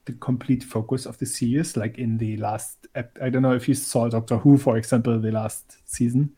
the 0.05 0.13
complete 0.15 0.63
focus 0.65 1.07
of 1.07 1.17
the 1.19 1.27
series. 1.27 1.77
Like 1.77 1.99
in 1.99 2.19
the 2.19 2.37
last, 2.37 2.87
ep- 2.95 3.19
I 3.23 3.31
don't 3.31 3.43
know 3.43 3.55
if 3.55 3.69
you 3.69 3.75
saw 3.75 4.09
Doctor 4.09 4.37
Who, 4.39 4.59
for 4.59 4.77
example, 4.77 5.19
the 5.19 5.31
last 5.33 5.77
season, 5.87 6.35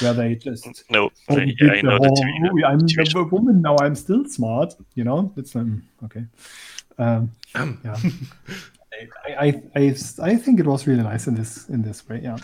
where 0.00 0.12
they 0.14 0.34
just 0.34 0.84
No, 0.90 1.10
I, 1.28 1.32
overdid 1.32 1.58
yeah, 1.60 1.72
I 1.72 1.76
the 1.76 1.82
know 1.82 1.98
the 1.98 2.08
whole, 2.08 2.16
TV. 2.16 2.64
"Oh, 2.64 2.66
I'm 2.66 2.80
TV 2.80 3.20
a 3.20 3.24
woman 3.24 3.62
now. 3.62 3.76
I'm 3.80 3.94
still 3.94 4.24
smart. 4.24 4.74
You 4.94 5.04
know, 5.04 5.32
it's 5.36 5.54
um, 5.56 5.82
okay. 6.04 6.24
Um, 6.98 7.30
yeah, 7.84 7.96
I, 9.26 9.46
I, 9.46 9.62
I, 9.76 9.94
I 10.22 10.36
think 10.36 10.60
it 10.60 10.66
was 10.66 10.86
really 10.86 11.02
nice 11.02 11.26
in 11.26 11.34
this 11.34 11.68
in 11.68 11.82
this 11.82 12.08
way. 12.08 12.20
Yeah. 12.22 12.36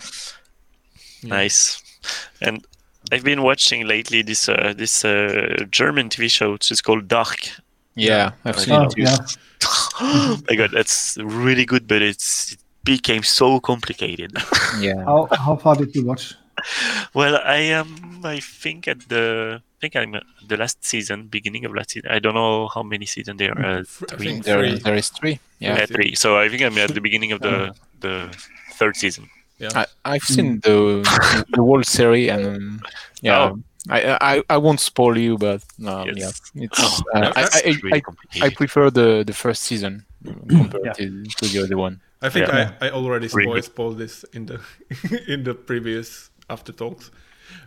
Nice. 1.23 1.81
And 2.41 2.65
I've 3.11 3.23
been 3.23 3.41
watching 3.43 3.87
lately 3.87 4.21
this 4.21 4.49
uh, 4.49 4.73
this 4.75 5.05
uh, 5.05 5.65
German 5.69 6.09
TV 6.09 6.29
show 6.29 6.53
which 6.53 6.71
is 6.71 6.81
called 6.81 7.07
Dark. 7.07 7.37
Yeah, 7.95 8.31
I've 8.45 8.59
seen 8.59 8.73
Oh, 8.73 8.83
it. 8.83 8.97
yeah. 8.97 9.17
my 10.49 10.55
god, 10.55 10.71
that's 10.71 11.17
really 11.21 11.65
good, 11.65 11.87
but 11.87 12.01
it's 12.01 12.53
it 12.53 12.59
became 12.83 13.23
so 13.23 13.59
complicated. 13.59 14.31
Yeah. 14.79 15.03
How 15.03 15.27
how 15.31 15.55
far 15.57 15.75
did 15.75 15.93
you 15.93 16.05
watch? 16.05 16.33
well, 17.13 17.37
I 17.43 17.57
am. 17.79 18.21
I 18.23 18.39
think 18.39 18.87
at 18.87 19.07
the. 19.09 19.61
I 19.61 19.77
think 19.81 19.95
I'm 19.95 20.13
at 20.15 20.23
the 20.47 20.57
last 20.57 20.83
season, 20.85 21.27
beginning 21.27 21.65
of 21.65 21.73
last 21.73 21.91
season. 21.91 22.11
I 22.11 22.19
don't 22.19 22.35
know 22.35 22.67
how 22.67 22.83
many 22.83 23.05
seasons 23.07 23.39
there 23.39 23.57
are. 23.57 23.79
Uh, 23.79 23.83
Fr- 23.83 24.05
I 24.11 24.15
three, 24.15 24.25
think 24.27 24.45
There, 24.45 24.59
three. 24.59 24.77
there 24.79 24.95
is 24.95 25.09
three. 25.09 25.39
Yeah. 25.59 25.77
yeah, 25.77 25.85
three. 25.87 26.13
So 26.15 26.37
I 26.37 26.49
think 26.49 26.61
I'm 26.61 26.77
at 26.77 26.93
the 26.93 27.01
beginning 27.01 27.31
of 27.31 27.41
the 27.41 27.73
the 27.99 28.29
third 28.73 28.95
season. 28.95 29.29
Yeah. 29.57 29.69
I, 29.75 29.85
I've 30.05 30.23
seen 30.23 30.59
the 30.61 31.01
the 31.49 31.61
whole 31.61 31.83
series, 31.83 32.29
and 32.29 32.81
yeah, 33.21 33.49
Oh. 33.53 33.59
I, 33.89 34.17
I 34.21 34.43
I 34.49 34.57
won't 34.57 34.79
spoil 34.79 35.17
you, 35.17 35.37
but 35.37 35.63
um, 35.85 36.09
Yes. 36.13 36.39
yeah, 36.53 36.65
it's 36.65 36.79
Oh, 36.79 37.01
uh, 37.15 37.33
I, 37.35 37.41
I, 37.41 37.73
really 37.81 38.03
I, 38.41 38.45
I 38.45 38.49
prefer 38.49 38.89
the 38.91 39.23
the 39.25 39.33
first 39.33 39.63
season 39.63 40.05
compared 40.49 40.85
Yeah. 40.85 40.93
to, 40.93 41.23
to 41.25 41.45
the 41.47 41.63
other 41.63 41.77
one. 41.77 42.01
I 42.21 42.29
think 42.29 42.47
Yeah. 42.47 42.73
I, 42.81 42.87
I 42.87 42.91
already 42.91 43.27
Really 43.33 43.61
spoiled, 43.61 43.63
spoiled 43.65 43.97
this 43.97 44.23
in 44.33 44.45
the 44.45 44.59
in 45.27 45.43
the 45.43 45.53
previous 45.53 46.29
after 46.49 46.71
talks. 46.71 47.11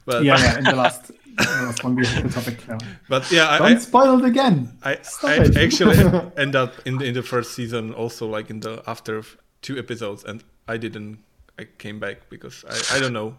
But 0.05 0.25
Yeah, 0.25 0.39
yeah. 0.39 0.59
In 0.59 0.64
the 0.64 0.77
last, 0.85 1.09
the 1.37 1.45
last 1.66 1.85
one 1.85 1.95
we 1.97 2.07
had 2.07 2.25
the 2.25 2.29
topic. 2.31 2.59
Yeah. 2.68 2.79
but 3.09 3.31
yeah, 3.31 3.49
I, 3.51 3.59
Don't 3.59 3.72
I, 3.77 3.79
spoil 3.79 4.18
it 4.18 4.25
again. 4.25 4.77
I, 4.83 4.99
I 5.22 5.35
it. 5.45 5.57
actually 5.57 5.99
end 6.37 6.55
up 6.57 6.72
in 6.87 6.99
the, 6.99 7.05
in 7.07 7.14
the 7.14 7.22
first 7.22 7.55
season 7.55 7.93
also 7.95 8.27
like 8.27 8.51
in 8.51 8.61
the 8.61 8.83
after 8.87 9.22
two 9.62 9.79
episodes 9.79 10.25
and 10.25 10.43
I 10.68 10.77
didn't 10.77 11.18
I 11.59 11.64
came 11.79 11.99
back 12.01 12.29
because 12.31 12.64
I, 12.68 12.97
I 12.97 13.01
don't 13.01 13.12
know 13.12 13.37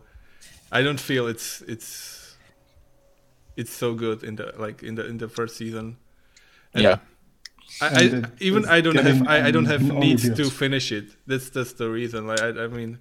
I 0.71 0.81
don't 0.83 0.99
feel 0.99 1.27
it's 1.27 1.61
it's 1.67 2.35
it's 3.55 3.71
so 3.71 3.93
good 3.93 4.23
in 4.23 4.35
the 4.35 4.53
like 4.57 4.83
in 4.83 4.95
the 4.95 5.05
in 5.05 5.17
the 5.17 5.27
first 5.29 5.55
season 5.57 5.97
And 6.73 6.83
Yeah. 6.83 6.97
I, 7.81 7.87
I 7.87 8.23
even 8.39 8.65
I 8.65 8.81
don't 8.81 8.95
have 8.99 9.27
I, 9.27 9.47
I 9.47 9.51
don't 9.51 9.65
have 9.65 9.81
needs 9.81 10.29
to 10.29 10.49
finish 10.49 10.91
it 10.91 11.15
that's 11.27 11.49
that's 11.49 11.73
the 11.73 11.89
reason 11.89 12.27
like 12.27 12.41
I, 12.41 12.49
I 12.49 12.67
mean 12.67 12.99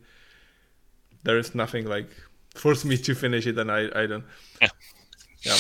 there 1.25 1.39
is 1.39 1.55
nothing 1.55 1.87
like 1.87 2.09
force 2.55 2.85
me 2.85 2.97
to 2.97 3.15
finish 3.15 3.47
it 3.47 3.59
and 3.59 3.71
I 3.71 3.89
I 3.95 4.07
don't 4.07 4.25
Yeah. 4.63 4.69
yeah 5.43 5.57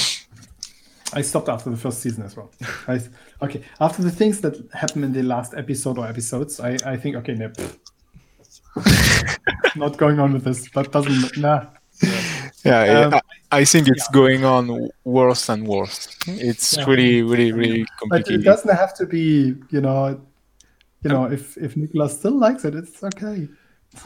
I 1.13 1.23
stopped 1.23 1.49
after 1.49 1.71
the 1.71 1.77
first 1.77 2.01
season 2.01 2.25
as 2.25 2.37
well. 2.37 2.51
I, 2.89 2.99
okay, 3.41 3.63
after 3.81 4.03
the 4.03 4.11
things 4.11 4.41
that 4.41 4.57
happened 4.73 5.05
in 5.05 5.13
the 5.13 5.23
last 5.23 5.55
episode 5.55 5.97
or 5.99 6.07
episodes, 6.09 6.59
I, 6.59 6.77
I 6.85 6.97
think 6.97 7.15
okay, 7.17 7.35
no, 7.35 7.53
not 9.77 9.97
going 9.97 10.19
on 10.19 10.33
with 10.33 10.45
this. 10.45 10.69
But 10.71 10.91
doesn't 10.93 11.37
nah. 11.37 11.67
Yeah, 12.65 13.07
Um, 13.07 13.15
I, 13.15 13.61
I 13.61 13.65
think 13.65 13.89
it's 13.89 14.09
going 14.09 14.45
on 14.45 14.89
worse 15.05 15.49
and 15.49 15.69
worse. 15.69 16.09
It's 16.27 16.77
Yeah. 16.77 16.85
really, 16.87 17.23
really, 17.23 17.53
really 17.53 17.87
But 18.09 18.29
it 18.29 18.43
doesn't 18.43 18.75
have 18.75 18.95
to 18.97 19.07
be, 19.07 19.55
you 19.71 19.81
know, 19.81 20.21
you 21.03 21.11
know, 21.11 21.27
if 21.27 21.57
if 21.59 21.77
Nicolas 21.77 22.19
still 22.19 22.37
likes 22.37 22.65
it, 22.65 22.75
it's 22.75 23.05
okay. 23.05 23.49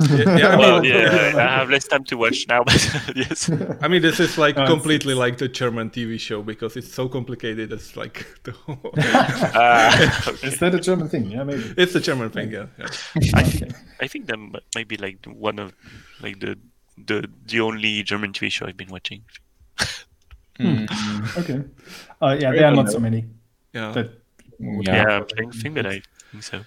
Yeah, 0.01 0.39
yeah, 0.39 0.49
I 0.49 0.51
mean- 0.51 0.59
Well, 0.59 0.85
yeah, 0.85 1.33
I 1.37 1.59
have 1.59 1.71
less 1.71 1.87
time 1.89 2.05
to 2.05 2.17
watch 2.17 2.47
now, 2.49 2.63
but 2.65 2.77
yes. 3.17 3.51
I 3.81 3.89
mean, 3.89 4.03
this 4.03 4.21
is 4.21 4.39
like 4.39 4.57
completely 4.67 5.15
like 5.15 5.39
the 5.39 5.49
German 5.49 5.91
TV 5.91 6.19
show 6.21 6.43
because 6.43 6.77
it's 6.77 6.93
so 6.93 7.09
complicated. 7.09 7.73
It's 7.73 7.97
like 7.97 8.27
the 8.45 8.53
whole... 8.53 8.79
Uh, 8.95 10.11
okay. 10.29 10.47
Is 10.49 10.59
that 10.61 10.75
a 10.75 10.81
German 10.81 11.09
thing? 11.09 11.31
Yeah, 11.31 11.45
maybe. 11.45 11.75
it's 11.77 11.95
a 11.95 12.01
German 12.01 12.31
thing, 12.31 12.53
yeah. 12.53 12.67
yeah. 12.79 12.87
I 13.35 13.41
Okay. 13.43 13.51
think 13.59 13.73
I 14.01 14.07
think 14.07 14.27
that 14.27 14.35
m- 14.39 14.55
might 14.75 14.89
be 14.89 14.97
like 14.97 15.25
one 15.27 15.59
of 15.59 15.73
like 16.23 16.39
the 16.41 16.57
the 17.07 17.29
the 17.47 17.61
only 17.61 18.03
German 18.03 18.33
TV 18.33 18.51
show 18.53 18.67
I've 18.67 18.77
been 18.77 18.91
watching. 18.91 19.23
Mm, 20.61 20.89
Okay. 21.39 21.63
Uh, 22.21 22.37
yeah, 22.39 22.51
there 22.53 22.67
are 22.67 22.75
not 22.75 22.91
so 22.91 22.99
many. 22.99 23.25
yeah. 23.73 23.93
But 23.95 24.21
yeah. 24.59 24.83
Yeah, 24.83 25.05
I'm 25.23 25.27
trying 25.29 25.51
to 25.53 25.59
think, 25.59 25.75
but 25.77 25.87
I 25.87 26.03
think 26.33 26.43
so. 26.43 26.65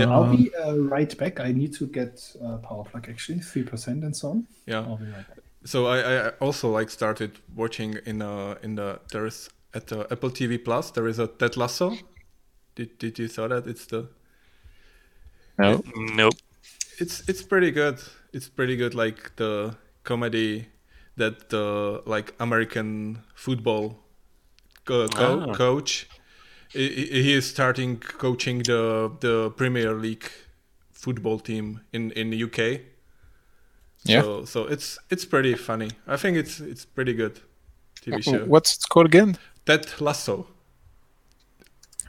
Yeah. 0.00 0.10
I'll 0.12 0.36
be 0.36 0.50
uh, 0.54 0.76
right 0.78 1.16
back. 1.18 1.40
I 1.40 1.52
need 1.52 1.72
to 1.74 1.86
get 1.86 2.34
uh, 2.44 2.56
power 2.58 2.84
plug 2.84 3.08
actually, 3.08 3.40
three 3.40 3.62
percent 3.64 4.04
and 4.04 4.14
so 4.16 4.30
on. 4.30 4.46
yeah. 4.66 4.80
I'll 4.80 4.96
be 4.96 5.04
right 5.06 5.26
back. 5.28 5.38
So 5.66 5.86
I, 5.86 5.98
I 6.26 6.28
also 6.40 6.70
like 6.70 6.90
started 6.90 7.30
watching 7.56 7.98
in 8.06 8.20
uh 8.22 8.56
in 8.62 8.74
the 8.74 9.00
there's 9.12 9.48
at 9.72 9.86
the 9.86 10.06
Apple 10.12 10.30
TV 10.30 10.62
Plus 10.62 10.90
there 10.90 11.08
is 11.08 11.18
a 11.18 11.26
Ted 11.26 11.56
Lasso. 11.56 11.96
Did 12.74 12.98
did 12.98 13.18
you 13.18 13.28
saw 13.28 13.48
that? 13.48 13.66
It's 13.66 13.86
the 13.86 14.08
No. 15.58 15.82
Nope. 15.96 16.34
it's 16.98 17.28
it's 17.28 17.42
pretty 17.42 17.70
good. 17.70 17.98
It's 18.32 18.48
pretty 18.48 18.76
good 18.76 18.94
like 18.94 19.36
the 19.36 19.76
comedy 20.02 20.66
that 21.16 21.48
the 21.50 22.02
like 22.06 22.34
American 22.40 23.22
football 23.34 23.98
co- 24.84 25.08
co- 25.08 25.46
Ah. 25.48 25.54
coach 25.54 26.08
he, 26.74 27.32
is 27.32 27.48
starting 27.48 27.98
coaching 27.98 28.58
the 28.58 29.10
the 29.20 29.50
Premier 29.56 29.94
League 29.94 30.30
football 30.92 31.38
team 31.38 31.80
in 31.92 32.10
in 32.12 32.30
the 32.30 32.42
UK. 32.44 32.80
Yeah. 34.04 34.22
So 34.22 34.44
so 34.44 34.66
it's 34.66 34.98
it's 35.10 35.24
pretty 35.24 35.54
funny. 35.54 35.90
I 36.06 36.16
think 36.16 36.36
it's 36.36 36.60
it's 36.60 36.84
pretty 36.84 37.14
good 37.14 37.40
TV 38.02 38.22
show. 38.22 38.44
What's 38.44 38.74
it 38.74 38.88
called 38.88 39.06
again? 39.06 39.38
Ted 39.66 39.86
Lasso. 40.00 40.46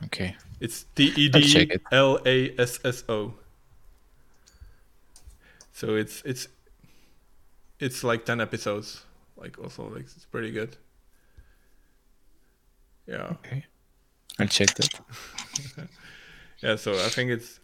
Okay. 0.03 0.36
It's 0.59 0.86
T 0.95 1.13
E 1.16 1.30
D. 1.30 1.80
L 1.91 2.20
A 2.26 2.53
S 2.59 2.80
S 2.84 3.03
O. 3.07 3.34
So 5.74 5.95
it's 5.95 6.22
it's 6.26 6.47
it's 7.80 8.03
like 8.03 8.26
ten 8.26 8.41
episodes. 8.41 9.03
Like 9.38 9.59
also 9.59 9.89
like 9.89 10.03
it's 10.03 10.26
pretty 10.26 10.51
good. 10.51 10.78
Yeah. 13.07 13.36
Okay. 13.39 13.66
I'll 14.39 14.47
check 14.47 14.73
that. 14.75 14.89
Yeah, 16.61 16.77
so 16.77 16.93
I 16.93 17.09
think 17.09 17.29
it's 17.29 17.59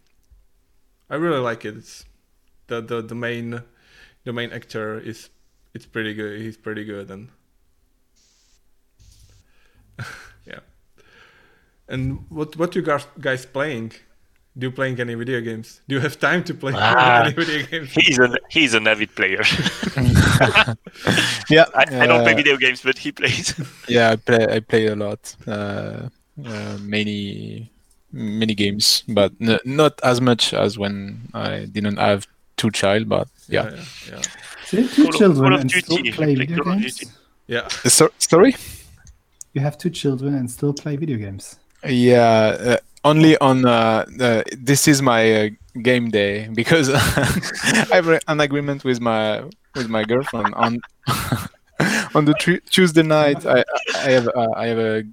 I 1.10 1.16
really 1.16 1.40
like 1.40 1.64
it. 1.64 1.76
It's 1.76 2.04
the 2.68 2.80
the, 2.80 3.02
the 3.02 3.14
main 3.14 3.62
the 4.24 4.32
main 4.32 4.52
actor 4.52 5.00
is 5.00 5.30
it's 5.74 5.86
pretty 5.86 6.14
good. 6.14 6.40
He's 6.40 6.56
pretty 6.56 6.84
good 6.84 7.10
and 7.10 7.28
yeah. 10.46 10.60
And 11.88 12.26
what 12.28 12.56
what 12.56 12.76
you 12.76 12.82
guys 12.82 13.06
guys 13.18 13.44
playing? 13.46 13.92
Do 14.56 14.66
you 14.66 14.70
playing 14.70 15.00
any 15.00 15.14
video 15.14 15.40
games? 15.40 15.80
Do 15.88 15.94
you 15.94 16.00
have 16.02 16.18
time 16.20 16.44
to 16.44 16.54
play 16.54 16.72
Ah. 16.76 17.24
any 17.24 17.32
video 17.32 17.66
games? 17.66 17.90
He's 17.92 18.18
an 18.18 18.36
he's 18.50 18.74
an 18.74 18.86
avid 18.86 19.14
player. 19.16 19.42
Yeah. 21.48 21.66
I, 21.74 21.84
I 22.02 22.06
don't 22.06 22.22
play 22.22 22.32
uh, 22.32 22.36
video 22.36 22.56
games, 22.56 22.82
but 22.82 22.98
he 22.98 23.12
plays. 23.12 23.54
Yeah, 23.88 24.10
I 24.10 24.16
play. 24.16 24.46
I 24.48 24.60
play 24.60 24.86
a 24.86 24.94
lot. 24.94 25.34
Uh, 25.46 25.50
uh, 25.50 26.08
many, 26.36 27.70
many 28.12 28.54
games, 28.54 29.04
but 29.08 29.32
n- 29.40 29.58
not 29.64 30.00
as 30.02 30.20
much 30.20 30.54
as 30.54 30.78
when 30.78 31.28
I 31.34 31.66
didn't 31.66 31.96
have 31.96 32.26
two 32.56 32.70
child. 32.70 33.08
But 33.08 33.28
yeah. 33.48 33.70
yeah, 33.70 33.84
yeah. 34.10 34.22
So 34.64 34.86
two 34.86 35.02
Call 35.04 35.12
children 35.12 35.52
of 35.52 35.60
and 35.60 35.70
still 35.70 35.96
Duty. 35.98 36.12
play 36.12 36.34
Play 36.34 36.46
video 36.46 36.64
Call 36.64 36.78
games. 36.78 37.04
Yeah. 37.46 37.68
So, 37.68 38.10
sorry. 38.18 38.54
You 39.52 39.60
have 39.60 39.76
two 39.76 39.90
children 39.90 40.34
and 40.34 40.50
still 40.50 40.72
play 40.72 40.96
video 40.96 41.18
games. 41.18 41.58
Yeah, 41.86 42.56
uh, 42.60 42.76
only 43.04 43.36
on 43.38 43.66
uh, 43.66 44.06
uh, 44.20 44.42
this 44.56 44.86
is 44.88 45.02
my 45.02 45.46
uh, 45.46 45.48
game 45.82 46.10
day 46.10 46.48
because 46.54 46.88
I 46.90 47.86
have 47.96 48.20
an 48.28 48.40
agreement 48.40 48.84
with 48.84 49.00
my 49.00 49.42
with 49.74 49.88
my 49.88 50.04
girlfriend 50.04 50.54
on 50.54 50.80
on 52.14 52.24
the 52.24 52.34
tru- 52.38 52.60
Tuesday 52.70 53.02
night. 53.02 53.44
I 53.44 53.64
I 53.96 54.10
have 54.10 54.28
uh, 54.28 54.52
I 54.54 54.66
have 54.68 54.78
a 54.78 55.04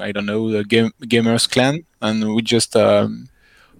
I 0.00 0.12
don't 0.12 0.26
know 0.26 0.50
the 0.50 0.64
game 0.64 0.92
gamers 1.02 1.48
clan 1.48 1.84
and 2.00 2.34
we 2.34 2.42
just 2.42 2.76
um, 2.76 3.28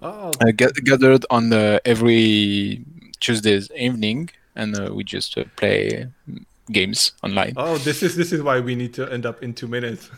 Oh, 0.01 0.31
uh, 0.41 0.51
get, 0.55 0.73
gathered 0.85 1.25
on 1.29 1.49
the 1.49 1.81
every 1.83 2.85
Tuesdays 3.19 3.69
evening 3.75 4.29
and 4.55 4.79
uh, 4.79 4.93
we 4.93 5.03
just 5.03 5.37
uh, 5.37 5.43
play 5.57 6.07
mm, 6.29 6.45
games 6.71 7.13
online. 7.23 7.53
oh, 7.57 7.77
this 7.79 8.01
is 8.01 8.15
this 8.15 8.31
is 8.31 8.41
why 8.41 8.59
we 8.61 8.75
need 8.75 8.93
to 8.93 9.11
end 9.11 9.25
up 9.25 9.43
in 9.43 9.53
two 9.53 9.67
minutes. 9.67 10.09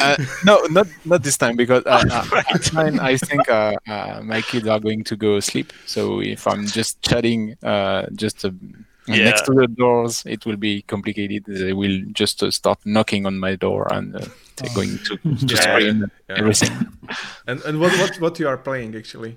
Uh, 0.00 0.16
no, 0.44 0.64
not 0.70 0.88
not 1.04 1.22
this 1.22 1.36
time 1.36 1.56
because 1.56 1.84
uh, 1.86 2.02
uh, 2.10 2.42
at 2.52 2.72
nine 2.72 2.98
I 2.98 3.16
think 3.16 3.48
uh, 3.48 3.76
uh, 3.86 4.20
my 4.24 4.42
kids 4.42 4.66
are 4.66 4.80
going 4.80 5.04
to 5.04 5.16
go 5.16 5.38
sleep. 5.38 5.72
So 5.86 6.20
if 6.20 6.46
I'm 6.48 6.66
just 6.66 7.00
chatting, 7.02 7.56
uh, 7.62 8.06
just 8.14 8.44
And 8.44 8.86
Yeah. 9.06 9.24
next 9.24 9.42
to 9.46 9.52
the 9.52 9.66
doors, 9.66 10.22
it 10.26 10.46
will 10.46 10.56
be 10.56 10.82
complicated. 10.82 11.44
They 11.46 11.72
will 11.72 12.00
just 12.12 12.42
uh, 12.42 12.50
start 12.50 12.78
knocking 12.84 13.26
on 13.26 13.38
my 13.38 13.56
door 13.56 13.92
and 13.92 14.14
uh, 14.16 14.20
Oh. 14.64 14.74
going 14.74 14.98
to, 14.98 15.16
to 15.46 15.54
Yeah, 15.54 15.60
scream 15.62 16.10
yeah. 16.28 16.36
everything. 16.38 16.72
And 17.48 17.60
and 17.64 17.80
what 17.80 17.92
what 17.98 18.20
what 18.20 18.38
you 18.38 18.48
are 18.48 18.58
playing 18.58 18.94
actually? 18.96 19.36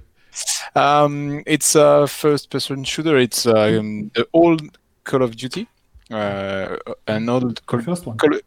Um, 0.76 1.41
it's 1.47 1.76
a 1.76 2.05
first-person 2.07 2.84
shooter. 2.84 3.18
It's 3.18 3.45
um, 3.45 4.11
the 4.13 4.28
old 4.34 4.61
Call 5.03 5.22
of 5.24 5.36
Duty, 5.36 5.68
uh, 6.11 6.76
an 7.07 7.30
old 7.30 7.57
The 7.57 7.61
Call, 7.66 7.82
first 7.82 8.05
one. 8.05 8.18
Call 8.18 8.39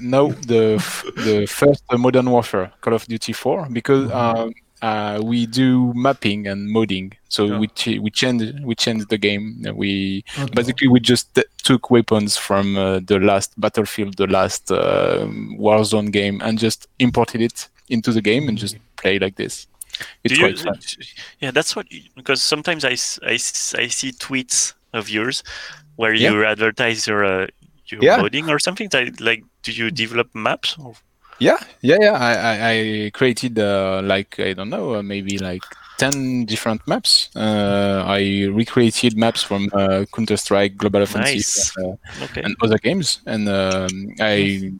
no 0.00 0.32
the 0.32 0.76
f- 0.78 1.04
the 1.24 1.46
first 1.46 1.84
Modern 1.92 2.30
Warfare 2.30 2.72
Call 2.80 2.94
of 2.94 3.04
Duty 3.06 3.32
4 3.34 3.68
because 3.70 4.10
um, 4.10 4.54
uh, 4.88 5.16
we 5.30 5.46
do 5.62 5.92
mapping 6.06 6.40
and 6.50 6.60
modding. 6.76 7.06
So 7.28 7.40
Yeah. 7.46 7.58
we 7.60 7.66
ch- 7.80 8.00
we 8.04 8.10
change 8.20 8.42
we 8.68 8.74
changed 8.84 9.06
the 9.14 9.18
game. 9.28 9.44
We 9.82 9.90
Okay. 10.38 10.52
basically 10.58 10.88
we 10.94 11.00
just 11.12 11.24
t- 11.34 11.50
took 11.68 11.82
weapons 11.96 12.36
from 12.46 12.64
uh, 12.76 13.00
the 13.10 13.18
last 13.30 13.50
Battlefield, 13.64 14.12
the 14.16 14.26
last 14.38 14.70
um 14.70 15.56
Warzone 15.64 16.10
game, 16.18 16.36
and 16.46 16.58
just 16.66 16.80
imported 16.98 17.40
it 17.48 17.68
into 17.88 18.10
the 18.12 18.22
game 18.30 18.44
and 18.48 18.56
just 18.64 18.76
play 19.02 19.18
like 19.24 19.36
this. 19.42 19.54
It's 20.24 20.34
Do 20.34 20.40
you, 20.40 20.46
quite 20.46 20.58
fun. 20.66 20.78
yeah, 21.42 21.52
that's 21.56 21.72
what 21.76 21.86
you- 21.92 22.10
because 22.16 22.40
sometimes 22.42 22.84
I, 22.84 22.94
I, 23.32 23.36
I 23.84 23.88
see 23.98 24.10
tweets 24.26 24.74
of 24.92 25.08
yours 25.08 25.42
where 25.96 26.14
Yeah. 26.14 26.32
you 26.32 26.44
advertise 26.44 27.00
your 27.10 27.24
uh, 27.24 27.46
your 27.90 28.00
Yeah. 28.02 28.18
modding 28.22 28.48
or 28.48 28.58
something. 28.58 28.88
Like, 28.92 29.20
like, 29.20 29.42
do 29.62 29.70
you 29.72 29.90
develop 29.90 30.28
maps? 30.34 30.76
Or? 30.78 30.94
Yeah, 31.40 31.58
yeah, 31.82 31.96
yeah. 32.00 32.12
I, 32.12 32.32
I, 32.34 32.70
I 33.06 33.10
created 33.12 33.58
uh, 33.58 34.00
like 34.04 34.38
I 34.38 34.52
don't 34.52 34.70
know, 34.70 34.94
uh, 34.94 35.02
maybe 35.02 35.38
like 35.38 35.62
ten 35.98 36.44
different 36.44 36.86
maps. 36.86 37.30
Uh, 37.36 38.04
I 38.06 38.46
recreated 38.52 39.16
maps 39.16 39.42
from 39.42 39.68
uh, 39.72 40.04
Counter 40.14 40.36
Strike, 40.36 40.76
Global 40.76 41.02
Offensive, 41.02 41.34
Nice. 41.34 41.76
uh, 41.78 41.96
Okay. 42.24 42.42
and 42.42 42.56
other 42.62 42.78
games, 42.78 43.20
and 43.26 43.48
um, 43.48 43.88
I, 44.20 44.72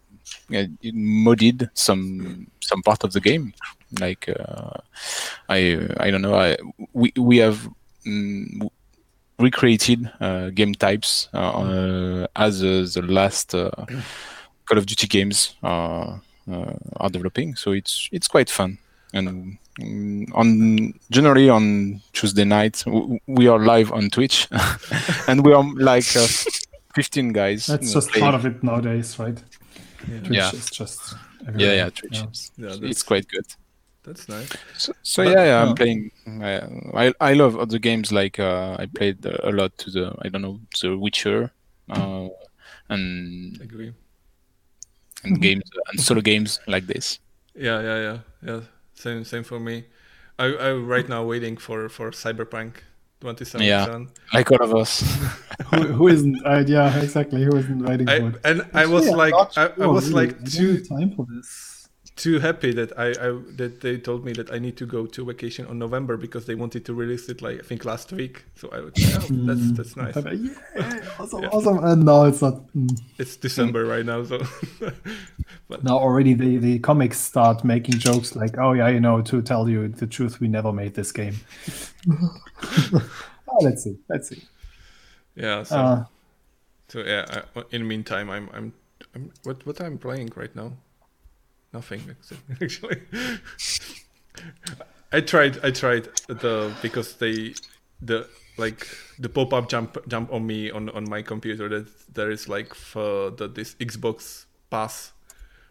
I 0.51 0.69
modded 0.85 1.69
some 1.75 2.47
some 2.61 2.83
part 2.83 3.05
of 3.05 3.13
the 3.13 3.21
game. 3.21 3.53
Like 4.01 4.29
uh, 4.29 4.79
I 5.49 5.79
I 5.99 6.11
don't 6.11 6.23
know. 6.23 6.35
I 6.37 6.57
we 6.93 7.13
we 7.17 7.39
have. 7.39 7.69
Mm, 8.07 8.69
recreated 9.41 10.09
uh, 10.21 10.49
game 10.51 10.73
types 10.75 11.29
as 11.35 12.63
uh, 12.63 12.87
the 12.95 13.03
last 13.09 13.53
uh, 13.53 13.69
Call 14.67 14.79
of 14.79 14.87
Duty 14.87 15.09
games 15.09 15.57
uh, 15.65 16.19
are 16.49 17.11
developing. 17.11 17.57
So 17.57 17.73
it's 17.73 18.09
it's 18.13 18.29
quite 18.29 18.51
fun. 18.51 18.79
And 19.13 19.59
mm, 19.81 20.27
on 20.35 20.95
generally 21.11 21.49
on 21.49 22.01
Tuesday 22.13 22.45
night 22.45 22.83
w- 22.87 23.19
we 23.27 23.47
are 23.49 23.59
live 23.59 23.93
on 23.93 24.11
Twitch, 24.11 24.49
and 25.29 25.45
we 25.45 25.53
are 25.53 25.65
like 25.77 26.17
uh, 26.17 26.27
15 26.95 27.33
guys. 27.33 27.67
That's 27.67 27.91
uh, 27.91 27.95
just 27.95 28.11
playing. 28.11 28.23
part 28.25 28.35
of 28.35 28.45
it 28.47 28.63
nowadays, 28.63 29.19
right? 29.19 29.37
Twitch 30.07 30.29
Yeah. 30.31 30.51
is 30.53 30.69
just 30.71 31.01
Yeah, 31.13 31.49
everywhere. 31.49 31.75
yeah, 31.77 31.91
Twitch. 31.91 32.19
Yeah. 32.19 32.25
It's, 32.29 32.53
Yeah, 32.57 32.77
it's 32.91 33.03
quite 33.03 33.27
good. 33.29 33.47
That's 34.03 34.29
nice. 34.29 34.49
So, 34.77 34.93
so 35.03 35.25
But- 35.25 35.31
yeah, 35.33 35.39
yeah, 35.39 35.47
yeah. 35.47 35.63
I'm 35.63 35.75
playing. 35.75 36.11
I, 36.27 37.07
I 37.07 37.13
I 37.31 37.33
love 37.35 37.57
other 37.57 37.79
games 37.79 38.11
like 38.13 38.39
uh, 38.39 38.77
I 38.79 38.87
played 38.87 39.25
a 39.25 39.51
lot 39.51 39.79
to 39.79 39.91
the 39.91 40.15
I 40.23 40.29
don't 40.29 40.43
know 40.43 40.61
The 40.83 40.99
Witcher, 40.99 41.53
uh, 41.89 42.29
and 42.91 43.61
Agree. 43.63 43.93
And 45.25 45.41
games 45.41 45.65
and 45.93 46.01
solo 46.01 46.21
games 46.21 46.61
like 46.67 46.87
this. 46.87 47.19
Yeah, 47.55 47.81
yeah, 47.81 47.99
yeah, 48.01 48.19
yeah. 48.45 48.61
Same, 48.95 49.25
same 49.25 49.45
for 49.45 49.61
me. 49.61 49.85
I, 50.39 50.57
I'm 50.57 50.87
right 50.87 51.09
now 51.09 51.25
waiting 51.25 51.57
for 51.57 51.89
for 51.89 52.11
Cyberpunk 52.11 52.83
2077. 53.21 54.11
Like 54.33 54.51
all 54.51 54.63
of 54.63 54.75
us. 54.75 55.01
who, 55.71 55.83
who 55.83 56.09
isn't? 56.09 56.45
Uh, 56.45 56.65
yeah, 56.67 57.01
exactly. 57.01 57.43
Who 57.45 57.57
isn't 57.57 57.83
waiting 57.83 58.09
I, 58.09 58.19
for 58.19 58.29
it? 58.29 58.41
and 58.45 58.67
I 58.75 58.87
was 58.87 59.07
Actually, 59.07 59.13
I'm 59.13 59.19
like, 59.19 59.33
not 59.33 59.59
I, 59.59 59.85
I 59.85 59.87
was 59.87 60.11
really. 60.11 60.27
like 60.27 60.37
I 60.37 60.39
don't 60.39 60.51
too 60.51 60.85
time 60.85 61.11
for 61.15 61.27
this. 61.31 61.74
Too 62.17 62.39
happy 62.39 62.73
that 62.73 62.97
I, 62.99 63.09
I 63.11 63.29
that 63.57 63.81
they 63.81 63.99
told 63.99 64.25
me 64.25 64.33
that 64.35 64.53
I 64.53 64.59
need 64.59 64.77
to 64.79 64.87
go 64.87 65.07
to 65.07 65.25
vacation 65.25 65.67
on 65.67 65.79
November 65.79 66.17
because 66.17 66.47
they 66.47 66.55
wanted 66.55 66.85
to 66.87 66.95
release 66.95 67.29
it 67.29 67.43
like 67.43 67.59
I 67.61 67.63
think 67.63 67.85
last 67.85 68.13
week. 68.13 68.45
So 68.55 68.69
I 68.71 68.81
would, 68.81 68.99
yeah, 68.99 69.19
that's 69.47 69.73
Mm. 69.73 69.77
that's 69.77 69.97
nice. 69.97 70.25
Uh, 70.25 70.31
yeah, 70.77 71.01
awesome, 71.19 71.43
Yeah. 71.43 71.49
awesome. 71.51 71.79
And 71.85 72.05
no, 72.05 72.25
it's 72.25 72.43
not. 72.43 72.55
mm. 72.77 73.01
It's 73.19 73.37
December 73.37 73.85
right 73.87 74.05
now, 74.07 74.25
so 74.25 74.39
but 75.69 75.83
Now 75.83 75.99
already 75.99 76.35
the, 76.35 76.57
the 76.59 76.79
comics 76.79 77.19
start 77.19 77.65
making 77.65 77.99
jokes 77.99 78.35
like, 78.35 78.57
oh 78.59 78.73
yeah, 78.73 78.89
you 78.89 79.01
know, 79.01 79.21
to 79.23 79.43
tell 79.43 79.69
you 79.69 79.89
the 79.89 80.07
truth, 80.07 80.41
we 80.41 80.49
never 80.49 80.73
made 80.73 80.95
this 80.95 81.13
game. 81.13 81.37
oh, 83.49 83.59
let's 83.61 83.85
see, 83.85 83.97
let's 84.09 84.29
see. 84.29 84.43
yeah. 85.35 85.63
So, 85.63 85.77
Uh, 85.77 86.05
so 86.89 87.01
yeah. 87.01 87.43
I, 87.57 87.61
in 87.71 87.83
the 87.83 87.89
meantime, 87.89 88.31
I'm 88.31 88.49
I'm, 88.53 88.73
I'm 89.15 89.33
what 89.45 89.67
what 89.67 89.81
I'm 89.81 89.99
playing 89.99 90.33
right 90.37 90.55
now. 90.57 90.73
Nothing 91.75 92.17
actually. 92.63 93.03
I 95.13 95.21
tried 95.21 95.59
I 95.65 95.71
tried 95.73 96.09
the 96.29 96.73
because 96.81 97.17
they 97.17 97.55
the 98.01 98.29
like 98.57 98.87
the 99.19 99.29
pop 99.29 99.53
up 99.53 99.69
jump 99.69 99.99
jump 100.09 100.33
on 100.33 100.47
me 100.47 100.71
on 100.71 100.89
on 100.91 101.09
my 101.09 101.21
computer 101.23 101.69
that 101.69 102.15
there 102.15 102.31
is 102.31 102.49
like 102.49 102.75
for 102.75 103.31
the 103.31 103.49
this 103.49 103.75
Xbox 103.75 104.47
Pass 104.71 105.13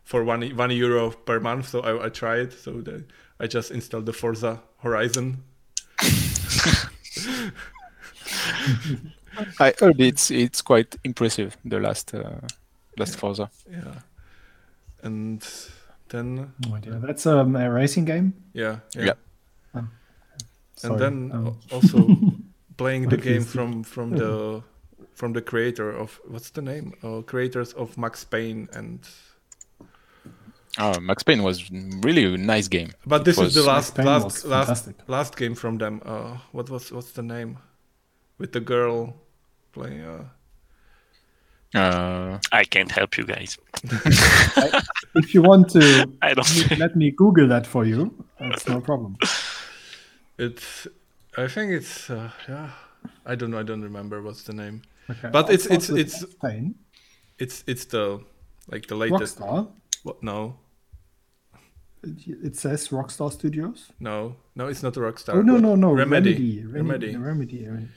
for 0.04 0.24
one 0.26 0.42
one 0.58 0.72
euro 0.72 1.12
per 1.12 1.40
month. 1.40 1.70
So 1.70 1.80
I, 1.80 2.06
I 2.06 2.10
tried. 2.10 2.52
So 2.54 2.82
the, 2.82 3.06
I 3.40 3.48
just 3.48 3.72
installed 3.72 4.06
the 4.06 4.14
Forza 4.14 4.62
Horizon. 4.80 5.44
I 9.60 9.74
heard 9.80 10.00
it's 10.00 10.30
it's 10.32 10.62
quite 10.62 10.96
impressive 11.04 11.58
the 11.66 11.80
last 11.80 12.14
uh, 12.14 12.42
last 12.98 13.18
Forza. 13.18 13.50
Yeah, 13.70 14.02
and 15.02 15.44
then 16.14 16.54
oh 16.70 16.78
dear, 16.78 17.00
that's 17.02 17.26
um, 17.26 17.56
a 17.58 17.70
racing 17.70 18.06
game. 18.06 18.34
yeah 18.54 18.80
yeah. 18.96 19.14
Yeah. 19.76 19.82
Sorry, 20.76 20.94
and 20.94 21.00
then 21.02 21.16
um, 21.34 21.58
also 21.72 21.98
playing 22.78 23.10
the 23.10 23.18
game 23.18 23.42
Obviously. 23.44 23.58
from 23.60 23.84
from 23.84 24.08
the 24.22 24.62
from 25.14 25.34
the 25.34 25.42
creator 25.42 25.90
of 25.92 26.20
what's 26.28 26.50
the 26.52 26.62
name 26.62 26.94
uh, 27.04 27.22
creators 27.22 27.74
of 27.74 27.98
max 27.98 28.24
payne 28.24 28.68
and 28.74 29.00
Oh, 30.80 31.00
Max 31.00 31.22
Payne 31.22 31.44
was 31.44 31.70
really 32.02 32.26
a 32.26 32.36
nice 32.36 32.68
game. 32.68 32.94
but 33.06 33.22
It 33.22 33.26
this 33.26 33.38
is 33.38 33.54
the 33.54 33.62
last 33.62 33.96
last 34.00 34.44
last 34.46 34.90
last 35.08 35.38
game 35.38 35.54
from 35.54 35.78
them 35.78 36.02
uh 36.04 36.38
what 36.52 36.68
was 36.70 36.92
what's 36.92 37.12
the 37.12 37.22
name 37.22 37.60
with 38.40 38.54
the 38.54 38.60
girl 38.60 39.14
playing 39.72 40.02
uh 40.02 40.24
Uh, 41.76 42.38
I 42.52 42.64
can't 42.66 42.92
help 42.92 43.18
you 43.18 43.26
guys. 43.26 43.58
If 45.16 45.34
you 45.36 45.42
want 45.44 45.70
to 45.72 46.10
I 46.22 46.34
don't. 46.34 46.80
let 46.80 46.96
me 46.96 47.12
Google 47.12 47.48
that 47.48 47.68
for 47.68 47.86
you, 47.86 48.12
that's 48.40 48.68
no 48.68 48.82
problem. 48.82 49.16
it's 50.38 50.88
i 51.38 51.48
think 51.48 51.72
it's 51.72 52.10
uh, 52.10 52.30
yeah 52.50 52.70
i 53.26 53.36
don't 53.36 53.52
know 53.52 53.60
i 53.60 53.64
don't 53.64 53.82
remember 53.84 54.22
what's 54.22 54.44
the 54.44 54.54
name 54.54 54.82
Okay. 55.10 55.30
But 55.32 55.46
I'll 55.46 55.52
it's- 55.54 55.66
it's- 55.68 55.90
it's- 55.90 56.26
Max 56.42 56.74
it's 57.40 57.64
it's 57.68 57.86
the 57.86 58.22
like 58.72 58.88
the 58.88 58.96
latest 58.96 59.40
Rockstar. 59.40 59.68
what 60.04 60.24
no 60.24 60.56
It 62.04 62.18
it 62.48 62.56
says 62.56 62.90
Rockstar 62.90 63.32
Studios. 63.32 63.92
no 64.00 64.36
no 64.56 64.68
it's 64.68 64.82
not 64.84 64.98
a 64.98 65.00
rockstar 65.00 65.34
Oh 65.36 65.42
no 65.42 65.58
no 65.58 65.76
no 65.76 65.92
remedy 65.92 66.34
Remedy 66.34 66.66
remedy, 66.66 67.16
Remedy. 67.18 67.60
Remedy. 67.68 67.88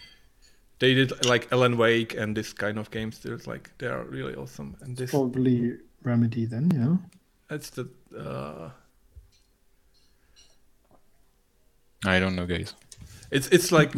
They 0.78 0.94
did 0.94 1.24
like 1.26 1.48
Alan 1.52 1.76
Wake 1.76 2.14
and 2.14 2.36
this 2.36 2.52
kind 2.52 2.78
of 2.78 2.90
games. 2.90 3.18
There's 3.20 3.46
like 3.46 3.70
they 3.78 3.86
are 3.86 4.04
really 4.04 4.34
awesome. 4.34 4.76
And 4.82 4.96
this 4.96 5.10
Probably 5.10 5.78
Remedy 6.02 6.46
then, 6.46 6.70
yeah. 6.74 6.96
that's 7.48 7.70
the 7.70 7.88
uh, 8.16 8.70
I 12.04 12.18
don't 12.20 12.36
know, 12.36 12.46
guys. 12.46 12.74
it's 13.30 13.48
it's 13.48 13.72
like 13.72 13.92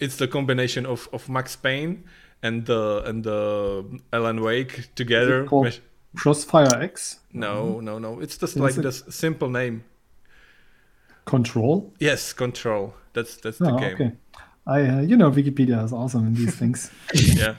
it's 0.00 0.16
the 0.16 0.28
combination 0.28 0.86
of, 0.86 1.08
of 1.12 1.28
Max 1.28 1.56
Payne 1.56 2.04
and 2.42 2.64
the 2.66 3.02
and 3.06 3.24
the 3.24 4.00
Alan 4.12 4.40
Wake 4.42 4.94
together. 4.94 5.44
called- 5.44 5.64
Mesh- 5.64 5.80
Crossfire 6.16 6.80
X. 6.80 7.18
no, 7.32 7.80
no, 7.80 7.98
no. 7.98 8.20
It's 8.20 8.38
just 8.38 8.56
like 8.56 8.74
this 8.76 9.02
simple 9.10 9.48
name. 9.50 9.82
Control. 11.24 11.92
Yes, 11.98 12.32
Control. 12.32 12.94
That's 13.14 13.36
that's 13.38 13.58
the 13.58 13.72
Oh, 13.72 13.78
game. 13.78 13.94
okay. 13.94 14.12
I, 14.66 14.80
uh, 14.82 15.00
you 15.02 15.16
know, 15.16 15.30
Wikipedia 15.30 15.84
is 15.84 15.92
awesome 15.92 16.26
in 16.28 16.34
these 16.34 16.56
things. 16.56 16.90
yeah. 17.14 17.56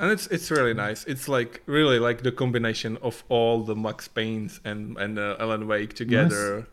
And 0.00 0.12
it's 0.12 0.26
it's 0.28 0.50
really 0.50 0.74
nice. 0.74 1.04
It's 1.06 1.26
like 1.28 1.62
really 1.66 1.98
like 1.98 2.22
the 2.22 2.30
combination 2.30 2.98
of 3.02 3.24
all 3.28 3.64
the 3.64 3.74
max 3.74 4.06
paynes 4.08 4.60
and 4.64 4.96
and 4.96 5.18
uh, 5.18 5.36
alan 5.40 5.66
wake 5.66 5.94
together. 5.94 6.66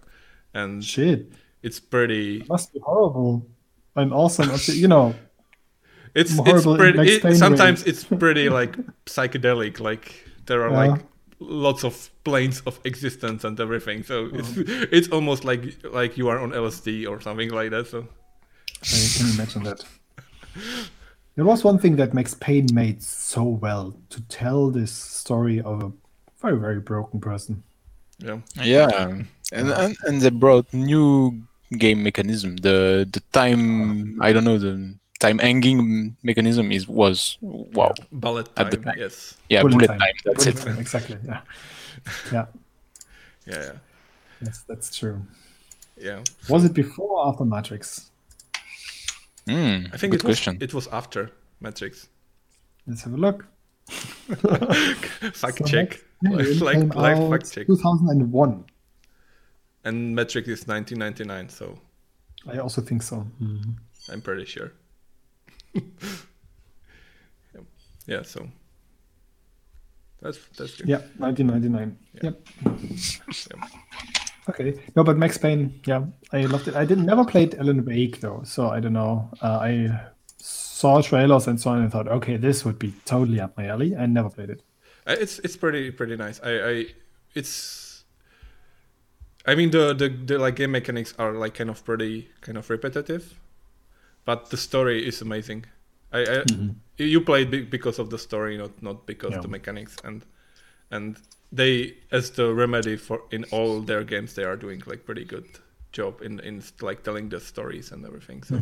And 0.53 0.83
Shit, 0.83 1.31
it's 1.63 1.79
pretty 1.79 2.43
must 2.47 2.71
be 2.73 2.79
horrible. 2.79 3.45
And 3.95 4.13
awesome. 4.13 4.51
You 4.75 4.87
know, 4.87 5.15
it's 6.13 6.33
it's 6.37 6.65
pretty 6.65 6.99
it- 7.15 7.35
sometimes 7.37 7.83
it's 7.83 8.03
pretty 8.03 8.49
like 8.49 8.77
psychedelic. 9.07 9.79
Like 9.79 10.13
there 10.45 10.61
are 10.63 10.69
Yeah. 10.71 10.91
like 10.91 11.01
lots 11.39 11.83
of 11.83 12.11
planes 12.23 12.61
of 12.67 12.79
existence 12.83 13.43
and 13.43 13.59
everything. 13.59 14.03
So 14.03 14.29
it's 14.33 14.55
Uh-huh. 14.55 14.85
it's 14.91 15.09
almost 15.09 15.43
like 15.45 15.63
like 15.83 16.15
you 16.17 16.27
are 16.29 16.37
on 16.39 16.51
lsd 16.51 17.07
or 17.09 17.19
something 17.21 17.49
like 17.49 17.71
that 17.71 17.87
so 17.87 18.07
I 18.83 19.07
can 19.17 19.29
imagine 19.31 19.63
that. 19.63 19.83
There 21.35 21.45
was 21.45 21.63
one 21.63 21.77
thing 21.77 21.97
that 21.97 22.13
Max 22.13 22.33
Payne 22.33 22.67
made 22.73 23.03
so 23.03 23.43
well 23.43 23.93
to 24.09 24.21
tell 24.27 24.69
this 24.69 24.91
story 24.91 25.61
of 25.61 25.83
a 25.83 25.91
very, 26.41 26.57
very 26.57 26.79
broken 26.79 27.19
person. 27.19 27.63
Yeah. 28.19 28.39
Yeah, 28.61 28.87
and, 29.51 29.69
and 29.69 29.97
and 30.07 30.21
they 30.21 30.29
brought 30.29 30.71
new 30.73 31.41
game 31.77 32.03
mechanism. 32.03 32.55
The 32.57 33.05
the 33.11 33.19
time 33.33 34.17
I 34.21 34.31
don't 34.31 34.45
know 34.45 34.57
the 34.57 34.95
time 35.19 35.39
hanging 35.39 36.15
mechanism 36.23 36.71
is 36.71 36.87
was 36.87 37.37
wow. 37.41 37.93
Bullet 38.11 38.47
At 38.55 38.71
the 38.71 38.77
time. 38.77 38.85
time. 38.85 38.95
Yes. 38.99 39.35
Yeah, 39.49 39.61
Bullet 39.61 39.73
bullet, 39.73 39.87
time. 39.87 39.99
time. 39.99 40.15
That's 40.23 40.45
Bullet 40.45 40.55
it. 40.59 40.63
time, 40.65 40.79
Exactly. 40.79 41.17
Yeah. 41.25 41.41
Yeah. 42.31 42.45
Yeah. 43.45 43.61
Yeah. 43.61 43.71
That's 44.41 44.61
that's 44.63 44.95
true. 44.95 45.21
Yeah. 45.97 46.23
Was 46.49 46.63
it 46.65 46.73
before 46.73 47.19
or 47.19 47.27
after 47.27 47.45
Matrix? 47.45 48.09
Mm, 49.47 49.93
I 49.93 49.97
think 49.97 50.11
good 50.11 50.21
it 50.21 50.27
was 50.27 50.37
question. 50.37 50.57
it 50.61 50.73
was 50.73 50.87
after 50.87 51.31
Matrix. 51.59 52.09
Let's 52.87 53.03
have 53.03 53.13
a 53.13 53.17
look. 53.17 53.45
Fact 53.87 55.57
So 55.57 55.65
check. 55.65 55.99
Like 56.23 56.61
like, 56.61 56.95
like 56.95 57.29
fact 57.29 57.51
check. 57.53 57.67
2001. 57.67 58.65
And 59.83 60.15
Matrix 60.15 60.47
is 60.47 60.67
1999, 60.67 61.49
so 61.49 61.77
I 62.51 62.57
also 62.57 62.81
think 62.81 63.03
so. 63.03 63.27
Mhm. 63.41 63.75
I'm 64.11 64.21
pretty 64.21 64.45
sure. 64.45 64.71
yeah. 65.73 65.81
yeah, 68.07 68.23
so 68.23 68.47
that's 70.21 70.39
that's 70.57 70.75
good. 70.77 70.87
Yeah, 70.89 71.01
1999. 71.17 71.97
Yeah. 72.13 72.21
Yep. 72.23 72.47
Yeah. 73.51 73.67
Okay. 74.49 74.75
No, 74.95 75.03
but 75.03 75.17
Max 75.17 75.37
Payne, 75.37 75.81
yeah, 75.85 76.05
I 76.31 76.45
loved 76.45 76.67
it. 76.67 76.75
I 76.75 76.85
didn't 76.85 77.05
never 77.05 77.25
played 77.25 77.55
Alan 77.55 77.83
Wake 77.83 78.19
though, 78.21 78.41
so 78.43 78.69
I 78.69 78.79
don't 78.79 78.93
know. 78.93 79.29
Uh, 79.41 79.57
I 79.61 79.99
saw 80.37 81.01
trailers 81.01 81.47
and 81.47 81.59
so 81.59 81.71
on 81.71 81.81
and 81.81 81.91
thought, 81.91 82.07
okay, 82.07 82.37
this 82.37 82.63
would 82.63 82.77
be 82.77 82.93
totally 83.05 83.39
up 83.39 83.57
my 83.57 83.65
alley. 83.67 83.95
I 83.95 84.05
never 84.05 84.29
played 84.29 84.51
it. 84.51 84.61
Uh, 85.07 85.15
It's 85.19 85.39
it's 85.39 85.57
pretty 85.57 85.91
pretty 85.91 86.15
nice. 86.15 86.39
I 86.43 86.51
I 86.69 86.85
it's 87.33 88.03
I 89.45 89.55
mean 89.55 89.71
the, 89.71 89.93
the 89.93 90.09
the 90.09 90.37
like 90.39 90.55
game 90.55 90.71
mechanics 90.71 91.13
are 91.17 91.33
like 91.33 91.53
kind 91.55 91.69
of 91.69 91.83
pretty 91.85 92.29
kind 92.41 92.57
of 92.57 92.69
repetitive, 92.69 93.39
but 94.25 94.49
the 94.49 94.57
story 94.57 95.05
is 95.07 95.21
amazing. 95.21 95.65
I, 96.11 96.19
I 96.41 96.43
you 96.97 97.21
played 97.21 97.69
because 97.69 97.99
of 97.99 98.09
the 98.09 98.17
story, 98.17 98.57
not 98.57 98.81
not 98.81 99.05
because 99.07 99.33
Yeah. 99.33 99.41
the 99.41 99.47
mechanics 99.47 99.97
and 100.03 100.25
and 100.95 101.17
they 101.51 101.93
as 102.11 102.31
the 102.31 102.53
remedy 102.53 102.95
for 102.97 103.21
in 103.31 103.43
all 103.51 103.81
their 103.81 104.03
games 104.03 104.33
they 104.33 104.43
are 104.43 104.57
doing 104.57 104.81
like 104.85 105.05
pretty 105.05 105.25
good 105.25 105.45
job 105.91 106.21
in 106.21 106.39
in 106.41 106.61
like 106.81 107.03
telling 107.03 107.29
the 107.29 107.39
stories 107.39 107.91
and 107.91 108.05
everything. 108.05 108.43
So 108.43 108.59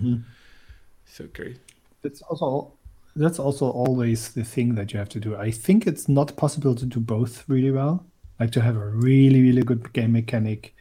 so 1.05 1.27
great. 1.34 1.57
That's 2.03 2.21
also 2.29 2.73
that's 3.15 3.39
also 3.39 3.65
always 3.69 4.34
the 4.34 4.43
thing 4.43 4.75
that 4.75 4.91
you 4.93 4.99
have 4.99 5.09
to 5.09 5.19
do. 5.19 5.36
I 5.36 5.51
think 5.51 5.88
it's 5.88 6.07
not 6.09 6.36
possible 6.36 6.75
to 6.75 6.86
do 6.86 6.99
both 6.99 7.43
really 7.47 7.71
well. 7.71 8.05
Like 8.39 8.51
to 8.51 8.61
have 8.61 8.75
a 8.75 8.89
really 9.07 9.41
really 9.41 9.63
good 9.63 9.93
game 9.93 10.13
mechanic 10.13 10.73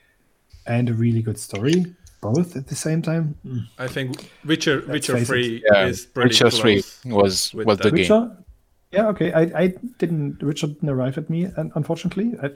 and 0.66 0.88
a 0.88 0.94
really 0.94 1.22
good 1.22 1.38
story, 1.38 1.84
both 2.20 2.56
at 2.56 2.66
the 2.66 2.74
same 2.74 3.02
time. 3.02 3.34
Mm. 3.46 3.66
I 3.78 3.88
think 3.88 4.30
Witcher 4.44 4.84
Witcher 4.88 5.14
face 5.14 5.22
it. 5.22 5.26
Three 5.26 5.62
Yeah, 5.72 5.86
is 5.86 6.06
pretty 6.06 6.28
Witcher 6.28 6.50
close. 6.50 6.60
Three 6.60 6.82
was 7.12 7.54
was 7.54 7.78
the 7.78 7.90
that. 7.90 7.94
game. 7.94 8.44
Witcher. 8.92 9.02
Yeah, 9.02 9.08
okay. 9.08 9.32
I, 9.32 9.62
I 9.64 9.74
didn't. 9.98 10.42
Richard 10.42 10.74
didn't 10.74 10.90
arrive 10.90 11.18
at 11.18 11.28
me, 11.30 11.44
and 11.56 11.72
unfortunately, 11.74 12.34
I, 12.42 12.50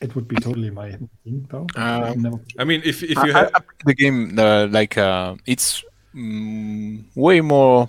it 0.00 0.14
would 0.14 0.26
be 0.28 0.36
totally 0.36 0.70
my 0.70 0.90
thing 1.24 1.46
though. 1.50 1.66
I 1.76 2.10
Um, 2.10 2.22
never, 2.22 2.40
I 2.58 2.64
mean, 2.64 2.82
if 2.84 3.02
if 3.02 3.16
you 3.16 3.32
I, 3.32 3.38
have 3.38 3.50
I 3.54 3.60
played 3.60 3.86
the 3.86 3.94
game 3.94 4.38
uh, 4.38 4.66
like 4.66 4.98
uh, 4.98 5.36
it's 5.46 5.84
mm, 6.14 7.04
way 7.14 7.40
more 7.40 7.88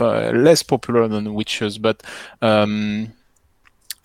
uh, 0.00 0.30
less 0.32 0.62
popular 0.62 1.08
than 1.08 1.34
Witches, 1.34 1.78
but 1.78 2.02
um, 2.42 3.12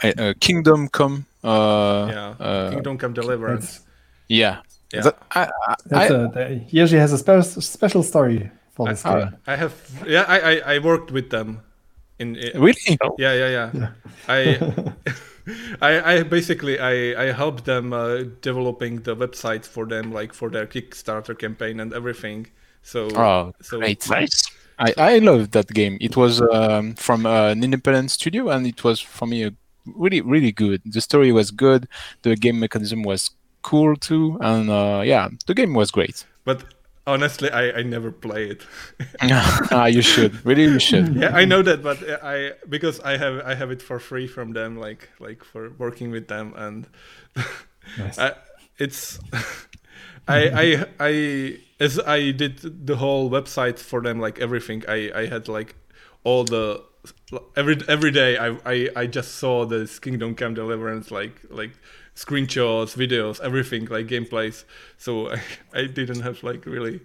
uh, 0.03 0.34
Kingdom 0.39 0.88
Come. 0.89 1.26
Uh, 1.43 2.07
yeah, 2.11 2.28
uh, 2.39 2.71
Kingdom 2.71 2.97
Come 2.97 3.13
Deliverance. 3.13 3.82
yeah. 4.28 4.61
Yeah. 4.93 5.01
That- 5.01 5.17
I, 5.32 5.41
I, 5.67 5.76
that's 5.86 6.11
I- 6.11 6.15
a, 6.15 6.28
the, 6.30 6.63
Yoshi 6.69 6.97
has 6.97 7.11
a 7.13 7.17
spe- 7.17 7.61
special 7.61 8.03
story 8.03 8.49
for 8.73 8.88
this 8.88 9.05
I, 9.05 9.19
game. 9.19 9.36
I 9.47 9.55
have 9.55 9.73
yeah, 10.07 10.26
I, 10.28 10.39
I 10.39 10.76
I 10.76 10.80
worked 10.80 11.11
with 11.11 11.30
them 11.30 11.61
in 12.20 12.38
i- 12.38 12.57
really? 12.57 12.97
yeah 13.18 13.34
yeah 13.34 13.49
yeah. 13.49 13.72
Yeah. 13.74 13.89
I. 14.28 14.93
I, 15.82 16.16
I 16.20 16.24
basically 16.24 16.80
I, 16.80 17.26
I 17.28 17.32
helped 17.32 17.66
them 17.66 17.93
uh, 17.93 18.24
developing 18.41 19.01
the 19.01 19.16
website 19.16 19.63
for 19.63 19.86
them 19.86 20.11
like 20.11 20.34
for 20.34 20.49
their 20.49 20.66
Kickstarter 20.66 21.38
campaign 21.38 21.80
and 21.80 21.93
everything. 21.93 22.47
So 22.82 23.07
Oh, 23.16 23.53
so 23.61 23.78
great. 23.78 24.09
Nice. 24.09 24.43
I, 24.80 24.93
I 24.97 25.18
love 25.20 25.51
that 25.51 25.68
game. 25.68 25.97
It 26.01 26.18
was 26.18 26.41
um, 26.41 26.95
from 26.95 27.26
uh, 27.28 27.49
an 27.49 27.63
independent 27.63 28.09
studio, 28.11 28.49
and 28.49 28.66
it 28.66 28.84
was 28.84 28.99
for 28.99 29.28
me 29.28 29.43
a 29.43 29.53
really 29.86 30.22
really 30.22 30.51
good. 30.51 30.82
The 30.84 30.99
story 31.01 31.32
was 31.32 31.51
good. 31.51 31.88
The 32.24 32.36
game 32.36 32.59
mechanism 32.59 33.03
was 33.03 33.30
cool 33.61 33.95
too, 33.95 34.38
and 34.41 34.70
uh, 34.70 35.03
yeah, 35.05 35.30
the 35.45 35.53
game 35.53 35.76
was 35.76 35.91
great. 35.91 36.26
But 36.43 36.63
honestly, 37.08 37.49
I, 37.51 37.80
I 37.80 37.84
never 37.84 38.12
play 38.12 38.49
it. 38.49 38.66
ah, 39.22 39.86
you 39.86 40.01
should 40.01 40.45
really 40.45 40.64
you 40.64 40.80
should. 40.80 41.16
yeah, 41.16 41.36
I 41.36 41.45
know 41.45 41.62
that, 41.62 41.84
but 41.84 42.08
uh, 42.08 42.18
I 42.24 42.53
because 42.68 42.99
I 43.01 43.18
have 43.18 43.41
I 43.45 43.56
have 43.56 43.72
it 43.72 43.82
for 43.82 43.99
free 43.99 44.28
from 44.28 44.53
them, 44.53 44.78
like 44.78 45.10
like 45.20 45.43
for 45.43 45.72
working 45.78 46.12
with 46.12 46.28
them, 46.28 46.53
and 46.56 46.88
Nice. 47.97 48.18
I, 48.20 48.34
it's 48.78 49.20
I 50.28 50.49
I 50.49 50.86
I 50.99 51.60
as 51.80 51.99
I 51.99 52.32
did 52.32 52.88
the 52.88 52.97
whole 52.97 53.30
website 53.30 53.80
for 53.80 54.01
them, 54.01 54.20
like 54.20 54.39
everything. 54.39 54.84
I 54.88 55.12
I 55.16 55.26
had 55.28 55.47
like 55.47 55.76
all 56.24 56.43
the 56.43 56.84
every 57.56 57.78
every 57.88 58.12
day 58.12 58.38
I 58.38 58.58
I, 58.66 58.89
I 58.95 59.08
just 59.08 59.36
saw 59.36 59.66
this 59.66 59.99
Kingdom 59.99 60.36
Come 60.36 60.53
Deliverance 60.53 61.12
like 61.12 61.41
like 61.49 61.72
screenshots, 62.16 62.95
videos, 62.95 63.39
everything 63.41 63.86
like 63.86 64.07
gameplays. 64.07 64.63
So 64.97 65.32
I, 65.32 65.41
I 65.74 65.86
didn't 65.86 66.22
have 66.22 66.43
like 66.43 66.66
really 66.66 67.01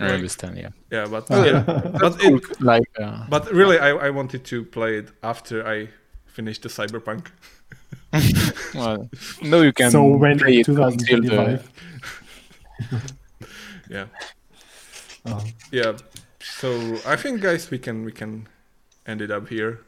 I 0.00 0.10
understand. 0.10 0.56
Yeah, 0.58 0.68
yeah, 0.90 1.06
but 1.06 1.26
yeah, 1.30 1.62
but 2.00 2.16
it, 2.22 2.60
like 2.60 2.88
uh, 3.00 3.24
but 3.28 3.50
really, 3.52 3.78
I, 3.78 3.90
I 3.90 4.10
wanted 4.10 4.44
to 4.44 4.64
play 4.64 4.98
it 4.98 5.10
after 5.22 5.66
I 5.66 5.88
finished 6.26 6.62
the 6.62 6.68
Cyberpunk. 6.68 7.26
well, 8.74 9.08
no, 9.42 9.62
you 9.62 9.72
can 9.72 9.90
so 9.90 10.06
when 10.06 10.38
play 10.38 10.60
it 10.60 10.68
until 10.68 10.90
the 10.90 10.96
2025. 10.96 11.72
Yeah, 13.90 14.06
Oh. 15.26 15.44
yeah. 15.72 15.96
So 16.40 16.98
I 17.06 17.16
think, 17.16 17.40
guys, 17.40 17.70
we 17.70 17.78
can 17.78 18.04
we 18.04 18.12
can 18.12 18.48
end 19.06 19.20
it 19.20 19.30
up 19.30 19.48
here 19.48 19.80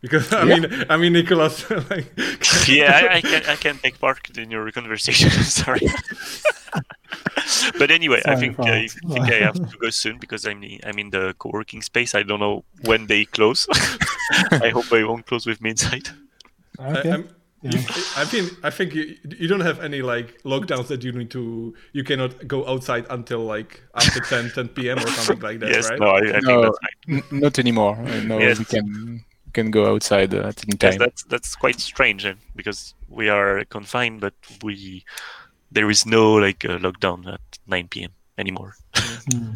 because 0.00 0.32
I 0.32 0.44
Yeah. 0.44 0.58
mean 0.60 0.84
I 0.90 0.96
mean 0.96 1.12
Nicholas 1.12 1.68
like 1.90 2.06
yeah, 2.68 2.92
I, 3.10 3.16
I 3.16 3.20
can 3.20 3.42
I 3.48 3.56
can 3.56 3.78
take 3.78 3.98
part 3.98 4.36
in 4.38 4.50
your 4.50 4.70
conversation. 4.72 5.30
Sorry. 5.60 5.86
but 7.78 7.90
anyway, 7.90 8.22
I 8.26 8.36
think 8.36 8.56
Frank. 8.56 8.70
I 8.70 9.12
think 9.12 9.32
I 9.32 9.38
have 9.46 9.54
to 9.54 9.76
go 9.78 9.90
soon 9.90 10.18
because 10.18 10.44
I'm 10.46 10.60
the, 10.60 10.80
I'm 10.84 10.98
in 10.98 11.10
the 11.10 11.34
co-working 11.38 11.82
space. 11.82 12.14
I 12.14 12.22
don't 12.22 12.40
know 12.40 12.64
when 12.84 13.06
they 13.06 13.24
close. 13.24 13.66
I 14.66 14.70
hope 14.70 14.86
they 14.88 15.04
won't 15.04 15.26
close 15.26 15.46
with 15.46 15.60
me 15.60 15.70
inside. 15.70 16.08
Okay. 16.78 17.10
I, 17.10 17.14
I'm, 17.14 17.28
I 18.16 18.24
mean 18.32 18.50
I 18.62 18.70
think 18.70 18.94
you 18.94 19.16
you 19.38 19.48
don't 19.48 19.60
have 19.64 19.80
any 19.80 20.02
like 20.02 20.40
lockdowns 20.44 20.86
that 20.88 21.02
you 21.02 21.12
need 21.12 21.30
to 21.30 21.74
you 21.92 22.04
cannot 22.04 22.46
go 22.46 22.66
outside 22.68 23.06
until 23.10 23.40
like 23.40 23.82
after 23.94 24.20
10 24.20 24.50
10 24.50 24.68
p.m. 24.68 24.98
or 24.98 25.06
something 25.08 25.40
like 25.40 25.58
that, 25.60 25.70
yes, 25.70 25.88
right? 25.90 25.98
no, 25.98 26.06
I, 26.06 26.18
I 26.18 26.32
think 26.32 26.44
No. 26.44 26.62
that's 26.62 26.78
right. 26.82 27.24
N- 27.32 27.40
not 27.40 27.58
anymore. 27.58 27.96
Uh, 27.98 28.20
no, 28.22 28.38
Yes. 28.38 28.58
we 28.58 28.64
can 28.66 29.24
can 29.56 29.70
go 29.70 29.92
outside 29.92 30.34
uh, 30.34 30.48
at 30.48 30.62
any 30.64 30.76
Yes, 30.82 30.96
time. 30.96 30.98
that's 30.98 31.22
that's 31.24 31.56
quite 31.56 31.80
strange 31.80 32.24
eh, 32.26 32.34
because 32.54 32.94
we 33.08 33.28
are 33.28 33.64
confined, 33.64 34.20
but 34.20 34.34
we 34.62 35.04
there 35.72 35.90
is 35.90 36.06
no 36.06 36.34
like 36.34 36.64
uh, 36.64 36.78
lockdown 36.78 37.26
at 37.26 37.40
9 37.66 38.04
p.m. 38.04 38.10
anymore. 38.38 38.74
Hmm. 38.96 39.52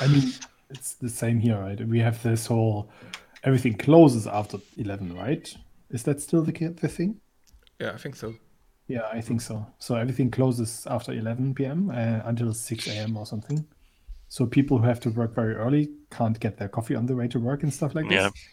I 0.00 0.06
mean, 0.08 0.32
it's 0.70 0.94
the 0.94 1.08
same 1.08 1.40
here, 1.40 1.58
right? 1.58 1.80
We 1.86 2.00
have 2.00 2.22
this 2.22 2.46
whole 2.46 2.90
everything 3.44 3.74
closes 3.76 4.26
after 4.26 4.58
11, 4.76 5.16
right? 5.16 5.54
Is 5.90 6.02
that 6.04 6.20
still 6.20 6.42
the, 6.42 6.52
ca- 6.52 6.74
the 6.80 6.88
thing? 6.88 7.20
Yeah, 7.80 7.92
I 7.94 7.98
think 7.98 8.16
so. 8.16 8.34
Yeah, 8.88 9.06
I 9.12 9.20
think 9.20 9.40
so. 9.40 9.66
So 9.78 9.96
everything 9.96 10.30
closes 10.30 10.86
after 10.86 11.12
11 11.12 11.54
p.m. 11.54 11.90
Uh, 11.90 12.20
until 12.24 12.52
6 12.52 12.88
a.m. 12.88 13.16
or 13.16 13.26
something. 13.26 13.64
So 14.28 14.46
people 14.46 14.78
who 14.78 14.84
have 14.86 15.00
to 15.00 15.10
work 15.10 15.34
very 15.34 15.54
early 15.54 15.90
can't 16.10 16.38
get 16.40 16.56
their 16.56 16.68
coffee 16.68 16.94
on 16.96 17.06
the 17.06 17.14
way 17.16 17.28
to 17.28 17.38
work 17.40 17.62
and 17.62 17.72
stuff 17.72 17.94
like 17.94 18.08
that. 18.08 18.14
Yeah. 18.14 18.30
this. 18.30 18.48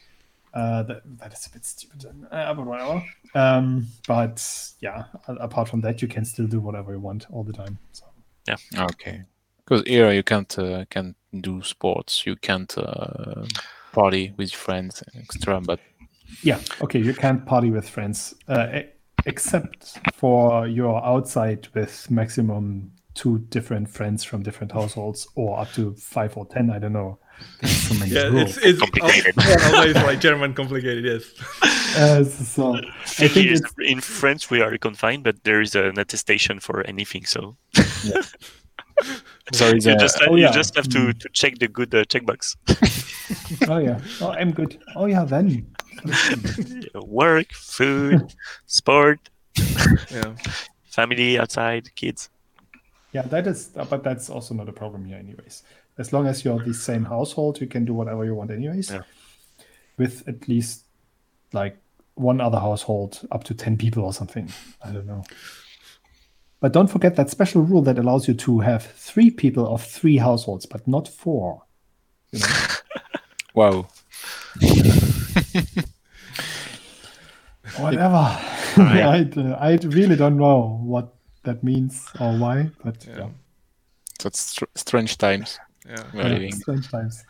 Uh, 0.53 0.83
that, 0.83 1.01
that 1.19 1.33
is 1.33 1.45
a 1.45 1.49
bit 1.51 1.63
stupid, 1.63 2.05
uh, 2.31 2.53
but 2.53 2.65
whatever. 2.65 3.03
Um, 3.35 3.87
but 4.07 4.43
yeah, 4.79 5.03
apart 5.27 5.69
from 5.69 5.81
that, 5.81 6.01
you 6.01 6.07
can 6.07 6.25
still 6.25 6.47
do 6.47 6.59
whatever 6.59 6.93
you 6.93 6.99
want 6.99 7.27
all 7.31 7.43
the 7.43 7.53
time. 7.53 7.77
So 7.91 8.05
Yeah. 8.47 8.57
Okay. 8.77 9.23
Because 9.57 9.83
here 9.85 10.11
you 10.11 10.23
can't 10.23 10.57
uh, 10.57 10.85
can't 10.89 11.15
do 11.41 11.61
sports, 11.61 12.25
you 12.25 12.35
can't 12.35 12.75
uh, 12.77 13.45
party 13.91 14.33
with 14.37 14.51
friends, 14.51 15.03
etc. 15.15 15.61
But 15.61 15.79
yeah, 16.43 16.59
okay, 16.81 16.99
you 16.99 17.13
can't 17.13 17.45
party 17.45 17.69
with 17.69 17.87
friends, 17.87 18.33
uh, 18.47 18.81
except 19.27 19.99
for 20.15 20.67
you're 20.67 21.03
outside 21.05 21.67
with 21.75 22.09
maximum 22.09 22.91
two 23.13 23.39
different 23.49 23.89
friends 23.89 24.23
from 24.23 24.41
different 24.41 24.71
households, 24.71 25.27
or 25.35 25.59
up 25.59 25.71
to 25.73 25.93
five 25.95 26.35
or 26.35 26.47
ten. 26.47 26.71
I 26.71 26.79
don't 26.79 26.93
know. 26.93 27.19
There's 27.61 27.75
so 27.75 27.93
many 27.95 28.11
Yeah, 28.11 28.23
rules. 28.27 28.57
it's 28.57 28.65
it's 28.65 28.79
Complicated. 28.79 29.33
always 29.73 29.95
like 29.95 30.19
German 30.21 30.53
complicated. 30.53 31.03
Yes. 31.05 31.23
Uh, 31.97 32.23
so 32.23 32.75
I 32.75 33.27
think 33.27 33.47
is, 33.51 33.61
in 33.79 33.99
France 34.01 34.49
we 34.49 34.61
are 34.61 34.77
confined, 34.77 35.23
but 35.23 35.43
there 35.43 35.61
is 35.61 35.75
an 35.75 35.97
attestation 35.99 36.59
for 36.59 36.85
anything. 36.87 37.25
So 37.25 37.57
There 39.51 39.75
is 39.75 39.85
you 39.85 39.95
just 39.97 40.17
oh, 40.27 40.35
you 40.35 40.43
yeah. 40.43 40.51
just 40.51 40.75
have 40.75 40.87
to, 40.89 41.13
to 41.13 41.29
check 41.33 41.57
the 41.59 41.67
good 41.67 41.93
uh, 41.95 42.03
checkbox. 42.05 42.55
oh 43.69 43.77
yeah. 43.77 43.99
Oh, 44.21 44.29
I'm 44.31 44.51
good. 44.51 44.77
Oh 44.95 45.05
yeah, 45.05 45.25
then. 45.25 45.73
Work, 46.95 47.51
food, 47.53 48.33
sport, 48.67 49.19
Yeah. 50.11 50.35
family 50.83 51.39
outside, 51.39 51.93
kids. 51.95 52.29
Yeah, 53.11 53.23
that 53.23 53.47
is, 53.47 53.69
but 53.89 54.03
that's 54.03 54.29
also 54.29 54.53
not 54.53 54.69
a 54.69 54.73
problem 54.73 55.05
here, 55.05 55.17
anyways. 55.17 55.63
As 55.99 56.11
long 56.13 56.25
as 56.27 56.45
you're 56.45 56.63
the 56.63 56.73
same 56.73 57.03
household, 57.03 57.59
you 57.59 57.67
can 57.67 57.83
do 57.83 57.93
whatever 57.93 58.23
you 58.23 58.33
want, 58.33 58.51
anyways. 58.51 58.89
Yeah. 58.89 59.01
With 59.97 60.25
at 60.29 60.47
least 60.47 60.85
like 61.51 61.77
one 62.15 62.39
other 62.39 62.57
household, 62.59 63.19
up 63.31 63.43
to 63.43 63.53
10 63.53 63.75
people 63.77 64.05
or 64.05 64.13
something. 64.13 64.49
I 64.81 64.91
don't 64.91 65.05
know. 65.05 65.23
But 66.61 66.71
don't 66.71 66.87
forget 66.87 67.17
that 67.17 67.29
special 67.29 67.61
rule 67.63 67.81
that 67.81 67.99
allows 67.99 68.29
you 68.29 68.33
to 68.33 68.59
have 68.59 68.85
three 68.85 69.29
people 69.29 69.67
of 69.67 69.83
three 69.83 70.17
households, 70.17 70.65
but 70.65 70.87
not 70.87 71.07
four. 71.07 71.63
You 72.31 72.39
know? 72.39 72.47
wow. 73.53 73.87
Whatever. 77.77 78.15
I, 78.77 79.29
I 79.59 79.77
really 79.83 80.15
don't 80.15 80.37
know 80.37 80.79
what 80.81 81.13
that 81.43 81.61
means 81.63 82.07
or 82.21 82.37
why, 82.37 82.71
but 82.83 83.05
Yeah. 83.05 83.17
yeah. 83.17 83.29
That's 84.21 84.39
str- 84.39 84.65
strange 84.75 85.17
times 85.17 85.59
Yeah. 85.87 86.03
we 86.13 86.19
are. 86.47 86.51
Strange 86.51 86.89
times. 86.91 87.23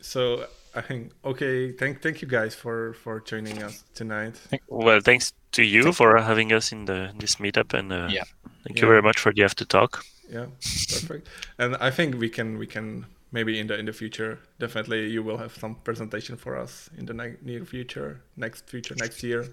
So 0.00 0.46
I 0.74 0.80
think 0.82 1.12
okay. 1.24 1.72
Thank 1.72 2.02
thank 2.02 2.20
you 2.22 2.28
guys 2.28 2.54
for 2.54 2.92
for 2.94 3.20
joining 3.20 3.62
us 3.62 3.84
tonight. 3.94 4.34
Well, 4.68 5.00
thanks 5.00 5.32
to 5.52 5.62
you 5.62 5.92
for 5.92 6.18
having 6.20 6.52
us 6.52 6.72
in 6.72 6.84
the 6.84 7.12
this 7.18 7.36
meetup, 7.36 7.72
and 7.74 7.92
uh, 7.92 8.08
Yeah. 8.10 8.24
thank 8.64 8.80
you 8.80 8.86
very 8.88 9.02
much 9.02 9.18
for 9.18 9.32
the 9.32 9.44
after 9.44 9.64
talk. 9.64 10.04
Yeah, 10.28 10.46
perfect. 10.90 11.28
and 11.58 11.76
I 11.80 11.90
think 11.90 12.16
we 12.20 12.28
can 12.28 12.58
we 12.58 12.66
can 12.66 13.06
maybe 13.32 13.58
in 13.58 13.66
the 13.66 13.78
in 13.78 13.86
the 13.86 13.92
future 13.92 14.38
definitely 14.58 15.10
you 15.10 15.22
will 15.22 15.38
have 15.38 15.52
some 15.58 15.74
presentation 15.84 16.36
for 16.36 16.56
us 16.56 16.90
in 16.98 17.06
the 17.06 17.14
ne- 17.14 17.36
near 17.42 17.64
future, 17.64 18.20
next 18.36 18.68
future, 18.70 18.94
next 18.96 19.22
year. 19.22 19.44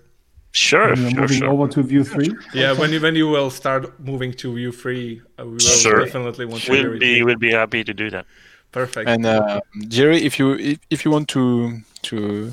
Sure, 0.53 0.89
When 0.89 1.03
we're 1.03 1.09
sure, 1.11 1.21
moving 1.21 1.37
sure. 1.39 1.49
over 1.49 1.67
to 1.69 1.81
Vue 1.83 2.03
three. 2.03 2.35
Yeah, 2.53 2.73
when 2.73 2.91
you 2.91 2.99
when 2.99 3.15
you 3.15 3.27
will 3.29 3.49
start 3.49 3.97
moving 3.99 4.33
to 4.33 4.53
Vue 4.53 4.71
free, 4.73 5.21
uh, 5.39 5.45
we 5.45 5.51
will 5.53 5.59
Sure. 5.59 6.03
definitely 6.05 6.45
want 6.45 6.63
to 6.63 6.71
We'll 6.71 6.93
it. 6.95 6.99
be 6.99 7.23
we'll 7.23 7.37
be 7.37 7.51
happy 7.51 7.83
to 7.85 7.93
do 7.93 8.09
that. 8.09 8.25
perfect. 8.71 9.09
And 9.09 9.25
uh, 9.25 9.61
Jerry, 9.87 10.21
if 10.23 10.37
you 10.39 10.53
if, 10.55 10.79
if 10.89 11.05
you 11.05 11.11
want 11.11 11.29
to 11.29 11.79
to 12.03 12.51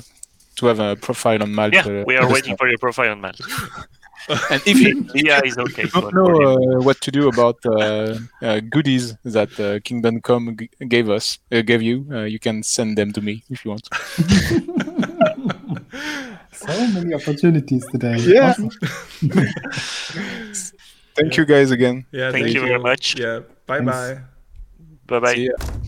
to 0.55 0.65
have 0.67 0.79
a 0.79 0.95
profile 0.95 1.43
on 1.43 1.53
Malta, 1.53 1.75
Yeah, 1.85 2.03
we 2.07 2.15
are 2.15 2.29
waiting 2.31 2.55
for 2.57 2.69
your 2.69 2.77
profile 2.77 3.11
on 3.11 3.19
Malt. 3.21 3.39
And 4.51 4.61
if 4.65 4.79
you 4.79 5.05
yeah, 5.15 5.41
is 5.43 5.57
okay. 5.57 5.87
don't 5.87 5.91
for- 5.91 6.11
know 6.13 6.25
for 6.25 6.77
uh, 6.77 6.81
what 6.83 7.01
to 7.01 7.11
do 7.11 7.27
about 7.27 7.57
uh, 7.65 8.15
uh, 8.41 8.59
goodies 8.69 9.15
that 9.25 9.59
uh, 9.59 9.79
Kingdom 9.83 10.21
Come 10.21 10.55
g- 10.55 10.69
gave 10.87 11.09
us, 11.09 11.39
uh, 11.51 11.61
gave 11.63 11.81
you, 11.81 12.05
uh, 12.11 12.23
you 12.23 12.37
can 12.37 12.61
send 12.61 12.95
them 12.97 13.11
to 13.13 13.21
me 13.21 13.43
if 13.49 13.65
you 13.65 13.71
want. 13.71 13.89
So 16.65 16.87
many 16.87 17.13
opportunities 17.13 17.85
today. 17.91 18.17
Yeah. 18.35 18.49
Awesome. 18.51 18.69
Thank 21.15 21.37
you 21.37 21.45
guys 21.45 21.71
again. 21.71 22.05
yeah, 22.11 22.31
Thank 22.31 22.53
you 22.53 22.61
very 22.61 22.79
much. 22.79 23.15
Yeah, 23.19 23.41
bye 23.65 23.81
bye. 23.81 24.19
Bye 25.07 25.19
bye. 25.19 25.35
See 25.35 25.45
ya. 25.51 25.79